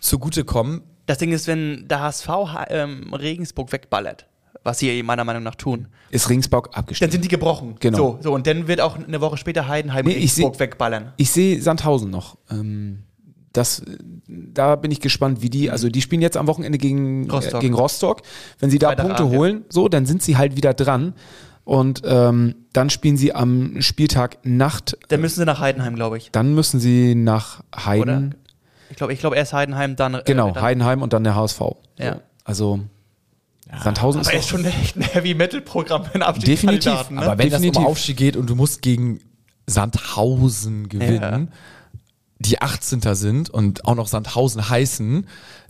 zugutekommen. 0.00 0.82
Das 1.06 1.18
Ding 1.18 1.32
ist, 1.32 1.46
wenn 1.46 1.86
der 1.88 2.00
HSV 2.00 2.28
ähm, 2.68 3.14
Regensburg 3.14 3.72
wegballert, 3.72 4.26
was 4.62 4.78
sie 4.80 5.02
meiner 5.02 5.24
Meinung 5.24 5.42
nach 5.42 5.54
tun, 5.54 5.88
Ist 6.10 6.28
dann 6.28 6.74
abgestiegen. 6.74 7.10
sind 7.12 7.24
die 7.24 7.28
gebrochen. 7.28 7.76
Genau. 7.80 7.96
So, 7.96 8.18
so, 8.22 8.32
und 8.34 8.46
dann 8.46 8.68
wird 8.68 8.80
auch 8.80 8.98
eine 8.98 9.20
Woche 9.20 9.36
später 9.36 9.68
Heidenheim 9.68 10.04
Nee, 10.04 10.12
ich 10.12 10.32
Regensburg 10.36 10.54
seh- 10.56 10.60
wegballern. 10.60 11.12
Ich 11.16 11.30
sehe 11.30 11.62
Sandhausen 11.62 12.10
noch. 12.10 12.36
Ähm, 12.50 13.04
das, 13.52 13.82
da 14.28 14.76
bin 14.76 14.90
ich 14.90 15.00
gespannt, 15.00 15.42
wie 15.42 15.50
die, 15.50 15.70
also 15.70 15.88
die 15.88 16.00
spielen 16.02 16.22
jetzt 16.22 16.36
am 16.36 16.46
Wochenende 16.46 16.78
gegen 16.78 17.28
Rostock. 17.30 17.54
Äh, 17.54 17.60
gegen 17.60 17.74
Rostock. 17.74 18.22
Wenn 18.58 18.70
sie 18.70 18.78
da 18.78 18.88
Freitagabend, 18.88 19.16
Punkte 19.18 19.34
ja. 19.34 19.38
holen, 19.40 19.64
so, 19.68 19.88
dann 19.88 20.06
sind 20.06 20.22
sie 20.22 20.36
halt 20.36 20.56
wieder 20.56 20.74
dran. 20.74 21.14
Und 21.64 22.02
ähm, 22.04 22.54
dann 22.72 22.90
spielen 22.90 23.16
sie 23.16 23.34
am 23.34 23.80
Spieltag 23.80 24.38
Nacht. 24.44 24.96
Dann 25.08 25.20
müssen 25.20 25.40
sie 25.40 25.46
nach 25.46 25.60
Heidenheim, 25.60 25.94
glaube 25.94 26.16
ich. 26.18 26.30
Dann 26.32 26.54
müssen 26.54 26.80
sie 26.80 27.14
nach 27.14 27.62
Heiden. 27.76 28.34
Ich 28.88 28.96
glaube, 28.96 29.12
ich 29.12 29.20
glaub, 29.20 29.34
erst 29.34 29.52
Heidenheim, 29.52 29.94
dann. 29.94 30.14
äh, 30.14 30.22
Genau, 30.24 30.50
dann, 30.50 30.62
Heidenheim 30.62 31.02
und 31.02 31.12
dann 31.12 31.22
der 31.22 31.34
HSV. 31.34 31.60
Ja. 31.98 32.14
So. 32.14 32.20
Also 32.44 32.80
Sandhausen 33.82 34.22
Aber 34.22 34.32
ist 34.32 34.40
ist 34.40 34.48
schon 34.48 34.64
echt 34.64 34.96
ein 34.96 35.02
Heavy-Metal-Programm 35.02 36.04
für 36.04 36.14
einen 36.14 36.22
Abstiegskandidaten. 36.22 37.16
Ne? 37.16 37.22
Aber 37.22 37.38
wenn 37.38 37.50
das 37.50 37.60
Definitiv. 37.60 37.82
um 37.82 37.86
Aufstieg 37.86 38.16
geht 38.16 38.36
und 38.36 38.50
du 38.50 38.56
musst 38.56 38.82
gegen 38.82 39.20
Sandhausen 39.66 40.88
gewinnen, 40.88 41.52
die 42.40 42.60
18. 42.60 43.00
sind 43.14 43.50
und 43.50 43.84
auch 43.84 43.94
noch 43.94 44.08
Sandhausen 44.08 44.68
heißen, 44.70 45.26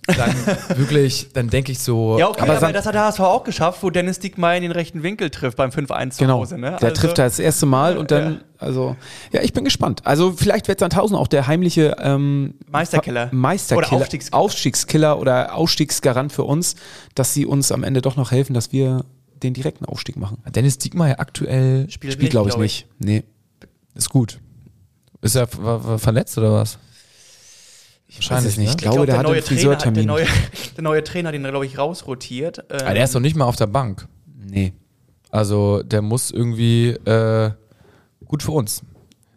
dann 0.07 0.35
wirklich, 0.77 1.29
dann 1.35 1.51
denke 1.51 1.73
ich 1.73 1.81
so, 1.81 2.17
Ja, 2.19 2.29
okay, 2.29 2.41
Aber 2.43 2.57
aber, 2.57 2.73
das 2.73 2.87
hat 2.87 2.95
der 2.95 3.05
HSV 3.05 3.21
auch 3.21 3.43
geschafft, 3.45 3.83
wo 3.83 3.91
Dennis 3.91 4.21
Diekmeyer 4.21 4.57
in 4.57 4.63
den 4.63 4.73
rechten 4.73 5.03
Winkel 5.03 5.31
trifft 5.31 5.57
beim 5.57 5.71
5-1 5.71 6.11
zu 6.13 6.19
Genau. 6.21 6.39
Hause. 6.39 6.59
Ne? 6.59 6.77
Der 6.81 6.89
Also- 6.91 7.01
trifft 7.03 7.19
da 7.19 7.25
das 7.25 7.39
erste 7.41 7.67
Mal 7.67 7.99
und 7.99 8.11
dann, 8.13 8.41
also, 8.59 8.97
ja, 9.33 9.43
ich 9.43 9.53
bin 9.53 9.65
gespannt. 9.65 10.03
Also, 10.07 10.33
vielleicht 10.33 10.69
wird 10.69 10.79
Sandhausen 10.81 11.17
auch 11.17 11.27
der 11.29 11.49
heimliche 11.49 11.97
ähm, 12.01 12.55
Meisterkiller. 12.71 13.29
Meisterkiller. 13.33 13.89
Oder 13.89 13.97
Aufstiegskiller. 14.03 14.39
Aufstiegskiller 14.41 15.19
oder 15.19 15.55
Ausstiegsgarant 15.57 16.33
für 16.33 16.45
uns, 16.45 16.77
dass 17.15 17.35
sie 17.35 17.47
uns 17.47 17.73
am 17.73 17.83
Ende 17.85 18.01
doch 18.01 18.17
noch 18.17 18.31
helfen, 18.31 18.55
dass 18.55 18.71
wir 18.73 19.05
den 19.43 19.55
direkten 19.55 19.85
Aufstieg 19.87 20.17
machen. 20.17 20.39
Dennis 20.55 20.79
Diekmeyer 20.79 21.19
aktuell 21.19 21.91
Spielt, 21.91 22.13
Spielt, 22.15 22.31
glaube 22.31 22.49
ich, 22.49 22.55
glaub 22.55 22.63
nicht. 22.63 22.87
Nee. 22.99 23.25
ist 23.95 24.09
gut. 24.11 24.39
Ist 25.23 25.35
er 25.35 25.49
war, 25.59 25.85
war 25.85 25.99
verletzt 25.99 26.37
oder 26.39 26.53
was? 26.53 26.79
Weiß 28.29 28.45
es 28.45 28.57
nicht. 28.57 28.71
Ich 28.71 28.77
ne? 28.77 28.83
glaube, 28.83 29.07
der 29.07 29.19
hat 29.19 29.27
einen 29.27 29.35
Trainer, 29.35 29.35
der, 29.35 29.43
Friseurtermin. 29.43 30.07
neue, 30.07 30.27
der 30.77 30.83
neue 30.83 31.05
Trainer 31.05 31.29
hat 31.29 31.35
ihn, 31.35 31.45
glaube 31.45 31.67
ich, 31.67 31.79
rausrotiert. 31.79 32.65
Ähm, 32.71 32.81
Aber 32.81 32.95
der 32.95 33.05
ist 33.05 33.15
doch 33.15 33.21
nicht 33.21 33.37
mal 33.37 33.45
auf 33.45 33.57
der 33.57 33.69
Bank. 33.69 34.09
Nee. 34.27 34.73
Also 35.31 35.83
der 35.85 36.03
muss 36.03 36.31
irgendwie 36.31 36.89
äh, 36.89 37.53
gut 38.27 38.43
für 38.43 38.53
uns. 38.53 38.83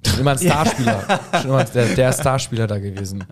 Schon 0.08 0.20
immer 0.20 0.32
ein 0.32 0.38
Starspieler. 0.40 1.20
Schon 1.42 1.52
immer 1.52 1.64
der, 1.66 1.96
der 1.96 2.14
Starspieler 2.14 2.66
da 2.66 2.80
gewesen. 2.80 3.26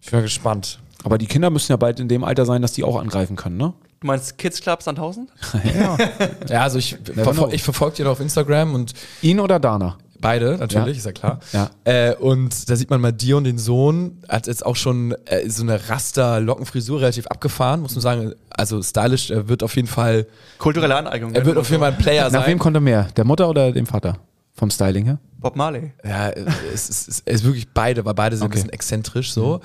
Ich 0.00 0.10
bin 0.10 0.20
mal 0.20 0.22
gespannt. 0.22 0.78
Aber 1.02 1.18
die 1.18 1.26
Kinder 1.26 1.50
müssen 1.50 1.72
ja 1.72 1.76
bald 1.76 1.98
in 1.98 2.08
dem 2.08 2.22
Alter 2.22 2.46
sein, 2.46 2.62
dass 2.62 2.72
die 2.72 2.84
auch 2.84 3.00
angreifen 3.00 3.34
können, 3.34 3.56
ne? 3.56 3.72
du 4.00 4.06
meinst 4.06 4.38
Kids 4.38 4.60
Club 4.60 4.82
Sandhausen? 4.82 5.30
Ja, 6.48 6.62
also 6.62 6.78
ich, 6.78 6.96
verfol 7.14 7.52
ich 7.52 7.62
verfolge 7.62 7.98
den 7.98 8.06
auf 8.06 8.20
Instagram 8.20 8.74
und 8.74 8.94
Ihn 9.22 9.40
oder 9.40 9.60
Dana? 9.60 9.98
Beide 10.20 10.56
natürlich, 10.58 10.96
Ja. 10.96 10.98
ist 10.98 11.06
ja 11.06 11.12
klar. 11.12 11.40
Ja. 11.52 11.70
Äh, 11.84 12.14
und 12.16 12.68
da 12.68 12.76
sieht 12.76 12.90
man 12.90 13.00
mal 13.00 13.12
Dion, 13.12 13.44
den 13.44 13.58
Sohn, 13.58 14.18
hat 14.28 14.46
jetzt 14.46 14.64
auch 14.64 14.76
schon 14.76 15.14
äh, 15.26 15.48
so 15.48 15.62
eine 15.62 15.88
Raster-Lockenfrisur 15.88 17.00
relativ 17.00 17.26
abgefahren, 17.26 17.80
muss 17.80 17.94
man 17.94 18.02
sagen. 18.02 18.32
Also 18.50 18.82
stylisch, 18.82 19.30
er 19.30 19.48
wird 19.48 19.62
auf 19.62 19.74
jeden 19.76 19.88
Fall, 19.88 20.26
Kulturelle 20.58 20.96
Aneignung. 20.96 21.34
er 21.34 21.44
wird 21.44 21.56
auf 21.56 21.68
jeden 21.70 21.80
Fall 21.82 21.92
ein 21.92 21.98
Player 21.98 22.24
Nach 22.30 22.42
wem 22.46 22.52
sein. 22.52 22.58
kommt 22.58 22.76
er 22.76 22.80
mehr? 22.80 23.08
Der 23.16 23.24
Mutter 23.24 23.48
oder 23.48 23.72
dem 23.72 23.86
Vater? 23.86 24.18
Vom 24.54 24.70
Styling 24.70 25.04
her? 25.06 25.18
Bob 25.38 25.56
Marley. 25.56 25.92
Ja, 26.04 26.28
es 26.30 26.90
ist, 26.90 27.08
es 27.08 27.22
ist 27.24 27.44
wirklich 27.44 27.68
beide, 27.72 28.04
weil 28.04 28.12
beide 28.14 28.36
sind 28.36 28.44
ein 28.44 28.46
Okay. 28.48 28.56
bisschen 28.56 28.70
exzentrisch 28.70 29.32
so. 29.32 29.60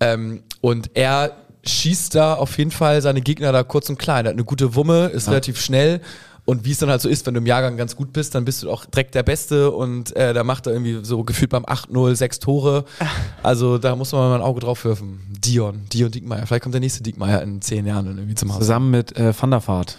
Ähm, 0.00 0.42
und 0.60 0.90
er 0.94 1.32
schießt 1.62 2.14
da 2.14 2.34
auf 2.34 2.56
jeden 2.58 2.70
Fall 2.72 3.00
seine 3.02 3.20
Gegner 3.20 3.52
da 3.52 3.62
kurz 3.62 3.88
und 3.90 3.98
klein. 3.98 4.24
Er 4.24 4.30
hat 4.30 4.34
eine 4.34 4.44
gute 4.44 4.74
Wumme, 4.74 5.06
ist 5.08 5.28
relativ 5.28 5.60
schnell. 5.60 6.00
Und 6.50 6.64
wie 6.64 6.72
es 6.72 6.78
dann 6.78 6.90
halt 6.90 7.00
so 7.00 7.08
ist, 7.08 7.24
wenn 7.26 7.34
du 7.34 7.38
im 7.38 7.46
Jahrgang 7.46 7.76
ganz 7.76 7.94
gut 7.94 8.12
bist, 8.12 8.34
dann 8.34 8.44
bist 8.44 8.64
du 8.64 8.70
auch 8.72 8.84
direkt 8.84 9.14
der 9.14 9.22
Beste 9.22 9.70
und 9.70 10.16
äh, 10.16 10.34
da 10.34 10.42
macht 10.42 10.66
er 10.66 10.72
irgendwie 10.72 10.98
so 11.04 11.22
gefühlt 11.22 11.50
beim 11.50 11.64
8-0 11.64 12.16
sechs 12.16 12.40
Tore. 12.40 12.84
Also 13.42 13.78
da 13.78 13.96
muss 13.96 14.12
man 14.12 14.28
mal 14.28 14.34
ein 14.34 14.42
Auge 14.42 14.60
drauf 14.60 14.84
werfen. 14.84 15.20
Dion, 15.28 15.84
Dion 15.92 16.10
Diekmeyer. 16.10 16.46
Vielleicht 16.46 16.62
kommt 16.62 16.74
der 16.74 16.80
nächste 16.80 17.02
Diekmeyer 17.02 17.40
in 17.42 17.62
zehn 17.62 17.86
Jahren 17.86 18.04
dann 18.04 18.18
irgendwie 18.18 18.34
zum 18.34 18.50
Haus. 18.50 18.58
Zusammen 18.58 18.90
mit 18.90 19.16
äh, 19.16 19.32
Van 19.38 19.50
der 19.50 19.66
Vaart. 19.66 19.98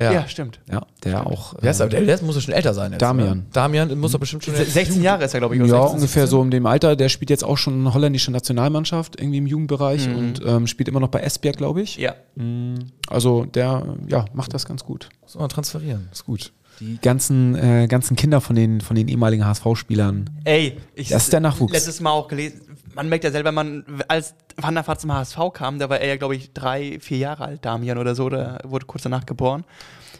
Ja, 0.00 0.28
stimmt. 0.28 0.60
Ja, 0.70 0.86
der 1.04 1.26
auch. 1.26 1.54
Wer 1.60 1.70
ist 1.70 1.80
aber? 1.80 1.90
Der, 1.90 2.02
der 2.02 2.22
muss 2.22 2.34
ja 2.36 2.40
schon 2.40 2.54
älter 2.54 2.74
sein 2.74 2.92
jetzt. 2.92 3.02
Damian. 3.02 3.38
Oder? 3.38 3.46
Damian 3.52 3.98
muss 3.98 4.12
doch 4.12 4.20
bestimmt 4.20 4.44
schon. 4.44 4.54
16 4.54 5.02
Jahre 5.02 5.24
ist 5.24 5.34
er, 5.34 5.40
glaube 5.40 5.56
ich. 5.56 5.60
Ja, 5.60 5.66
16. 5.66 5.94
ungefähr 5.96 6.26
so 6.26 6.42
in 6.42 6.50
dem 6.50 6.66
Alter. 6.66 6.96
Der 6.96 7.08
spielt 7.08 7.30
jetzt 7.30 7.44
auch 7.44 7.58
schon 7.58 7.80
eine 7.80 7.94
holländische 7.94 8.30
Nationalmannschaft, 8.30 9.20
irgendwie 9.20 9.38
im 9.38 9.46
Jugendbereich 9.46 10.08
und 10.08 10.40
ähm, 10.44 10.66
spielt 10.66 10.88
immer 10.88 11.00
noch 11.00 11.08
bei 11.08 11.20
Esbjerg, 11.20 11.56
glaube 11.56 11.82
ich. 11.82 11.96
Ja. 11.96 12.14
Also 13.08 13.44
der, 13.44 13.96
ja, 14.08 14.24
macht 14.32 14.54
das 14.54 14.66
ganz 14.66 14.84
gut. 14.84 15.08
Muss 15.22 15.34
man 15.34 15.48
transferieren. 15.48 16.08
Ist 16.12 16.24
gut. 16.24 16.52
Die 16.80 16.98
ganzen, 17.00 17.56
äh, 17.56 17.88
ganzen 17.88 18.16
Kinder 18.16 18.40
von 18.40 18.54
den, 18.54 18.80
von 18.80 18.94
den 18.94 19.08
ehemaligen 19.08 19.44
HSV-Spielern. 19.44 20.30
Ey, 20.44 20.76
ich 20.94 21.08
Das 21.08 21.24
ist 21.24 21.32
der 21.32 21.40
Nachwuchs. 21.40 21.72
Letztes 21.72 22.00
Mal 22.00 22.10
auch 22.12 22.28
gelesen, 22.28 22.60
man 22.94 23.08
merkt 23.08 23.24
ja 23.24 23.30
selber, 23.30 23.52
man, 23.52 23.84
als 24.08 24.34
Van 24.56 24.74
der 24.74 24.86
Vaart 24.86 25.00
zum 25.00 25.12
HSV 25.14 25.38
kam, 25.52 25.78
da 25.78 25.88
war 25.90 25.98
er 26.00 26.08
ja, 26.08 26.16
glaube 26.16 26.36
ich, 26.36 26.52
drei, 26.52 26.98
vier 27.00 27.18
Jahre 27.18 27.44
alt, 27.44 27.64
Damian 27.64 27.98
oder 27.98 28.14
so, 28.14 28.24
oder 28.24 28.58
wurde 28.64 28.86
kurz 28.86 29.02
danach 29.02 29.26
geboren. 29.26 29.64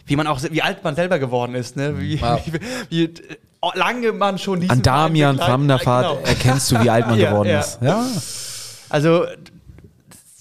Wie 0.06 0.16
man 0.16 0.26
auch, 0.26 0.40
wie 0.50 0.62
alt 0.62 0.82
man 0.84 0.94
selber 0.94 1.18
geworden 1.18 1.54
ist, 1.54 1.76
ne? 1.76 1.98
Wie, 1.98 2.16
Ja. 2.16 2.40
wie, 2.46 2.60
wie, 2.88 3.04
äh, 3.04 3.36
lange 3.74 4.12
man 4.12 4.38
schon 4.38 4.60
diesen 4.60 4.70
An 4.72 4.82
Damian 4.82 5.38
Van 5.38 5.66
der 5.68 5.84
Vaart 5.84 6.16
Genau. 6.18 6.26
erkennst 6.28 6.70
du, 6.70 6.80
wie 6.82 6.90
alt 6.90 7.06
man 7.06 7.18
Ja, 7.18 7.30
geworden 7.30 7.48
ja. 7.50 7.60
ist. 7.60 7.78
Ja. 7.82 8.06
Also, 8.88 9.24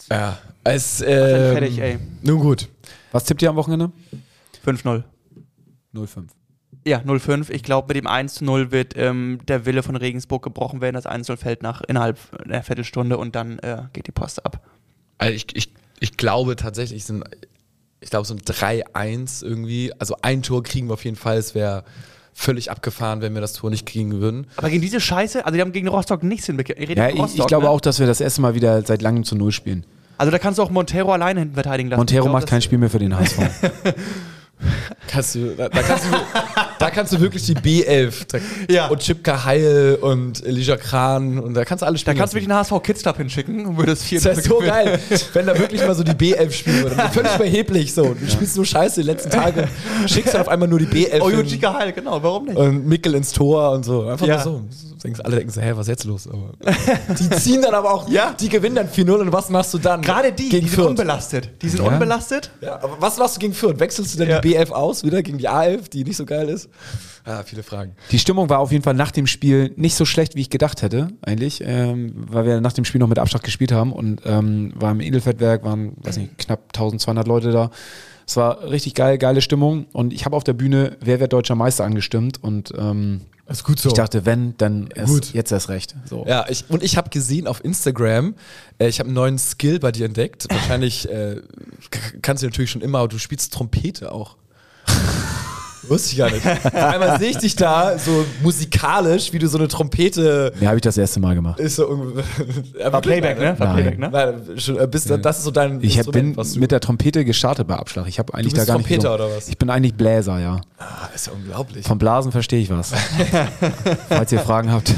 Ja. 0.09 0.37
Es, 0.63 1.01
ähm, 1.01 1.07
fertig, 1.07 1.79
ey. 1.79 1.97
Nun 2.23 2.39
gut. 2.41 2.67
Was 3.13 3.23
tippt 3.23 3.41
ihr 3.41 3.49
am 3.49 3.55
Wochenende? 3.55 3.89
5-0. 4.65 5.03
0-5. 5.93 6.27
Ja, 6.87 6.99
0-5. 6.99 7.49
Ich 7.49 7.63
glaube, 7.63 7.93
mit 7.93 7.97
dem 7.97 8.07
1-0 8.07 8.71
wird 8.71 8.93
ähm, 8.95 9.39
der 9.47 9.65
Wille 9.65 9.83
von 9.83 9.97
Regensburg 9.97 10.41
gebrochen 10.41 10.79
werden. 10.79 10.95
Das 10.95 11.05
1-0 11.05 11.35
fällt 11.35 11.61
nach 11.61 11.81
innerhalb 11.81 12.17
einer 12.43 12.63
Viertelstunde 12.63 13.17
und 13.17 13.35
dann 13.35 13.59
äh, 13.59 13.83
geht 13.91 14.07
die 14.07 14.13
Post 14.13 14.45
ab. 14.45 14.61
Also 15.17 15.33
ich, 15.33 15.47
ich, 15.53 15.73
ich 15.99 16.15
glaube 16.15 16.55
tatsächlich, 16.55 17.03
sind, 17.03 17.25
ich 17.99 18.09
glaube 18.09 18.25
so 18.25 18.33
ein 18.33 18.39
3-1 18.39 19.43
irgendwie. 19.43 19.91
Also 19.99 20.15
ein 20.21 20.43
Tor 20.43 20.63
kriegen 20.63 20.87
wir 20.87 20.93
auf 20.93 21.03
jeden 21.03 21.17
Fall. 21.17 21.37
Es 21.37 21.53
wäre 21.53 21.83
völlig 22.33 22.71
abgefahren, 22.71 23.19
wenn 23.19 23.33
wir 23.33 23.41
das 23.41 23.53
Tor 23.53 23.69
nicht 23.69 23.85
kriegen 23.85 24.13
würden. 24.21 24.47
Aber 24.55 24.69
gegen 24.69 24.81
diese 24.81 25.01
Scheiße, 25.01 25.45
also 25.45 25.55
die 25.55 25.61
haben 25.61 25.73
gegen 25.73 25.89
Rostock 25.89 26.23
nichts 26.23 26.45
hinbekommen. 26.45 26.95
Ja, 26.95 27.09
ich, 27.09 27.37
ich 27.37 27.47
glaube 27.47 27.69
auch, 27.69 27.81
dass 27.81 27.99
wir 27.99 28.07
das 28.07 28.21
erste 28.21 28.41
Mal 28.41 28.55
wieder 28.55 28.81
seit 28.83 29.01
langem 29.01 29.25
zu 29.25 29.35
Null 29.35 29.51
spielen. 29.51 29.85
Also 30.17 30.31
da 30.31 30.39
kannst 30.39 30.57
du 30.57 30.63
auch 30.63 30.69
Montero 30.69 31.11
alleine 31.11 31.41
hinten 31.41 31.55
verteidigen 31.55 31.89
lassen. 31.89 31.99
Montero 31.99 32.19
Ich 32.19 32.23
glaub, 32.25 32.33
macht 32.33 32.47
kein 32.47 32.61
Spiel 32.61 32.77
mehr 32.77 32.89
für 32.89 32.99
den 32.99 33.17
HSV. 33.17 33.39
Kannst 35.07 35.35
du, 35.35 35.53
da, 35.55 35.69
da, 35.69 35.81
kannst 35.83 36.05
du, 36.05 36.09
da 36.79 36.89
kannst 36.89 37.13
du 37.13 37.19
wirklich 37.21 37.43
die 37.45 37.55
B11 37.55 38.13
da, 38.31 38.37
Ja. 38.73 38.87
und 38.87 38.99
Chipka 39.01 39.45
Heil 39.45 39.97
und 40.01 40.43
Elisha 40.45 40.75
Kran 40.77 41.37
und 41.39 41.53
da 41.53 41.63
kannst 41.63 41.83
du 41.83 41.85
alle 41.85 41.93
Da 41.93 41.99
spielen. 41.99 42.17
kannst 42.17 42.33
du 42.33 42.37
wirklich 42.37 42.47
den 42.47 42.55
HSV 42.57 42.81
Kids 42.83 43.01
Club 43.03 43.17
hinschicken 43.17 43.65
und 43.67 43.77
würdest 43.77 44.03
vier 44.03 44.19
Das 44.19 44.37
wäre 44.37 44.41
so 44.47 44.59
geil, 44.59 44.99
wenn 45.33 45.45
da 45.45 45.57
wirklich 45.57 45.85
mal 45.85 45.93
so 45.93 46.03
die 46.03 46.11
B11 46.13 46.51
spielen 46.51 46.83
würde. 46.83 46.95
Völlig 47.13 47.35
überheblich 47.35 47.93
so. 47.93 48.13
Du 48.15 48.29
spielst 48.29 48.55
nur 48.55 48.65
Scheiße 48.65 49.01
die 49.01 49.07
letzten 49.07 49.29
Tage, 49.29 49.67
schickst 50.07 50.33
dann 50.33 50.41
auf 50.41 50.49
einmal 50.49 50.67
nur 50.67 50.79
die 50.79 50.87
B11 50.87 51.21
Oh, 51.21 51.29
Jujika 51.29 51.73
Heil, 51.77 51.93
genau, 51.93 52.21
warum 52.23 52.45
nicht? 52.45 52.57
und 52.57 52.87
Mickel 52.87 53.13
ins 53.15 53.31
Tor 53.31 53.71
und 53.71 53.83
so. 53.85 54.07
Einfach 54.07 54.25
Ja. 54.25 54.35
nur 54.43 54.43
so. 54.43 54.63
Denkst, 55.07 55.21
alle 55.23 55.35
denken 55.37 55.51
so, 55.51 55.61
hä, 55.61 55.71
was 55.75 55.81
ist 55.81 55.87
jetzt 55.87 56.03
los? 56.03 56.27
Aber 56.27 56.51
die 57.19 57.29
ziehen 57.31 57.61
dann 57.61 57.73
aber 57.73 57.93
auch, 57.93 58.09
Ja. 58.09 58.33
die 58.39 58.49
gewinnen 58.49 58.75
dann 58.75 58.87
4-0 58.89 59.11
und 59.15 59.33
was 59.33 59.49
machst 59.49 59.73
du 59.73 59.77
dann? 59.77 60.01
Gerade 60.01 60.31
die, 60.31 60.49
gegen 60.49 60.65
die 60.65 60.69
sind 60.69 60.75
Fürth. 60.75 60.89
unbelastet. 60.89 61.49
Die 61.61 61.69
sind 61.69 61.81
Ja. 61.83 61.87
unbelastet. 61.87 62.51
Ja, 62.61 62.75
aber 62.75 62.97
was 62.99 63.17
machst 63.17 63.35
du 63.37 63.39
gegen 63.39 63.53
Fürth? 63.53 63.79
Wechselst 63.79 64.13
du 64.13 64.19
dann 64.19 64.29
Ja. 64.29 64.39
die 64.41 64.55
B11 64.55 64.71
aus 64.71 65.03
wieder 65.03 65.23
gegen 65.23 65.37
die 65.37 65.49
A11, 65.49 65.89
die 65.89 66.03
nicht 66.03 66.17
so 66.17 66.25
geil 66.25 66.49
ist? 66.49 66.69
Ja, 67.25 67.43
viele 67.43 67.63
Fragen. 67.63 67.95
Die 68.11 68.19
Stimmung 68.19 68.49
war 68.49 68.59
auf 68.59 68.71
jeden 68.71 68.83
Fall 68.83 68.93
nach 68.93 69.11
dem 69.11 69.27
Spiel 69.27 69.73
nicht 69.75 69.95
so 69.95 70.05
schlecht, 70.05 70.35
wie 70.35 70.41
ich 70.41 70.49
gedacht 70.49 70.81
hätte, 70.81 71.09
eigentlich, 71.21 71.61
ähm, 71.65 72.13
weil 72.29 72.45
wir 72.45 72.61
nach 72.61 72.73
dem 72.73 72.85
Spiel 72.85 72.99
noch 72.99 73.07
mit 73.09 73.19
Abstand 73.19 73.43
gespielt 73.43 73.71
haben 73.71 73.91
und 73.91 74.21
ähm, 74.25 74.71
war 74.75 74.91
im 74.91 75.01
Edelfettwerk, 75.01 75.63
waren, 75.65 75.93
weiß 75.97 76.17
nicht, 76.17 76.37
knapp 76.37 76.59
1200 76.73 77.27
Leute 77.27 77.51
da. 77.51 77.69
Es 78.27 78.35
war 78.35 78.69
richtig 78.69 78.93
geil, 78.93 79.17
geile 79.17 79.41
Stimmung 79.41 79.85
und 79.93 80.11
ich 80.11 80.25
habe 80.25 80.35
auf 80.35 80.43
der 80.43 80.53
Bühne 80.53 80.97
Wer 80.99 81.19
wird 81.21 81.31
deutscher 81.31 81.55
Meister 81.55 81.85
angestimmt 81.85 82.43
und 82.43 82.73
ähm, 82.77 83.21
ist 83.49 83.63
gut 83.63 83.79
so. 83.79 83.87
ich 83.87 83.93
dachte, 83.93 84.25
wenn, 84.25 84.57
dann 84.57 84.89
erst, 84.93 85.13
Gut. 85.13 85.33
jetzt 85.33 85.53
erst 85.53 85.69
recht. 85.69 85.95
So. 86.05 86.25
Ja, 86.27 86.45
ich, 86.49 86.65
und 86.69 86.83
ich 86.83 86.97
habe 86.97 87.09
gesehen 87.09 87.47
auf 87.47 87.63
Instagram, 87.63 88.35
äh, 88.77 88.89
ich 88.89 88.99
habe 88.99 89.07
einen 89.07 89.15
neuen 89.15 89.37
Skill 89.37 89.79
bei 89.79 89.93
dir 89.93 90.05
entdeckt. 90.05 90.47
Wahrscheinlich 90.49 91.09
äh, 91.09 91.41
kannst 92.21 92.43
du 92.43 92.47
natürlich 92.47 92.71
schon 92.71 92.81
immer, 92.81 92.99
aber 92.99 93.07
du 93.07 93.17
spielst 93.17 93.53
Trompete 93.53 94.11
auch. 94.11 94.35
Wusste 95.89 96.11
ich 96.11 96.17
gar 96.17 96.29
nicht. 96.31 96.45
Auf 96.45 96.73
einmal 96.73 97.19
sehe 97.19 97.29
ich 97.29 97.37
dich 97.37 97.55
da 97.55 97.97
so 97.97 98.25
musikalisch, 98.41 99.31
wie 99.33 99.39
du 99.39 99.47
so 99.47 99.57
eine 99.57 99.67
Trompete 99.67 100.51
Ja, 100.59 100.67
habe 100.67 100.77
ich 100.77 100.81
das 100.81 100.97
erste 100.97 101.19
Mal 101.19 101.35
gemacht. 101.35 101.59
ist 101.59 101.75
so 101.77 101.87
War 102.91 103.01
Playback, 103.01 103.39
ne? 103.39 103.55
War 103.59 103.67
Nein. 103.67 103.75
Playback, 103.75 103.99
ne? 103.99 104.09
Nein, 104.11 104.59
schon, 104.59 104.79
äh, 104.79 104.87
bist, 104.87 105.09
das 105.09 105.37
ist 105.39 105.43
so 105.43 105.51
dein 105.51 105.79
Ich 105.81 105.97
hab, 105.99 106.11
bin 106.11 106.33
du- 106.33 106.59
mit 106.59 106.71
der 106.71 106.79
Trompete 106.79 107.23
gestartet 107.25 107.67
bei 107.67 107.75
Abschlag. 107.75 108.07
Ich 108.07 108.19
habe 108.19 108.33
eigentlich 108.33 108.53
bist 108.53 108.67
da 108.67 108.73
gar 108.73 108.77
nicht 108.79 108.87
Trompeter 108.87 109.11
gesungen. 109.17 109.29
oder 109.31 109.37
was? 109.37 109.49
Ich 109.49 109.57
bin 109.57 109.69
eigentlich 109.69 109.93
Bläser, 109.95 110.39
ja. 110.39 110.61
Ah, 110.77 111.09
ist 111.15 111.27
ja 111.27 111.33
unglaublich. 111.33 111.85
Vom 111.85 111.97
Blasen 111.97 112.31
verstehe 112.31 112.59
ich 112.61 112.69
was. 112.69 112.91
Falls 114.09 114.31
ihr 114.31 114.39
Fragen 114.39 114.71
habt. 114.71 114.93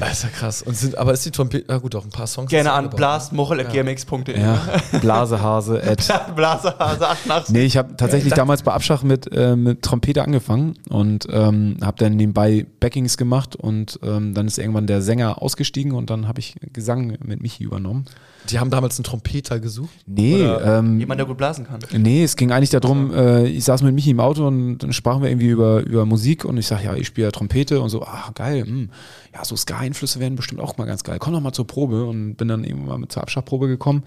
Das 0.00 0.12
ist 0.12 0.22
ja 0.24 0.28
krass. 0.30 0.62
Und 0.62 0.76
sind, 0.76 0.98
aber 0.98 1.12
ist 1.12 1.24
die 1.24 1.30
Trompete, 1.30 1.64
na 1.68 1.78
gut, 1.78 1.94
auch 1.94 2.04
ein 2.04 2.10
paar 2.10 2.26
Songs. 2.26 2.50
Gerne 2.50 2.72
an 2.72 2.84
dabei. 2.84 2.96
blastmochel.gmx.de. 2.96 4.40
Ja, 4.40 4.60
Blasehase 5.00 5.82
at 5.82 6.34
Blasehase 6.36 7.08
88. 7.08 7.54
Nee, 7.54 7.64
ich 7.64 7.76
habe 7.76 7.96
tatsächlich 7.96 8.32
damals 8.34 8.62
bei 8.62 8.72
Abschach 8.72 9.02
mit, 9.02 9.30
äh, 9.32 9.56
mit 9.56 9.82
Trompete 9.82 10.22
angefangen 10.22 10.74
und 10.88 11.26
ähm, 11.30 11.76
habe 11.82 11.98
dann 11.98 12.16
nebenbei 12.16 12.66
Backings 12.80 13.16
gemacht 13.16 13.56
und 13.56 13.98
ähm, 14.02 14.34
dann 14.34 14.46
ist 14.46 14.58
irgendwann 14.58 14.86
der 14.86 15.02
Sänger 15.02 15.42
ausgestiegen 15.42 15.92
und 15.92 16.10
dann 16.10 16.28
habe 16.28 16.40
ich 16.40 16.56
Gesang 16.72 17.18
mit 17.24 17.42
Michi 17.42 17.64
übernommen. 17.64 18.06
Die 18.50 18.58
haben 18.58 18.70
damals 18.70 18.98
einen 18.98 19.04
Trompeter 19.04 19.60
gesucht. 19.60 19.90
Nee, 20.06 20.42
ähm, 20.42 20.98
Jemand, 20.98 21.18
der 21.18 21.26
gut 21.26 21.36
blasen 21.36 21.66
kann. 21.66 21.80
nee, 21.96 22.22
es 22.22 22.36
ging 22.36 22.52
eigentlich 22.52 22.70
darum, 22.70 23.12
äh, 23.12 23.46
ich 23.46 23.64
saß 23.64 23.82
mit 23.82 23.94
Michi 23.94 24.10
im 24.10 24.20
Auto 24.20 24.46
und 24.46 24.78
dann 24.78 24.92
sprachen 24.92 25.22
wir 25.22 25.30
irgendwie 25.30 25.48
über, 25.48 25.80
über 25.80 26.06
Musik 26.06 26.44
und 26.44 26.56
ich 26.56 26.66
sag, 26.66 26.82
ja, 26.84 26.94
ich 26.94 27.06
spiele 27.06 27.28
ja 27.28 27.30
Trompete 27.30 27.80
und 27.80 27.88
so, 27.88 28.02
ah, 28.02 28.30
geil, 28.34 28.64
hm. 28.64 28.90
ja, 29.34 29.44
so 29.44 29.56
Ska-Einflüsse 29.56 30.20
wären 30.20 30.36
bestimmt 30.36 30.60
auch 30.60 30.76
mal 30.76 30.86
ganz 30.86 31.04
geil. 31.04 31.18
Komm 31.18 31.32
doch 31.32 31.40
mal 31.40 31.52
zur 31.52 31.66
Probe 31.66 32.04
und 32.04 32.36
bin 32.36 32.48
dann 32.48 32.64
irgendwann 32.64 32.88
mal 32.88 32.98
mit 32.98 33.12
zur 33.12 33.22
Abschachprobe 33.22 33.68
gekommen 33.68 34.04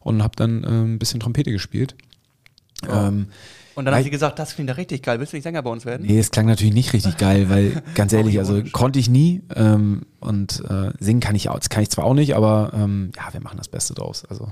und 0.00 0.22
habe 0.22 0.36
dann 0.36 0.64
äh, 0.64 0.66
ein 0.66 0.98
bisschen 0.98 1.20
Trompete 1.20 1.50
gespielt. 1.50 1.94
Ähm, 2.88 3.26
Und 3.74 3.84
dann 3.84 3.94
haben 3.94 4.02
sie 4.02 4.10
gesagt, 4.10 4.38
das 4.38 4.54
klingt 4.54 4.68
ja 4.68 4.74
richtig 4.74 5.02
geil. 5.02 5.18
Willst 5.20 5.32
du 5.32 5.36
nicht 5.36 5.44
Sänger 5.44 5.62
bei 5.62 5.70
uns 5.70 5.84
werden? 5.84 6.06
Nee, 6.06 6.18
es 6.18 6.30
klang 6.30 6.46
natürlich 6.46 6.74
nicht 6.74 6.92
richtig 6.92 7.16
geil, 7.16 7.48
weil 7.48 7.82
ganz 7.94 8.12
ehrlich, 8.12 8.38
also 8.38 8.62
konnte 8.72 8.98
ich 8.98 9.08
nie 9.08 9.42
ähm, 9.54 10.02
und 10.20 10.62
äh, 10.68 10.90
singen 10.98 11.20
kann 11.20 11.34
ich 11.34 11.48
auch, 11.48 11.58
das 11.58 11.68
kann 11.68 11.82
ich 11.82 11.90
zwar 11.90 12.04
auch 12.04 12.14
nicht, 12.14 12.34
aber 12.34 12.72
ähm, 12.74 13.12
ja, 13.16 13.32
wir 13.32 13.40
machen 13.40 13.58
das 13.58 13.68
Beste 13.68 13.94
draus. 13.94 14.24
Also 14.24 14.48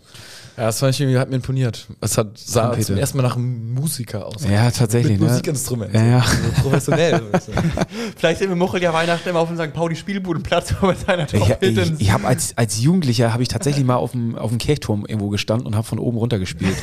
Ja, 0.59 0.65
das 0.65 0.81
fand 0.81 0.93
ich 0.93 1.01
irgendwie, 1.01 1.21
hat 1.21 1.31
mir 1.31 1.37
imponiert. 1.37 1.87
Es 2.01 2.19
hat, 2.19 2.37
sah 2.37 2.63
Trompete. 2.63 2.87
zum 2.87 2.97
ersten 2.97 3.17
Mal 3.17 3.23
nach 3.23 3.37
einem 3.37 3.75
Musiker 3.75 4.27
aus. 4.27 4.45
ja, 4.45 4.69
tatsächlich. 4.73 5.13
Mit 5.13 5.21
ne? 5.21 5.29
Musikinstrument. 5.29 5.95
Ja, 5.95 6.05
ja. 6.05 6.21
So 6.23 6.63
professionell. 6.63 7.23
Vielleicht 8.17 8.41
sehen 8.41 8.49
wir 8.49 8.57
Muchel 8.57 8.83
ja 8.83 8.93
Weihnachten 8.93 9.29
immer 9.29 9.39
auf 9.39 9.47
dem 9.47 9.57
St. 9.57 9.73
Pauli 9.73 9.95
Spielbudenplatz 9.95 10.75
mit 10.83 10.99
seiner 10.99 11.33
Ich, 11.33 11.41
Trompete. 11.41 11.83
ich, 11.83 12.01
ich 12.01 12.11
habe 12.11 12.27
als, 12.27 12.59
als 12.59 12.81
Jugendlicher 12.81 13.33
habe 13.33 13.45
ich 13.45 13.49
tatsächlich 13.49 13.85
mal 13.85 13.95
auf 13.95 14.11
dem, 14.11 14.35
auf 14.35 14.51
dem 14.51 14.59
Kirchturm 14.59 15.07
irgendwo 15.07 15.29
gestanden 15.29 15.65
und 15.65 15.77
habe 15.77 15.87
von 15.87 16.01
oben 16.01 16.19
runter 16.19 16.41
gespielt. 16.41 16.75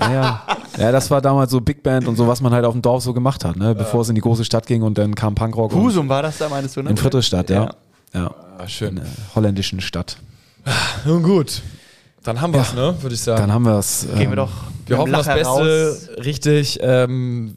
ja, 0.00 0.12
ja. 0.12 0.46
ja, 0.78 0.90
das 0.90 1.10
war 1.10 1.20
damals 1.20 1.50
so 1.50 1.60
Big 1.60 1.82
Band 1.82 2.08
und 2.08 2.16
so, 2.16 2.28
was 2.28 2.40
man 2.40 2.54
halt 2.54 2.64
auf 2.64 2.72
dem 2.72 2.80
Dorf 2.80 3.02
so 3.02 3.12
gemacht 3.12 3.44
hat, 3.44 3.56
ne? 3.56 3.74
bevor 3.74 4.00
es 4.00 4.08
in 4.08 4.14
die 4.14 4.22
große 4.22 4.46
Stadt 4.46 4.66
ging 4.66 4.80
und 4.80 4.96
dann 4.96 5.14
kam 5.14 5.34
Punkrock. 5.34 5.74
Husum 5.74 6.08
war 6.08 6.22
das 6.22 6.38
da, 6.38 6.48
meinst 6.48 6.78
du, 6.78 6.82
ne? 6.82 6.88
In 6.88 6.96
Friedrichstadt, 6.96 7.50
ja. 7.50 7.74
ja. 8.14 8.34
Ah, 8.56 8.66
schön. 8.66 8.88
In 8.88 8.96
der 8.96 9.06
holländischen 9.34 9.82
Stadt. 9.82 10.16
Nun 11.04 11.22
gut. 11.22 11.60
Dann 12.22 12.40
haben 12.40 12.52
wir 12.52 12.60
es, 12.60 12.74
ne? 12.74 12.94
Würde 13.00 13.14
ich 13.14 13.20
sagen. 13.20 13.40
Dann 13.40 13.52
haben 13.52 13.64
wir 13.64 13.78
es. 13.78 14.06
Gehen 14.16 14.30
wir 14.30 14.36
doch 14.36 14.50
wir 14.90 14.98
hoffen 14.98 15.12
dem 15.12 15.16
das 15.16 15.26
Lacher 15.26 15.38
Beste. 15.38 16.08
raus. 16.16 16.24
Richtig. 16.24 16.78
Ähm, 16.82 17.54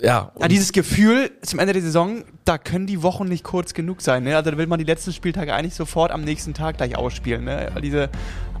ja. 0.00 0.30
Ja, 0.40 0.48
dieses 0.48 0.72
Gefühl 0.72 1.30
zum 1.42 1.58
Ende 1.58 1.72
der 1.72 1.82
Saison, 1.82 2.22
da 2.44 2.58
können 2.58 2.86
die 2.86 3.02
Wochen 3.02 3.26
nicht 3.26 3.44
kurz 3.44 3.74
genug 3.74 4.00
sein. 4.00 4.22
Ne? 4.22 4.36
Also 4.36 4.52
da 4.52 4.56
will 4.56 4.68
man 4.68 4.78
die 4.78 4.84
letzten 4.84 5.12
Spieltage 5.12 5.52
eigentlich 5.52 5.74
sofort 5.74 6.12
am 6.12 6.22
nächsten 6.22 6.54
Tag 6.54 6.76
gleich 6.76 6.96
ausspielen. 6.96 7.44
Ne? 7.44 7.70
Weil 7.72 7.82
diese 7.82 8.08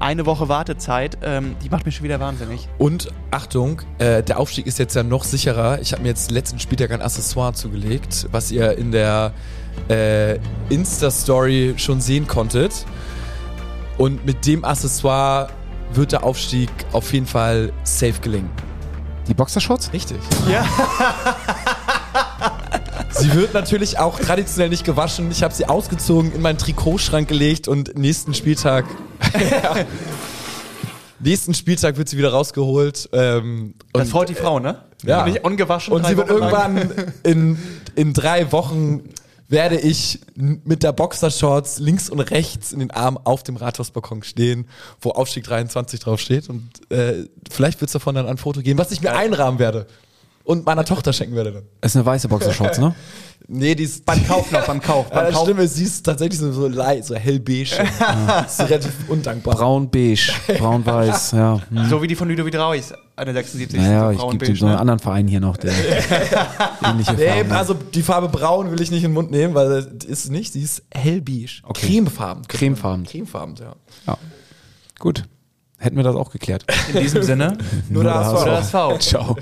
eine 0.00 0.26
Woche 0.26 0.48
Wartezeit, 0.48 1.18
ähm, 1.22 1.54
die 1.62 1.70
macht 1.70 1.86
mich 1.86 1.96
schon 1.96 2.04
wieder 2.04 2.20
wahnsinnig. 2.20 2.68
Und 2.78 3.08
Achtung, 3.30 3.82
äh, 3.98 4.22
der 4.22 4.40
Aufstieg 4.40 4.66
ist 4.66 4.78
jetzt 4.78 4.96
ja 4.96 5.02
noch 5.02 5.24
sicherer. 5.24 5.80
Ich 5.80 5.92
habe 5.92 6.02
mir 6.02 6.08
jetzt 6.08 6.30
letzten 6.30 6.58
Spieltag 6.58 6.90
ein 6.90 7.02
Accessoire 7.02 7.52
zugelegt, 7.54 8.26
was 8.32 8.50
ihr 8.50 8.76
in 8.76 8.90
der 8.90 9.32
äh, 9.88 10.38
Insta-Story 10.68 11.74
schon 11.76 12.00
sehen 12.00 12.26
konntet. 12.26 12.84
Und 14.00 14.24
mit 14.24 14.46
dem 14.46 14.64
Accessoire 14.64 15.48
wird 15.92 16.12
der 16.12 16.24
Aufstieg 16.24 16.70
auf 16.92 17.12
jeden 17.12 17.26
Fall 17.26 17.70
safe 17.84 18.18
gelingen. 18.22 18.48
Die 19.28 19.34
Boxershorts? 19.34 19.92
Richtig. 19.92 20.16
Ja. 20.50 20.64
Sie 23.10 23.34
wird 23.34 23.52
natürlich 23.52 23.98
auch 23.98 24.18
traditionell 24.18 24.70
nicht 24.70 24.84
gewaschen. 24.84 25.30
Ich 25.30 25.42
habe 25.42 25.52
sie 25.52 25.66
ausgezogen, 25.66 26.32
in 26.32 26.40
meinen 26.40 26.56
Trikotschrank 26.56 27.28
gelegt 27.28 27.68
und 27.68 27.98
nächsten 27.98 28.32
Spieltag. 28.32 28.86
nächsten 31.18 31.52
Spieltag 31.52 31.98
wird 31.98 32.08
sie 32.08 32.16
wieder 32.16 32.30
rausgeholt. 32.32 33.10
Ähm, 33.12 33.74
Das 33.92 34.04
und- 34.04 34.08
freut 34.12 34.30
die 34.30 34.34
Frau, 34.34 34.60
ne? 34.60 34.78
Ja. 35.04 35.26
Nicht 35.26 35.44
ungewaschen. 35.44 35.92
Und 35.92 36.06
sie 36.06 36.16
wird 36.16 36.30
irgendwann 36.30 36.90
in, 37.22 37.58
in 37.96 38.14
drei 38.14 38.50
Wochen 38.50 39.02
werde 39.50 39.78
ich 39.78 40.20
mit 40.36 40.82
der 40.82 40.92
Boxershorts 40.92 41.80
links 41.80 42.08
und 42.08 42.20
rechts 42.20 42.72
in 42.72 42.78
den 42.78 42.90
Arm 42.92 43.18
auf 43.18 43.42
dem 43.42 43.56
Rathausbalkon 43.56 44.22
stehen, 44.22 44.68
wo 45.00 45.10
Aufstieg 45.10 45.44
23 45.44 45.98
drauf 46.00 46.20
steht. 46.20 46.48
Und 46.48 46.70
äh, 46.90 47.24
vielleicht 47.50 47.80
wird 47.80 47.88
es 47.88 47.92
davon 47.92 48.14
dann 48.14 48.26
ein 48.26 48.38
Foto 48.38 48.62
geben, 48.62 48.78
was 48.78 48.92
ich 48.92 49.02
mir 49.02 49.12
einrahmen 49.12 49.58
werde. 49.58 49.86
Und 50.50 50.66
meiner 50.66 50.84
Tochter 50.84 51.12
schenken 51.12 51.36
werde 51.36 51.52
dann. 51.52 51.62
Ist 51.80 51.94
eine 51.94 52.04
weiße 52.04 52.26
Boxershorts, 52.26 52.78
ne? 52.78 52.92
Nee, 53.52 53.74
die 53.74 53.84
ist. 53.84 54.04
Beim 54.04 54.24
Kauf 54.26 54.50
noch, 54.52 54.64
beim 54.66 54.80
Kauf. 54.80 55.06
Ja, 55.10 55.14
Beim 55.16 55.24
das 55.26 55.34
Kauf. 55.34 55.44
Stimme, 55.44 55.66
sie 55.68 55.84
ist 55.84 56.02
tatsächlich 56.04 56.38
so, 56.38 56.52
so, 56.52 56.66
lei- 56.68 57.02
so 57.02 57.14
hellbeige. 57.14 57.70
Das 58.26 58.58
ist 58.58 58.68
relativ 58.68 58.92
undankbar. 59.08 59.54
Braun-beige, 59.54 60.32
braun-weiß, 60.58 61.32
ja. 61.32 61.60
Hm. 61.70 61.88
So 61.88 62.02
wie 62.02 62.06
die 62.08 62.14
von 62.16 62.28
Ludovic 62.28 62.54
Rauis, 62.56 62.92
eine 63.16 63.32
76. 63.32 63.80
Naja, 63.80 64.06
so 64.12 64.24
ich 64.26 64.30
gebe 64.32 64.46
beige, 64.46 64.58
so 64.58 64.66
einen 64.66 64.74
ne? 64.74 64.80
anderen 64.80 64.98
Verein 65.00 65.26
hier 65.28 65.40
noch, 65.40 65.56
der 65.56 65.72
ähnliche 66.84 67.12
Nee, 67.14 67.26
Farben 67.28 67.50
hat. 67.50 67.58
also 67.58 67.74
die 67.74 68.02
Farbe 68.02 68.28
braun 68.28 68.70
will 68.72 68.80
ich 68.80 68.90
nicht 68.90 69.04
in 69.04 69.10
den 69.10 69.14
Mund 69.14 69.30
nehmen, 69.30 69.54
weil 69.54 69.68
das 69.84 70.04
ist 70.04 70.30
nicht, 70.30 70.52
sie 70.52 70.62
ist 70.62 70.82
hellbeige. 70.92 71.48
Okay. 71.64 71.86
Cremefarben. 71.86 72.46
Cremefarben. 72.48 73.04
Cremefarben, 73.06 73.54
ja. 73.56 73.74
Ja. 74.06 74.18
Gut. 74.98 75.24
Hätten 75.78 75.96
wir 75.96 76.02
das 76.04 76.14
auch 76.14 76.30
geklärt. 76.30 76.66
In 76.92 77.00
diesem 77.00 77.22
Sinne. 77.22 77.56
Nur 77.88 78.04
der 78.04 78.14
HSV. 78.14 78.34
Nur 78.44 78.44
das 78.54 78.70
V. 78.70 78.98
Ciao. 78.98 79.36